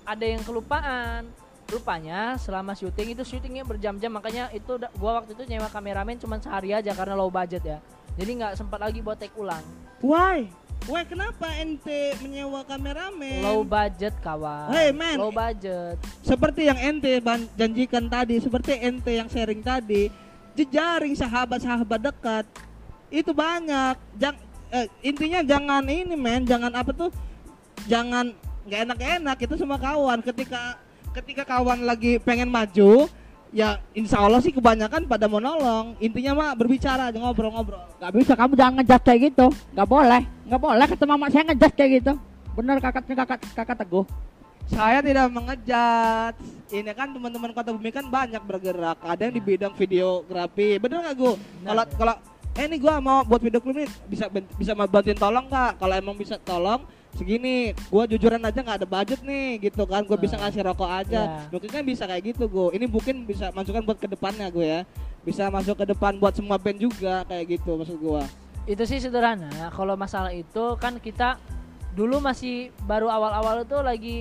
ada 0.05 0.25
yang 0.25 0.41
kelupaan. 0.45 1.25
Rupanya 1.69 2.33
selama 2.41 2.73
syuting 2.73 3.13
itu 3.13 3.21
syutingnya 3.21 3.61
berjam-jam 3.61 4.09
makanya 4.09 4.49
itu 4.49 4.73
gua 4.97 5.21
waktu 5.21 5.37
itu 5.37 5.45
nyewa 5.45 5.69
kameramen 5.69 6.17
cuma 6.17 6.41
sehari 6.41 6.73
aja 6.73 6.89
karena 6.97 7.13
low 7.13 7.29
budget 7.29 7.61
ya. 7.61 7.77
Jadi 8.17 8.41
nggak 8.41 8.53
sempat 8.57 8.81
lagi 8.81 9.05
buat 9.05 9.21
take 9.21 9.37
ulang. 9.37 9.61
Why? 10.01 10.49
Why? 10.89 11.05
Kenapa 11.05 11.45
ente 11.61 12.17
menyewa 12.25 12.65
kameramen? 12.65 13.45
low 13.45 13.61
budget 13.61 14.17
kawan. 14.17 14.73
Hey, 14.73 14.89
man. 14.89 15.21
low 15.21 15.29
budget. 15.29 16.01
Seperti 16.25 16.65
yang 16.65 16.79
ente 16.81 17.21
janjikan 17.53 18.09
tadi, 18.09 18.41
seperti 18.41 18.73
ente 18.81 19.13
yang 19.13 19.29
sharing 19.29 19.61
tadi, 19.61 20.09
jejaring 20.57 21.13
sahabat-sahabat 21.13 22.01
dekat 22.01 22.49
itu 23.09 23.31
banyak. 23.33 23.97
Jang, 24.17 24.35
eh, 24.73 24.87
intinya 25.01 25.41
jangan 25.41 25.83
ini 25.85 26.15
men, 26.15 26.45
jangan 26.45 26.73
apa 26.73 26.93
tuh, 26.93 27.11
jangan 27.89 28.33
nggak 28.69 28.79
enak-enak 28.89 29.37
itu 29.41 29.53
semua 29.57 29.81
kawan. 29.81 30.21
Ketika 30.21 30.77
ketika 31.17 31.43
kawan 31.45 31.85
lagi 31.85 32.21
pengen 32.21 32.53
maju, 32.53 33.09
ya 33.49 33.81
insya 33.97 34.21
Allah 34.21 34.41
sih 34.41 34.53
kebanyakan 34.53 35.09
pada 35.09 35.25
mau 35.25 35.41
nolong. 35.41 35.97
Intinya 35.97 36.37
mah 36.37 36.49
berbicara 36.53 37.09
aja 37.09 37.17
ngobrol-ngobrol. 37.17 37.81
Gak 37.97 38.13
bisa 38.13 38.33
kamu 38.37 38.53
jangan 38.53 38.73
ngejudge 38.81 39.05
kayak 39.05 39.19
gitu. 39.33 39.45
Gak 39.73 39.89
boleh. 39.89 40.21
Gak 40.49 40.61
boleh 40.61 40.85
kata 40.85 41.05
mama 41.05 41.27
saya 41.33 41.43
ngejudge 41.49 41.75
kayak 41.75 41.91
gitu. 42.01 42.13
Bener 42.53 42.77
kakaknya 42.77 43.15
kakak 43.25 43.39
kakak 43.57 43.77
teguh. 43.85 44.05
Saya 44.69 45.01
tidak 45.01 45.33
mengejat. 45.33 46.37
Ini 46.69 46.93
kan 46.93 47.09
teman-teman 47.09 47.49
kota 47.57 47.73
bumi 47.73 47.89
kan 47.89 48.05
banyak 48.05 48.41
bergerak. 48.45 49.01
Ada 49.01 49.29
yang 49.29 49.33
di 49.33 49.41
bidang 49.41 49.73
videografi. 49.73 50.77
Bener 50.77 51.01
nggak 51.01 51.15
gue? 51.17 51.33
Kalau 51.65 51.83
kalau 51.97 52.15
eh 52.55 52.65
ini 52.65 52.77
gua 52.77 52.97
mau 52.99 53.21
buat 53.23 53.39
video 53.39 53.59
klip 53.59 53.75
nih 53.77 53.89
bisa 54.05 54.25
bisa 54.31 54.71
bantuin 54.73 55.15
tolong 55.15 55.45
nggak? 55.47 55.79
Kalau 55.79 55.93
emang 55.95 56.15
bisa 56.15 56.35
tolong 56.37 56.83
segini, 57.13 57.73
gua 57.89 58.05
jujuran 58.05 58.37
aja 58.39 58.59
nggak 58.59 58.77
ada 58.83 58.87
budget 58.87 59.19
nih 59.23 59.57
gitu 59.63 59.85
kan. 59.85 60.03
Gua 60.03 60.17
bisa 60.17 60.35
Nah. 60.35 60.47
ngasih 60.47 60.61
rokok 60.65 60.89
aja. 60.89 61.21
Ya. 61.25 61.47
Mungkin 61.49 61.69
kan 61.69 61.83
bisa 61.83 62.03
kayak 62.05 62.23
gitu 62.35 62.45
gue. 62.45 62.67
Ini 62.77 62.85
mungkin 62.85 63.23
bisa 63.23 63.49
masukan 63.49 63.81
buat 63.81 63.97
ke 63.97 64.07
depannya 64.07 64.45
gue 64.49 64.65
ya. 64.65 64.81
Bisa 65.21 65.47
masuk 65.49 65.75
ke 65.77 65.85
depan 65.89 66.15
buat 66.15 66.31
semua 66.31 66.55
band 66.55 66.79
juga 66.79 67.23
kayak 67.25 67.59
gitu 67.59 67.75
maksud 67.75 67.97
gua. 67.97 68.23
itu 68.65 68.85
sih 68.85 69.01
sederhana 69.01 69.49
kalau 69.73 69.97
masalah 69.97 70.29
itu 70.29 70.77
kan 70.77 70.93
kita 71.01 71.41
dulu 71.89 72.21
masih 72.21 72.69
baru 72.85 73.09
awal-awal 73.09 73.65
itu 73.65 73.77
lagi 73.81 74.17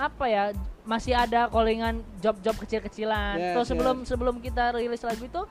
apa 0.00 0.24
ya 0.24 0.44
masih 0.82 1.12
ada 1.12 1.52
callingan 1.52 2.00
job-job 2.16 2.56
kecil-kecilan 2.64 3.36
Yes, 3.36 3.52
Terus 3.52 3.66
sebelum 3.68 3.96
sebelum 4.08 4.34
kita 4.40 4.72
rilis 4.72 5.04
lagu 5.04 5.28
itu 5.28 5.42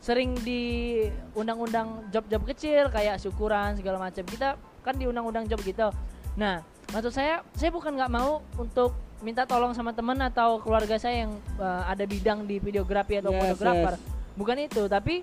sering 0.00 0.32
di 0.40 1.04
undang-undang 1.36 2.08
job-job 2.08 2.42
kecil 2.48 2.88
kayak 2.88 3.20
syukuran 3.20 3.76
segala 3.76 4.00
macam. 4.00 4.24
Kita 4.24 4.56
kan 4.80 4.96
di 4.96 5.04
undang-undang 5.04 5.46
job 5.46 5.60
gitu. 5.60 5.92
Nah 6.40 6.64
maksud 6.90 7.12
saya 7.14 7.44
saya 7.54 7.70
bukan 7.70 7.94
nggak 7.94 8.12
mau 8.12 8.40
untuk 8.56 8.96
minta 9.20 9.44
tolong 9.44 9.76
sama 9.76 9.92
teman 9.92 10.16
atau 10.24 10.58
keluarga 10.64 10.96
saya 10.96 11.28
yang 11.28 11.32
eh, 11.60 11.82
ada 11.86 12.04
bidang 12.08 12.48
di 12.48 12.56
videografi 12.56 13.20
atau 13.20 13.30
Yes, 13.30 13.40
fotografer. 13.44 13.94
Yes. 14.00 14.02
bukan 14.34 14.56
itu 14.64 14.82
tapi 14.88 15.20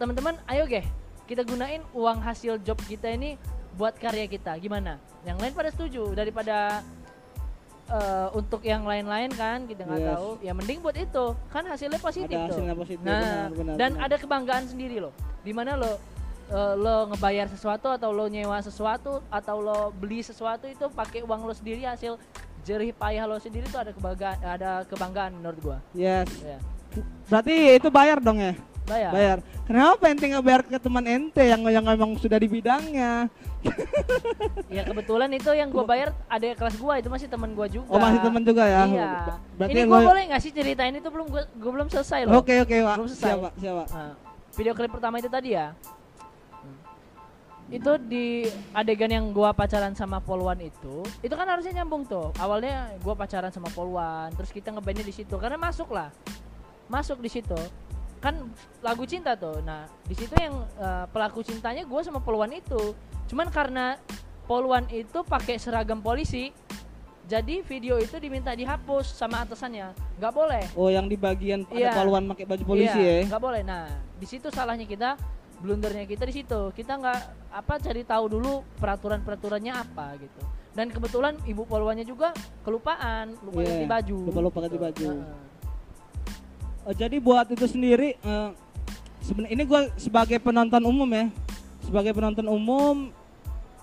teman-teman 0.00 0.40
ayo 0.48 0.64
geh 0.64 0.84
kita 1.28 1.44
gunain 1.44 1.84
uang 1.92 2.24
hasil 2.24 2.62
job 2.64 2.78
kita 2.86 3.12
ini 3.12 3.36
buat 3.76 3.92
karya 4.00 4.24
kita. 4.24 4.56
Gimana? 4.56 4.96
Yang 5.28 5.36
lain 5.42 5.52
pada 5.52 5.70
setuju 5.70 6.16
daripada 6.16 6.80
eh, 7.88 8.28
untuk 8.32 8.60
yang 8.60 8.82
lain-lain 8.82 9.30
kan 9.30 9.64
kita 9.64 9.82
nggak 9.82 10.00
Yes. 10.00 10.10
tahu 10.12 10.28
ya 10.40 10.52
mending 10.52 10.78
buat 10.80 10.96
itu 10.96 11.24
kan 11.48 11.62
hasilnya 11.64 11.98
positif 11.98 12.32
Ada 12.32 12.46
tuh 12.46 12.54
hasilnya 12.56 12.74
positif, 12.74 13.02
nah 13.02 13.20
benar, 13.46 13.50
benar, 13.52 13.74
dan 13.76 13.90
benar. 13.92 14.04
ada 14.04 14.16
kebanggaan 14.16 14.64
sendiri 14.66 14.96
loh 14.98 15.14
di 15.40 15.50
mana 15.50 15.74
lo 15.74 15.92
eh, 16.46 16.74
lo 16.74 17.10
ngebayar 17.10 17.46
sesuatu 17.46 17.86
atau 17.88 18.10
lo 18.10 18.26
nyewa 18.26 18.58
sesuatu 18.58 19.22
atau 19.28 19.56
lo 19.58 19.78
beli 19.92 20.20
sesuatu 20.20 20.66
itu 20.66 20.86
pakai 20.88 21.22
uang 21.22 21.42
lo 21.42 21.52
sendiri 21.52 21.82
hasil 21.82 22.18
jerih 22.62 22.90
payah 22.92 23.24
lo 23.24 23.38
sendiri 23.38 23.66
tuh 23.66 23.78
ada 23.78 23.90
kebanggaan 23.90 24.36
ada 24.40 24.70
kebanggaan 24.84 25.34
menurut 25.34 25.58
gua 25.60 25.78
Yes. 25.92 26.26
ya 26.40 26.58
Berarti 27.26 27.76
itu 27.76 27.88
bayar 27.88 28.18
dong 28.18 28.40
ya? 28.40 28.54
Bayar 28.86 29.10
Bayar. 29.12 29.38
Kenapa 29.66 30.02
ente 30.06 30.24
nggak 30.24 30.44
bayar 30.46 30.62
ke 30.62 30.78
teman 30.78 31.04
ente 31.04 31.42
yang 31.42 31.60
yang 31.66 31.82
memang 31.82 32.14
sudah 32.16 32.38
di 32.38 32.46
bidangnya? 32.46 33.26
Ya 34.70 34.86
kebetulan 34.86 35.26
itu 35.34 35.50
yang 35.50 35.74
gua 35.74 35.82
bayar 35.82 36.14
ada 36.30 36.46
kelas 36.54 36.78
gua 36.78 37.02
itu 37.02 37.10
masih 37.10 37.26
teman 37.26 37.50
gua 37.50 37.66
juga. 37.66 37.90
Oh 37.90 37.98
masih 37.98 38.22
teman 38.22 38.42
juga 38.46 38.62
ya? 38.62 38.82
Iya. 38.86 39.10
Berarti 39.58 39.74
Ini 39.74 39.82
lo- 39.82 39.90
gua 39.90 40.00
boleh 40.06 40.22
nggak 40.30 40.42
sih 40.42 40.52
ceritain 40.54 40.94
itu 40.94 41.08
belum 41.10 41.26
gua, 41.26 41.42
gua 41.58 41.70
belum 41.82 41.88
selesai 41.90 42.30
loh. 42.30 42.38
Oke 42.38 42.62
oke 42.62 42.76
pak. 42.78 42.94
Belum 42.94 43.08
selesai. 43.10 43.30
Siapa 43.34 43.48
siapa? 43.58 43.84
Nah, 43.90 44.14
video 44.54 44.72
klip 44.78 44.90
pertama 44.94 45.18
itu 45.18 45.26
tadi 45.26 45.58
ya. 45.58 45.74
Hmm. 46.62 46.78
Itu 47.74 47.98
di 47.98 48.46
adegan 48.70 49.10
yang 49.10 49.26
gua 49.34 49.50
pacaran 49.50 49.98
sama 49.98 50.22
Polwan 50.22 50.62
itu, 50.62 51.02
itu 51.18 51.34
kan 51.34 51.46
harusnya 51.50 51.82
nyambung 51.82 52.06
tuh. 52.06 52.30
Awalnya 52.38 52.94
gua 53.02 53.18
pacaran 53.18 53.50
sama 53.50 53.66
Polwan, 53.74 54.30
terus 54.38 54.54
kita 54.54 54.70
ngebandnya 54.70 55.02
di 55.02 55.10
situ 55.10 55.34
karena 55.42 55.58
masuk 55.58 55.90
lah. 55.90 56.14
Masuk 56.86 57.18
di 57.18 57.26
situ. 57.26 57.58
Kan 58.18 58.50
lagu 58.80 59.04
cinta 59.04 59.34
tuh. 59.34 59.60
Nah, 59.60 59.84
di 60.02 60.14
situ 60.14 60.32
yang 60.34 60.54
eh, 60.76 61.04
pelaku 61.08 61.40
cintanya 61.40 61.84
gua 61.84 62.00
sama 62.00 62.18
Polwan 62.18 62.50
itu. 62.50 62.96
Cuman 63.26 63.48
karena 63.48 63.98
Polwan 64.46 64.86
itu 64.88 65.26
pakai 65.26 65.58
seragam 65.58 65.98
polisi, 65.98 66.54
jadi 67.26 67.66
video 67.66 67.98
itu 67.98 68.14
diminta 68.16 68.54
dihapus 68.54 69.10
sama 69.10 69.42
atasannya. 69.42 69.90
nggak 70.16 70.32
boleh. 70.32 70.64
Oh 70.78 70.88
yang 70.88 71.10
di 71.10 71.18
bagian 71.18 71.66
ada 71.66 71.76
Iya. 71.76 71.90
paluan 71.92 72.24
pakai 72.24 72.46
baju 72.46 72.64
polisi 72.64 72.96
iya, 72.96 73.20
ya? 73.20 73.24
nggak 73.26 73.42
boleh. 73.42 73.62
Nah, 73.66 73.84
di 74.16 74.24
situ 74.24 74.48
salahnya 74.48 74.86
kita, 74.86 75.18
blundernya 75.58 76.06
kita 76.06 76.24
di 76.24 76.40
situ. 76.40 76.70
Kita 76.72 76.96
nggak 76.96 77.20
apa 77.52 77.74
cari 77.76 78.00
tahu 78.00 78.24
dulu 78.30 78.64
peraturan-peraturannya 78.78 79.72
apa 79.74 80.14
gitu. 80.16 80.40
Dan 80.72 80.88
kebetulan 80.88 81.36
ibu 81.44 81.64
polwannya 81.64 82.04
juga 82.04 82.30
kelupaan, 82.62 83.34
lupa 83.42 83.60
Iya, 83.60 83.68
ganti 83.74 83.86
baju. 83.88 84.18
lupa-lupa 84.28 84.58
ganti 84.62 84.76
Gitu. 84.76 84.84
baju. 84.86 85.06
Heeh. 85.10 85.45
Oh, 86.86 86.94
jadi 86.94 87.18
buat 87.18 87.50
itu 87.50 87.66
sendiri 87.66 88.14
eh, 88.14 88.50
sebenarnya 89.26 89.52
ini 89.58 89.62
gue 89.66 89.80
sebagai 89.98 90.38
penonton 90.38 90.78
umum 90.86 91.10
ya, 91.10 91.26
sebagai 91.82 92.14
penonton 92.14 92.46
umum, 92.46 93.10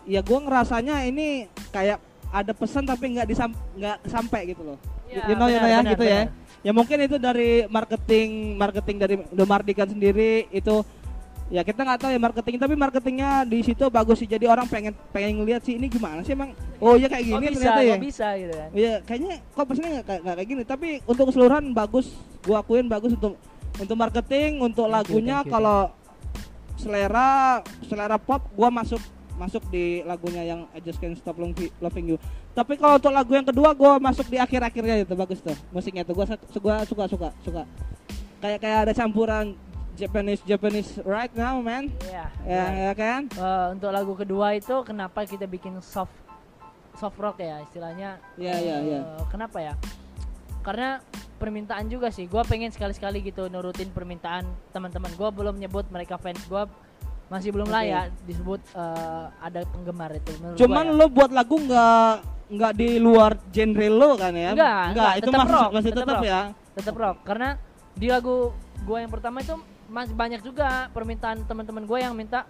ya 0.08 0.24
gue 0.24 0.40
ngerasanya 0.40 1.04
ini 1.04 1.52
kayak 1.76 2.00
ada 2.32 2.56
pesan 2.56 2.88
tapi 2.88 3.12
nggak 3.12 3.28
disam 3.28 3.52
nggak 3.76 4.08
sampai 4.08 4.56
gitu 4.56 4.64
loh. 4.64 4.80
Iya, 5.12 5.24
you 5.28 5.36
know, 5.36 5.48
you 5.52 5.60
know 5.60 5.68
ya 5.68 5.80
benar, 5.84 5.92
gitu 5.92 6.06
ya. 6.08 6.22
benar. 6.32 6.42
Ya 6.64 6.72
mungkin 6.72 6.98
itu 7.04 7.16
dari 7.20 7.68
marketing 7.68 8.56
marketing 8.56 8.96
dari 8.96 9.16
Domardikan 9.36 9.92
sendiri 9.92 10.48
itu 10.48 10.80
ya 11.52 11.62
kita 11.62 11.84
nggak 11.84 12.00
tahu 12.00 12.12
ya 12.16 12.20
marketing 12.20 12.56
tapi 12.56 12.74
marketingnya 12.80 13.32
di 13.44 13.60
situ 13.62 13.86
bagus 13.92 14.24
sih 14.24 14.30
jadi 14.30 14.48
orang 14.48 14.66
pengen 14.68 14.96
pengen 15.12 15.44
ngeliat 15.44 15.62
sih 15.62 15.76
ini 15.76 15.92
gimana 15.92 16.24
sih 16.24 16.34
emang 16.34 16.56
oh 16.80 16.96
ya 16.96 17.08
kayak 17.12 17.24
Kok 17.24 17.40
gini 17.40 17.48
bisa, 17.48 17.60
ternyata 17.60 17.82
ya 17.82 17.96
kok 17.96 18.04
bisa 18.04 18.28
gitu 18.36 18.54
kan. 18.54 18.70
Iya, 18.74 18.94
kayaknya 19.08 19.34
kok 19.56 19.66
pesannya 19.68 19.92
nggak 20.04 20.36
kayak 20.36 20.48
gini. 20.48 20.64
Tapi 20.68 20.88
untuk 21.08 21.26
keseluruhan 21.32 21.64
bagus, 21.72 22.06
gua 22.44 22.60
akuin 22.60 22.88
bagus 22.92 23.12
untuk 23.16 23.40
untuk 23.80 23.96
marketing, 23.98 24.60
untuk 24.60 24.86
Thank 24.88 24.96
lagunya 24.96 25.38
kalau 25.48 25.92
selera 26.76 27.62
selera 27.88 28.18
pop 28.20 28.44
gua 28.58 28.68
masuk 28.74 29.00
masuk 29.34 29.66
di 29.74 30.06
lagunya 30.06 30.46
yang 30.46 30.70
I 30.76 30.80
Just 30.84 31.02
Can't 31.02 31.18
Stop 31.18 31.40
Loving 31.42 32.06
You. 32.06 32.18
Tapi 32.54 32.78
kalau 32.78 33.02
untuk 33.02 33.10
lagu 33.10 33.32
yang 33.34 33.48
kedua 33.48 33.74
gua 33.74 33.98
masuk 33.98 34.30
di 34.30 34.38
akhir-akhirnya 34.38 35.08
itu 35.08 35.14
bagus 35.18 35.42
tuh. 35.42 35.58
Musiknya 35.74 36.06
tuh 36.06 36.14
gua 36.14 36.26
su- 36.30 36.62
gua 36.62 36.86
suka 36.86 37.04
suka 37.10 37.30
suka. 37.42 37.64
Kayak 38.44 38.60
kayak 38.60 38.80
ada 38.90 38.94
campuran 38.94 39.56
Japanese 39.94 40.42
Japanese 40.44 40.98
right 41.06 41.30
now, 41.38 41.62
man. 41.62 41.94
Iya. 42.02 42.26
Ya, 42.46 42.66
ya 42.90 42.94
kan? 42.98 43.30
Eh, 43.30 43.66
untuk 43.78 43.94
lagu 43.94 44.14
kedua 44.18 44.58
itu 44.58 44.82
kenapa 44.82 45.26
kita 45.30 45.46
bikin 45.46 45.78
soft 45.86 46.14
soft 46.98 47.18
rock 47.22 47.42
ya 47.42 47.62
istilahnya? 47.62 48.18
Iya, 48.38 48.56
iya, 48.58 48.78
iya. 48.82 49.00
Eh, 49.06 49.26
Kenapa 49.30 49.62
ya? 49.62 49.74
Karena 50.66 50.98
permintaan 51.38 51.92
juga 51.92 52.10
sih. 52.10 52.26
Gua 52.26 52.42
pengen 52.42 52.74
sekali-sekali 52.74 53.22
gitu 53.22 53.46
nurutin 53.52 53.94
permintaan 53.94 54.48
teman-teman. 54.74 55.14
Gua 55.14 55.30
belum 55.30 55.62
nyebut 55.62 55.86
mereka 55.94 56.18
fans. 56.18 56.42
Gua 56.50 56.66
masih 57.30 57.50
belum 57.54 57.70
Oke. 57.70 57.76
layak 57.78 58.14
disebut 58.26 58.62
eh, 58.74 59.26
ada 59.42 59.62
penggemar 59.70 60.10
itu. 60.18 60.32
Menurut 60.42 60.58
Cuman 60.58 60.86
gua 60.90 60.94
ya. 60.94 60.98
lo 60.98 61.06
buat 61.14 61.32
lagu 61.34 61.56
nggak 61.62 62.14
nggak 62.54 62.74
di 62.78 62.90
luar 63.02 63.32
genre 63.50 63.88
lo 63.90 64.10
kan 64.18 64.34
ya? 64.34 64.52
Enggak, 64.54 64.84
enggak, 64.94 65.12
itu 65.18 65.30
tetap 65.30 65.40
masih 65.42 65.54
rock, 65.54 65.70
masih 65.74 65.90
tetap 65.90 66.02
tetap 66.06 66.18
rock. 66.18 66.26
ya. 66.28 66.42
tetap 66.74 66.96
rock 66.98 67.18
karena 67.26 67.50
di 67.94 68.08
lagu 68.10 68.36
gua 68.86 68.98
yang 69.02 69.12
pertama 69.14 69.38
itu 69.42 69.56
masih 69.94 70.18
banyak 70.18 70.42
juga 70.42 70.90
permintaan 70.90 71.46
teman-teman 71.46 71.86
gue 71.86 72.00
yang 72.02 72.18
minta 72.18 72.50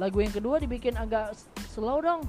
lagu 0.00 0.24
yang 0.24 0.32
kedua 0.32 0.56
dibikin 0.56 0.96
agak 0.96 1.36
slow 1.68 2.00
dong. 2.00 2.24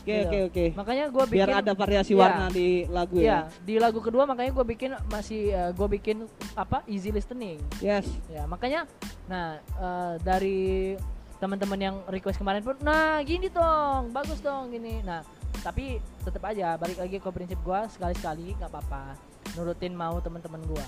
Oke 0.00 0.06
Gitu. 0.06 0.24
oke 0.24 0.38
oke. 0.48 0.64
Makanya 0.80 1.04
gue 1.10 1.24
bikin 1.28 1.38
Biar 1.44 1.50
ada 1.60 1.72
variasi 1.74 2.12
Iya. 2.14 2.20
warna 2.22 2.46
di 2.48 2.68
lagu 2.88 3.16
Iya, 3.20 3.28
ya. 3.28 3.38
di 3.60 3.74
lagu 3.76 3.98
kedua 4.00 4.24
makanya 4.24 4.52
gue 4.54 4.64
bikin 4.64 4.90
masih 5.10 5.52
gue 5.74 5.88
bikin 5.98 6.16
apa 6.54 6.86
easy 6.86 7.10
listening. 7.10 7.58
Yes. 7.82 8.06
Ya, 8.30 8.46
makanya 8.46 8.86
nah 9.26 9.58
eh, 9.58 10.14
dari 10.22 10.94
teman-teman 11.36 11.80
yang 11.80 11.96
request 12.08 12.38
kemarin 12.38 12.62
pun 12.62 12.76
nah 12.80 13.20
gini 13.24 13.50
dong, 13.50 14.12
bagus 14.12 14.40
dong 14.40 14.72
gini. 14.72 15.00
Nah, 15.04 15.20
tapi 15.60 15.98
tetap 16.22 16.44
aja 16.48 16.76
balik 16.76 17.00
lagi 17.00 17.16
ke 17.20 17.28
prinsip 17.32 17.58
gua 17.60 17.88
sekali-sekali 17.90 18.56
nggak 18.56 18.70
apa-apa 18.70 19.16
nurutin 19.58 19.92
mau 19.92 20.16
teman-teman 20.20 20.62
gua. 20.64 20.86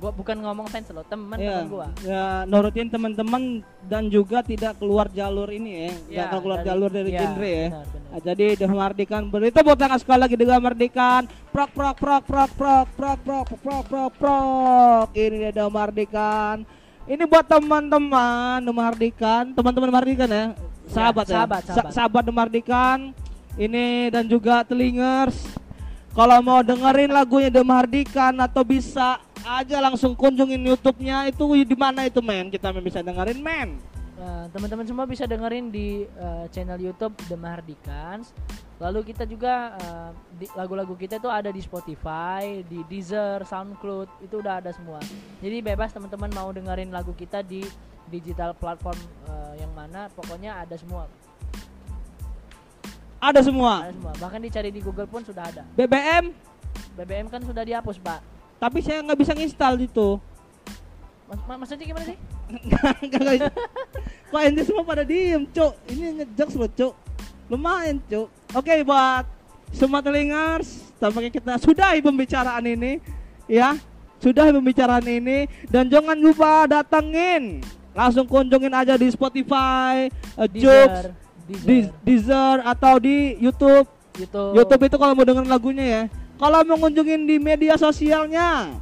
Gua 0.00 0.08
bukan 0.10 0.32
ngomong 0.32 0.64
fans 0.66 0.88
lo, 0.88 1.04
teman-teman 1.04 1.44
Iya. 1.60 1.68
gua. 1.68 1.86
Ya, 2.00 2.24
nurutin 2.44 2.88
teman-teman 2.88 3.60
dan 3.84 4.08
juga 4.08 4.40
tidak 4.40 4.80
keluar 4.80 5.12
jalur 5.12 5.44
ini 5.46 5.70
ya. 5.70 5.90
Enggak 5.92 6.08
Ya, 6.08 6.40
keluar 6.40 6.56
dari- 6.56 6.66
jalur 6.66 6.88
dari 6.90 7.10
ya, 7.10 7.20
genre 7.20 7.44
ya. 7.44 7.66
benar, 7.68 7.84
benar. 7.86 8.08
Nah, 8.10 8.20
jadi 8.24 8.46
The 8.56 8.66
Mardikan 8.66 9.22
berita 9.28 9.58
buat 9.60 9.76
tangan 9.76 9.98
sekali 10.00 10.18
lagi 10.18 10.34
dengan 10.34 10.58
Mardikan. 10.58 11.22
Prok 11.50 11.70
prok 11.70 11.96
prok 11.96 12.22
prok 12.24 12.50
prok 12.50 12.86
prok 12.90 13.18
prok 13.20 13.48
prok 13.54 13.84
prok 13.84 14.10
prok. 14.16 15.06
Ini 15.12 15.36
dia 15.38 15.52
The 15.52 15.64
Mardikan. 15.68 16.56
Ini 17.04 17.22
buat 17.22 17.44
teman-teman 17.44 18.56
The 18.62 18.72
Mardikan, 18.72 19.44
teman-teman 19.52 19.90
Mardikan 19.92 20.28
ya. 20.28 20.44
Sahabat 20.88 21.24
ya. 21.24 21.32
sahabat, 21.36 21.60
Sa- 21.60 21.74
sahabat. 21.76 21.92
sahabat 21.92 22.22
The 22.24 22.32
Mardikan. 22.32 22.98
Ini 23.54 23.84
dan 24.08 24.24
juga 24.24 24.64
Telingers. 24.64 25.59
Kalau 26.10 26.42
mau 26.42 26.58
dengerin 26.58 27.14
lagunya 27.14 27.54
The 27.54 27.62
Mardikan 27.62 28.34
atau 28.42 28.66
bisa 28.66 29.22
aja 29.46 29.78
langsung 29.78 30.18
kunjungin 30.18 30.58
YouTube-nya 30.58 31.30
itu 31.30 31.46
di 31.62 31.76
mana 31.78 32.02
itu 32.02 32.18
men? 32.18 32.50
Kita 32.50 32.74
bisa 32.82 32.98
dengerin 32.98 33.38
men. 33.38 33.78
Nah, 34.20 34.50
teman-teman 34.52 34.84
semua 34.84 35.06
bisa 35.08 35.24
dengerin 35.24 35.70
di 35.72 36.04
eh, 36.04 36.44
channel 36.50 36.76
YouTube 36.76 37.14
The 37.30 37.38
Mahardikans. 37.38 38.34
Lalu 38.82 39.14
kita 39.14 39.24
juga 39.24 39.78
eh, 39.78 40.10
di- 40.34 40.52
lagu-lagu 40.58 40.98
kita 40.98 41.22
itu 41.22 41.30
ada 41.30 41.48
di 41.48 41.62
Spotify, 41.62 42.60
di 42.66 42.82
Deezer, 42.90 43.46
SoundCloud, 43.46 44.20
itu 44.20 44.34
udah 44.42 44.60
ada 44.60 44.74
semua. 44.74 44.98
Jadi 45.40 45.62
bebas 45.62 45.94
teman-teman 45.94 46.28
mau 46.36 46.50
dengerin 46.50 46.90
lagu 46.92 47.14
kita 47.16 47.40
di 47.40 47.62
digital 48.10 48.52
platform 48.58 48.98
eh, 49.30 49.62
yang 49.62 49.72
mana, 49.72 50.10
pokoknya 50.12 50.58
ada 50.68 50.74
semua. 50.74 51.06
Ada 53.20 53.44
semua. 53.44 53.84
Ada 53.86 53.92
semua. 53.92 54.12
Bahkan 54.16 54.40
dicari 54.40 54.70
di 54.72 54.80
Google 54.80 55.06
pun 55.06 55.20
sudah 55.20 55.44
ada. 55.44 55.62
BBM 55.76 56.32
BBM 56.96 57.26
kan 57.28 57.40
sudah 57.44 57.62
dihapus, 57.62 58.00
Pak. 58.00 58.20
tapi 58.56 58.80
saya 58.80 59.00
nggak 59.00 59.18
bisa 59.18 59.32
nginstal 59.32 59.76
itu. 59.76 60.20
Mas- 61.24 61.44
ma- 61.48 61.58
maksudnya 61.60 61.86
gimana 61.86 62.04
sih? 62.04 62.16
Enggak, 62.50 62.94
enggak. 63.00 63.52
Kok 64.28 64.40
ente 64.42 64.62
semua 64.66 64.82
pada 64.82 65.02
diem, 65.02 65.46
Cuk? 65.48 65.72
Ini 65.86 66.04
ngejokes 66.20 66.54
loh, 66.58 66.70
Cuk. 66.70 66.92
Lumayan, 67.48 68.02
Cuk. 68.04 68.28
Oke, 68.52 68.82
buat 68.82 69.24
semua 69.70 70.02
telingers, 70.02 70.92
tampaknya 70.98 71.30
kita 71.30 71.54
sudahi 71.56 72.02
pembicaraan 72.02 72.64
ini, 72.66 72.98
ya. 73.46 73.78
Sudahi 74.20 74.52
pembicaraan 74.52 75.06
ini 75.06 75.48
dan 75.72 75.88
jangan 75.88 76.18
lupa 76.18 76.68
datengin. 76.68 77.64
Langsung 77.90 78.28
kunjungin 78.28 78.70
aja 78.70 78.94
di 78.94 79.08
Spotify, 79.08 80.06
uh, 80.36 80.46
Joox, 80.46 81.10
Deezer, 81.50 81.66
di 81.66 81.78
Deezer, 82.06 82.56
atau 82.62 82.94
di 82.96 83.34
YouTube. 83.36 83.86
YouTube. 84.14 84.52
YouTube 84.54 84.82
itu 84.86 84.96
kalau 84.96 85.12
mau 85.12 85.26
dengerin 85.26 85.50
lagunya 85.50 85.84
ya. 85.84 86.02
Kalau 86.38 86.62
mau 86.64 86.76
ngunjungin 86.78 87.26
di 87.26 87.36
media 87.36 87.74
sosialnya, 87.76 88.72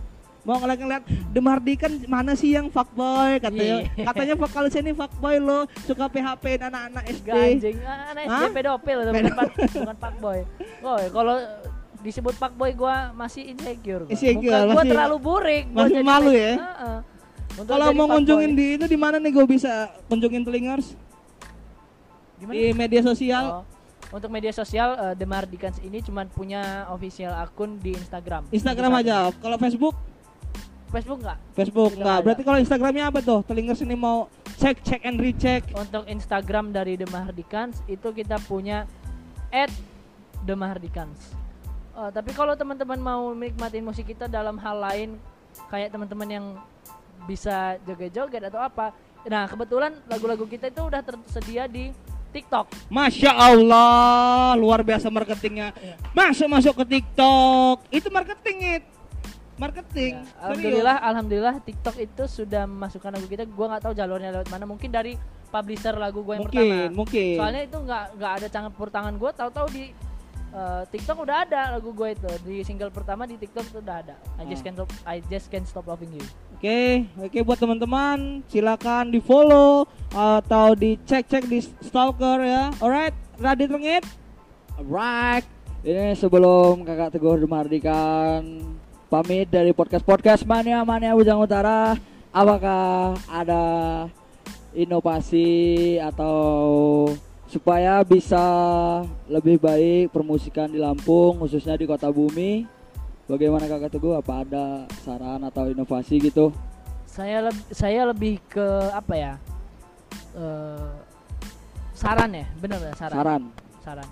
mau 0.45 0.61
ngeliat-ngeliat 0.61 1.03
Demardikan 1.29 1.93
mana 2.07 2.33
sih 2.33 2.53
yang 2.53 2.69
fuckboy 2.69 3.37
katanya. 3.39 3.89
Iya. 3.89 4.05
Katanya 4.05 4.35
vokalisnya 4.37 4.81
ini 4.85 4.93
fuckboy 4.93 5.37
lo, 5.39 5.65
suka 5.85 6.07
PHP 6.07 6.45
anak-anak 6.59 7.05
SD. 7.09 7.29
Ganjing, 7.29 7.77
ah, 7.83 8.13
anak 8.13 8.23
SD 8.25 8.33
Hah? 8.33 8.49
pedofil 8.53 8.99
bukan, 9.09 9.95
fuckboy. 9.97 10.39
Oh, 10.81 10.97
kalau 11.11 11.37
disebut 11.99 12.35
fuckboy 12.37 12.71
gua 12.73 13.11
masih 13.13 13.51
insecure. 13.51 14.07
Gua. 14.07 14.13
Insecure, 14.13 14.55
Muka 14.55 14.67
gua 14.67 14.75
masih- 14.77 14.91
terlalu 14.93 15.17
burik. 15.19 15.65
gua 15.69 15.79
masih 15.85 16.03
malu 16.05 16.31
ya? 16.31 16.53
Heeh. 16.57 16.99
Untuk 17.59 17.75
Kalau 17.75 17.91
mau 17.91 18.07
ngunjungin 18.07 18.53
di 18.55 18.67
itu 18.79 18.87
di 18.87 18.95
mana 18.95 19.19
nih 19.19 19.35
gue 19.35 19.47
bisa 19.51 19.91
kunjungin 20.07 20.47
telingers? 20.47 20.95
Gimana? 22.39 22.55
Di 22.55 22.65
media 22.75 23.01
sosial. 23.03 23.45
Oh, 23.51 23.65
untuk 24.09 24.31
media 24.33 24.53
sosial 24.55 24.97
eh, 24.97 25.15
The 25.19 25.27
Mardikans 25.29 25.79
ini 25.85 26.01
cuma 26.01 26.25
punya 26.25 26.89
official 26.89 27.35
akun 27.37 27.77
di 27.83 27.93
Instagram. 27.93 28.49
Instagram 28.49 28.93
aja. 29.05 29.29
Kalau 29.37 29.61
Facebook, 29.61 29.95
Facebook 30.89 31.21
enggak? 31.21 31.39
Facebook 31.53 31.93
enggak. 31.99 32.19
Berarti 32.25 32.43
kalau 32.47 32.59
Instagramnya 32.63 33.05
apa 33.13 33.21
tuh? 33.21 33.45
Telingers 33.45 33.85
ini 33.85 33.97
mau 33.99 34.33
cek 34.57 34.81
cek 34.81 35.03
and 35.05 35.21
recheck. 35.21 35.63
Untuk 35.77 36.09
Instagram 36.09 36.73
dari 36.73 36.97
The 36.97 37.05
Mahardikans 37.13 37.85
itu 37.85 38.09
kita 38.17 38.41
punya 38.49 38.89
at 39.53 39.69
The 40.49 40.57
Mahardikans. 40.57 41.37
Oh, 41.99 42.09
tapi 42.09 42.31
kalau 42.33 42.55
teman-teman 42.55 42.97
mau 42.97 43.35
menikmatin 43.35 43.83
musik 43.83 44.07
kita 44.07 44.31
dalam 44.31 44.55
hal 44.57 44.79
lain 44.79 45.19
kayak 45.67 45.91
teman-teman 45.91 46.29
yang 46.31 46.47
bisa 47.27 47.77
joget-joget 47.85 48.49
atau 48.49 48.63
apa. 48.63 48.95
Nah, 49.27 49.51
kebetulan 49.51 49.99
lagu-lagu 50.07 50.47
kita 50.47 50.71
itu 50.71 50.81
udah 50.87 51.03
tersedia 51.03 51.67
di 51.67 51.91
TikTok. 52.39 52.67
Masya 52.89 53.33
Allah, 53.33 54.55
luar 54.55 54.81
biasa 54.81 55.07
marketingnya. 55.09 55.75
Iya. 55.75 55.95
Masuk 56.13 56.47
masuk 56.47 56.75
ke 56.81 56.99
TikTok, 56.99 57.83
itu 57.91 58.09
marketing 58.09 58.59
it, 58.79 58.85
marketing. 59.57 60.13
Ya, 60.15 60.23
Serius. 60.23 60.39
alhamdulillah, 60.41 60.97
alhamdulillah 61.03 61.55
TikTok 61.61 61.97
itu 61.99 62.23
sudah 62.25 62.63
memasukkan 62.65 63.11
lagu 63.11 63.27
kita. 63.27 63.43
Gua 63.45 63.75
nggak 63.75 63.83
tahu 63.85 63.95
jalurnya 63.95 64.31
lewat 64.31 64.49
mana. 64.49 64.65
Mungkin 64.65 64.89
dari 64.89 65.19
publisher 65.49 65.97
lagu 65.97 66.21
gue 66.23 66.37
yang 66.37 66.45
mungkin, 66.45 66.61
pertama. 66.61 66.93
mungkin. 66.95 67.37
Soalnya 67.41 67.63
itu 67.65 67.79
nggak 67.81 68.05
nggak 68.21 68.33
ada 68.37 68.47
campur 68.49 68.89
tangan 68.89 69.15
gue. 69.17 69.31
Tahu-tahu 69.33 69.67
di 69.73 69.85
eh, 70.49 70.83
TikTok 70.89 71.19
udah 71.25 71.37
ada 71.45 71.61
lagu 71.73 71.91
gue 71.93 72.09
itu 72.13 72.31
di 72.45 72.57
single 72.63 72.89
pertama 72.89 73.25
di 73.25 73.37
TikTok 73.37 73.65
itu 73.67 73.79
udah 73.81 73.97
ada. 74.01 74.17
I 74.37 74.45
just 74.45 74.61
Ah. 74.61 74.65
can't 74.65 74.77
stop, 74.77 74.91
I 75.05 75.17
just 75.27 75.47
can't 75.49 75.65
stop 75.65 75.85
loving 75.85 76.13
you. 76.13 76.25
Oke, 76.59 77.07
oke 77.23 77.39
buat 77.47 77.55
teman-teman, 77.55 78.43
silakan 78.51 79.15
di 79.15 79.23
follow 79.23 79.87
atau 80.11 80.75
dicek-cek 80.75 81.47
di 81.47 81.63
stalker 81.63 82.43
ya. 82.43 82.75
Alright, 82.83 83.15
Radit 83.39 83.71
Rengit. 83.71 84.03
Alright. 84.75 85.47
Ini 85.87 86.19
sebelum 86.19 86.83
kakak 86.83 87.15
Teguh 87.15 87.39
Demardikan 87.39 88.43
pamit 89.07 89.47
dari 89.47 89.71
podcast-podcast 89.71 90.43
Mania 90.51 90.83
Mania 90.83 91.15
Bujang 91.15 91.39
Utara, 91.39 91.95
apakah 92.35 93.15
ada 93.31 93.65
inovasi 94.75 95.95
atau 96.03 97.07
supaya 97.47 98.03
bisa 98.03 98.43
lebih 99.31 99.63
baik 99.63 100.11
permusikan 100.11 100.67
di 100.67 100.83
Lampung 100.83 101.39
khususnya 101.39 101.79
di 101.79 101.87
Kota 101.87 102.11
Bumi? 102.11 102.78
Bagaimana 103.29 103.69
kakak 103.69 103.93
Teguh? 103.93 104.17
Apa 104.17 104.41
ada 104.41 104.65
saran 105.05 105.45
atau 105.45 105.69
inovasi 105.69 106.17
gitu? 106.19 106.49
Saya 107.05 107.45
leb- 107.45 107.69
saya 107.71 108.09
lebih 108.09 108.41
ke 108.49 108.65
apa 108.89 109.15
ya? 109.15 109.33
Eh, 110.33 110.93
saran 111.93 112.31
ya, 112.33 112.47
bener 112.57 112.81
ya 112.81 112.93
saran. 112.97 113.17
Saran. 113.17 113.43
Saran. 113.85 114.09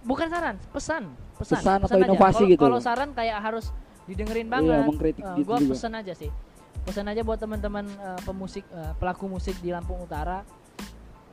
Bukan 0.00 0.26
saran, 0.30 0.56
pesan. 0.70 1.04
Pesan, 1.36 1.58
Pesan 1.58 1.78
atau 1.80 1.96
aja. 1.96 2.06
inovasi 2.06 2.36
Kalau- 2.38 2.52
gitu. 2.52 2.62
Kalau 2.62 2.78
saran 2.80 3.10
kayak 3.10 3.38
harus 3.40 3.72
didengerin 4.04 4.46
Iya, 4.46 4.52
banget. 4.52 4.84
mengkritik 4.86 5.24
Eh, 5.24 5.34
gitu 5.36 5.46
gua 5.46 5.58
juga. 5.58 5.70
pesan 5.72 5.92
aja 5.96 6.12
sih. 6.12 6.30
Pesan 6.80 7.06
aja 7.06 7.20
buat 7.20 7.36
teman-teman 7.36 7.84
eh, 7.88 8.20
pemusik 8.22 8.64
eh, 8.68 8.92
pelaku 8.94 9.24
musik 9.26 9.56
di 9.58 9.72
Lampung 9.72 9.98
Utara. 10.00 10.44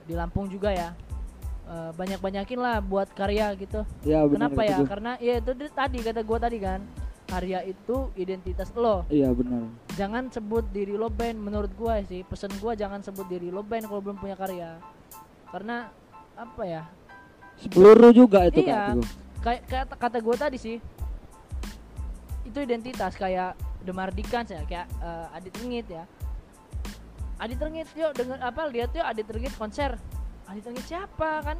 Di 0.03 0.15
Lampung 0.15 0.47
juga 0.47 0.71
ya. 0.71 0.95
Eh, 1.67 1.91
banyak-banyakin 1.99 2.59
lah 2.63 2.79
buat 2.79 3.11
karya 3.11 3.51
gitu. 3.59 3.83
Ya 4.07 4.23
benar 4.23 4.47
Kenapa 4.47 4.61
ya? 4.63 4.77
Karena 4.87 5.11
ya 5.19 5.43
itu 5.43 5.51
di- 5.51 5.67
tadi 5.75 5.99
kata 5.99 6.23
gua 6.23 6.39
tadi 6.39 6.57
kan. 6.63 6.79
Karya 7.27 7.59
itu 7.67 8.07
identitas 8.15 8.71
lo. 8.71 9.03
Iya 9.11 9.35
benar. 9.35 9.67
Jangan 9.99 10.31
sebut 10.31 10.63
diri 10.71 10.95
lo 10.95 11.11
band 11.11 11.35
menurut 11.43 11.67
gua 11.75 11.99
sih. 12.07 12.23
Pesen 12.23 12.55
gua 12.63 12.71
jangan 12.71 13.03
sebut 13.03 13.27
diri 13.27 13.51
lo 13.51 13.67
band 13.67 13.83
kalau 13.83 13.99
belum 13.99 14.15
punya 14.15 14.39
karya. 14.39 14.79
Karena 15.51 15.91
apa 16.39 16.63
ya? 16.63 16.83
Peluru 17.67 18.15
juga 18.15 18.47
itu 18.47 18.63
Iya. 18.63 18.95
Kayak 19.43 19.61
kata, 19.67 19.95
kata 19.99 20.17
gue 20.23 20.35
tadi 20.37 20.57
sih 20.57 20.77
itu 22.47 22.59
identitas 22.63 23.13
kayak 23.13 23.53
The 23.83 23.91
Mardikans 23.91 24.49
ya 24.49 24.63
kayak 24.63 24.87
eh, 24.97 25.35
Adit 25.35 25.53
Rengit 25.61 25.87
ya 25.91 26.03
Adit 27.37 27.59
Rengit 27.59 27.87
yuk 27.93 28.11
denger 28.15 28.39
apa 28.39 28.65
lihat 28.71 28.95
yuk 28.95 29.05
Adit 29.05 29.27
Rengit 29.29 29.53
konser 29.53 29.99
Adit 30.47 30.63
Rengit 30.63 30.85
siapa 30.85 31.29
kan 31.41 31.57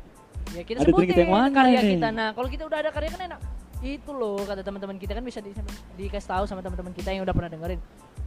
ya 0.52 0.62
kita 0.62 0.78
Adit 0.80 0.90
sebutin 0.90 1.04
Rengit 1.06 1.18
yang 1.20 1.32
mana 1.32 1.48
karya 1.50 1.80
ini? 1.82 1.92
kita 1.96 2.08
nah 2.10 2.30
kalau 2.32 2.48
kita 2.48 2.64
udah 2.64 2.78
ada 2.80 2.90
karya 2.90 3.10
kan 3.10 3.22
enak 3.28 3.40
itu 3.78 4.10
loh 4.10 4.42
kata 4.42 4.62
teman-teman 4.62 4.98
kita 4.98 5.14
kan 5.14 5.22
bisa 5.22 5.38
di, 5.38 5.54
dikasih 5.96 6.28
tahu 6.28 6.44
sama 6.44 6.66
teman-teman 6.66 6.92
kita 6.92 7.14
yang 7.14 7.22
udah 7.22 7.36
pernah 7.36 7.48
dengerin 7.48 7.80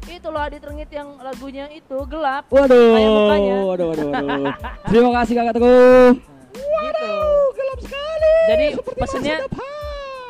itu 0.07 0.27
loh 0.27 0.41
Adit 0.41 0.63
Rengit 0.63 0.91
yang 0.91 1.09
lagunya 1.19 1.67
itu 1.69 1.97
gelap 2.07 2.45
Waduh, 2.49 2.95
Kayak 2.95 3.11
mukanya. 3.11 3.55
waduh, 3.63 3.87
waduh, 3.91 4.07
waduh. 4.07 4.55
Terima 4.89 5.11
kasih 5.19 5.33
kakak 5.35 5.55
Teguh. 5.55 6.11
Nah, 6.51 6.81
gitu 6.83 7.13
gelap 7.53 7.79
sekali. 7.85 8.35
Jadi 8.49 8.67
pesennya. 8.97 9.37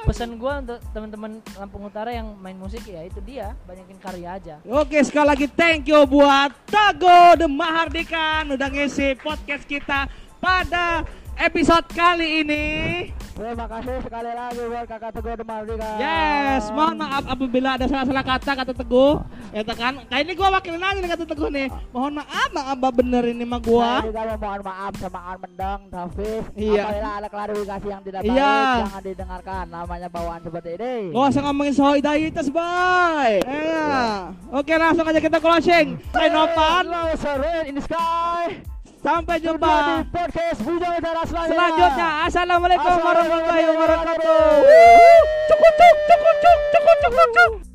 Pesan 0.04 0.40
gua 0.40 0.64
untuk 0.64 0.80
teman-teman 0.92 1.44
Lampung 1.56 1.84
Utara 1.86 2.10
yang 2.10 2.32
main 2.40 2.56
musik 2.56 2.82
ya 2.88 3.04
itu 3.04 3.20
dia. 3.20 3.52
Banyakin 3.68 3.98
karya 4.00 4.28
aja. 4.36 4.54
Oke 4.64 4.98
sekali 5.04 5.26
lagi 5.28 5.46
thank 5.52 5.88
you 5.88 6.02
buat 6.08 6.50
Tago 6.68 7.36
The 7.36 7.48
Mahardikan 7.48 8.50
udah 8.54 8.68
ngisi 8.72 9.16
podcast 9.20 9.64
kita 9.68 10.08
pada 10.40 11.04
episode 11.36 11.86
kali 11.92 12.42
ini. 12.42 12.64
Terima 13.40 13.64
kasih 13.64 14.04
sekali 14.04 14.36
lagi 14.36 14.60
buat 14.68 14.84
kakak 14.84 15.16
Teguh 15.16 15.32
Demardika. 15.32 15.96
Yes, 15.96 16.68
mohon 16.76 17.00
maaf 17.00 17.24
apabila 17.24 17.80
ada 17.80 17.88
salah-salah 17.88 18.20
kata 18.20 18.52
kata 18.52 18.72
Teguh. 18.76 19.16
Ya 19.56 19.64
kan, 19.64 20.04
kayak 20.12 20.28
ini 20.28 20.32
gua 20.36 20.52
wakilin 20.52 20.76
aja 20.76 21.00
nih 21.00 21.08
kata 21.08 21.24
Teguh 21.24 21.48
nih. 21.48 21.72
Mohon 21.88 22.20
maaf, 22.20 22.48
maaf 22.52 22.76
Mbak 22.76 22.92
bener 23.00 23.24
ini 23.32 23.48
mah 23.48 23.56
Saya 23.56 23.72
gua. 23.72 23.92
juga 24.04 24.20
mohon 24.36 24.60
maaf 24.60 24.92
sama 25.00 25.20
An 25.24 25.38
Mendong, 25.40 25.80
Tafif. 25.88 26.42
Iya. 26.52 26.82
Apabila 26.84 27.10
ada 27.16 27.28
klarifikasi 27.32 27.86
yang 27.88 28.02
tidak 28.04 28.20
baik, 28.20 28.36
Iya. 28.36 28.56
jangan 28.84 29.02
didengarkan 29.08 29.64
namanya 29.72 30.08
bawaan 30.12 30.40
seperti 30.44 30.70
ini. 30.76 30.94
Gak 31.08 31.24
usah 31.32 31.42
ngomongin 31.48 31.72
soal 31.72 31.94
identitas, 31.96 32.46
boy. 32.52 33.30
Ya. 33.40 33.88
Oke, 34.52 34.72
langsung 34.76 35.08
aja 35.08 35.16
kita 35.16 35.40
closing. 35.40 35.96
Saya 36.12 36.28
Novan. 36.28 36.84
In 37.64 37.72
the 37.72 37.84
sky. 37.88 38.60
Sampai 39.00 39.40
Jumpa 39.40 39.64
di 39.64 40.12
podcast 40.12 40.60
Bujang 40.60 40.92
Utara 41.00 41.24
selanjutnya. 41.24 41.56
selanjutnya. 41.56 42.08
Assalamualaikum 42.28 42.92
warahmatullahi 43.00 43.64
wabarakatuh. 43.72 44.40
Cukup, 45.48 45.74
cukup, 45.80 45.96
cukup, 46.04 46.36
cukup, 46.36 46.96
cukup, 47.00 47.28
cukup. 47.32 47.69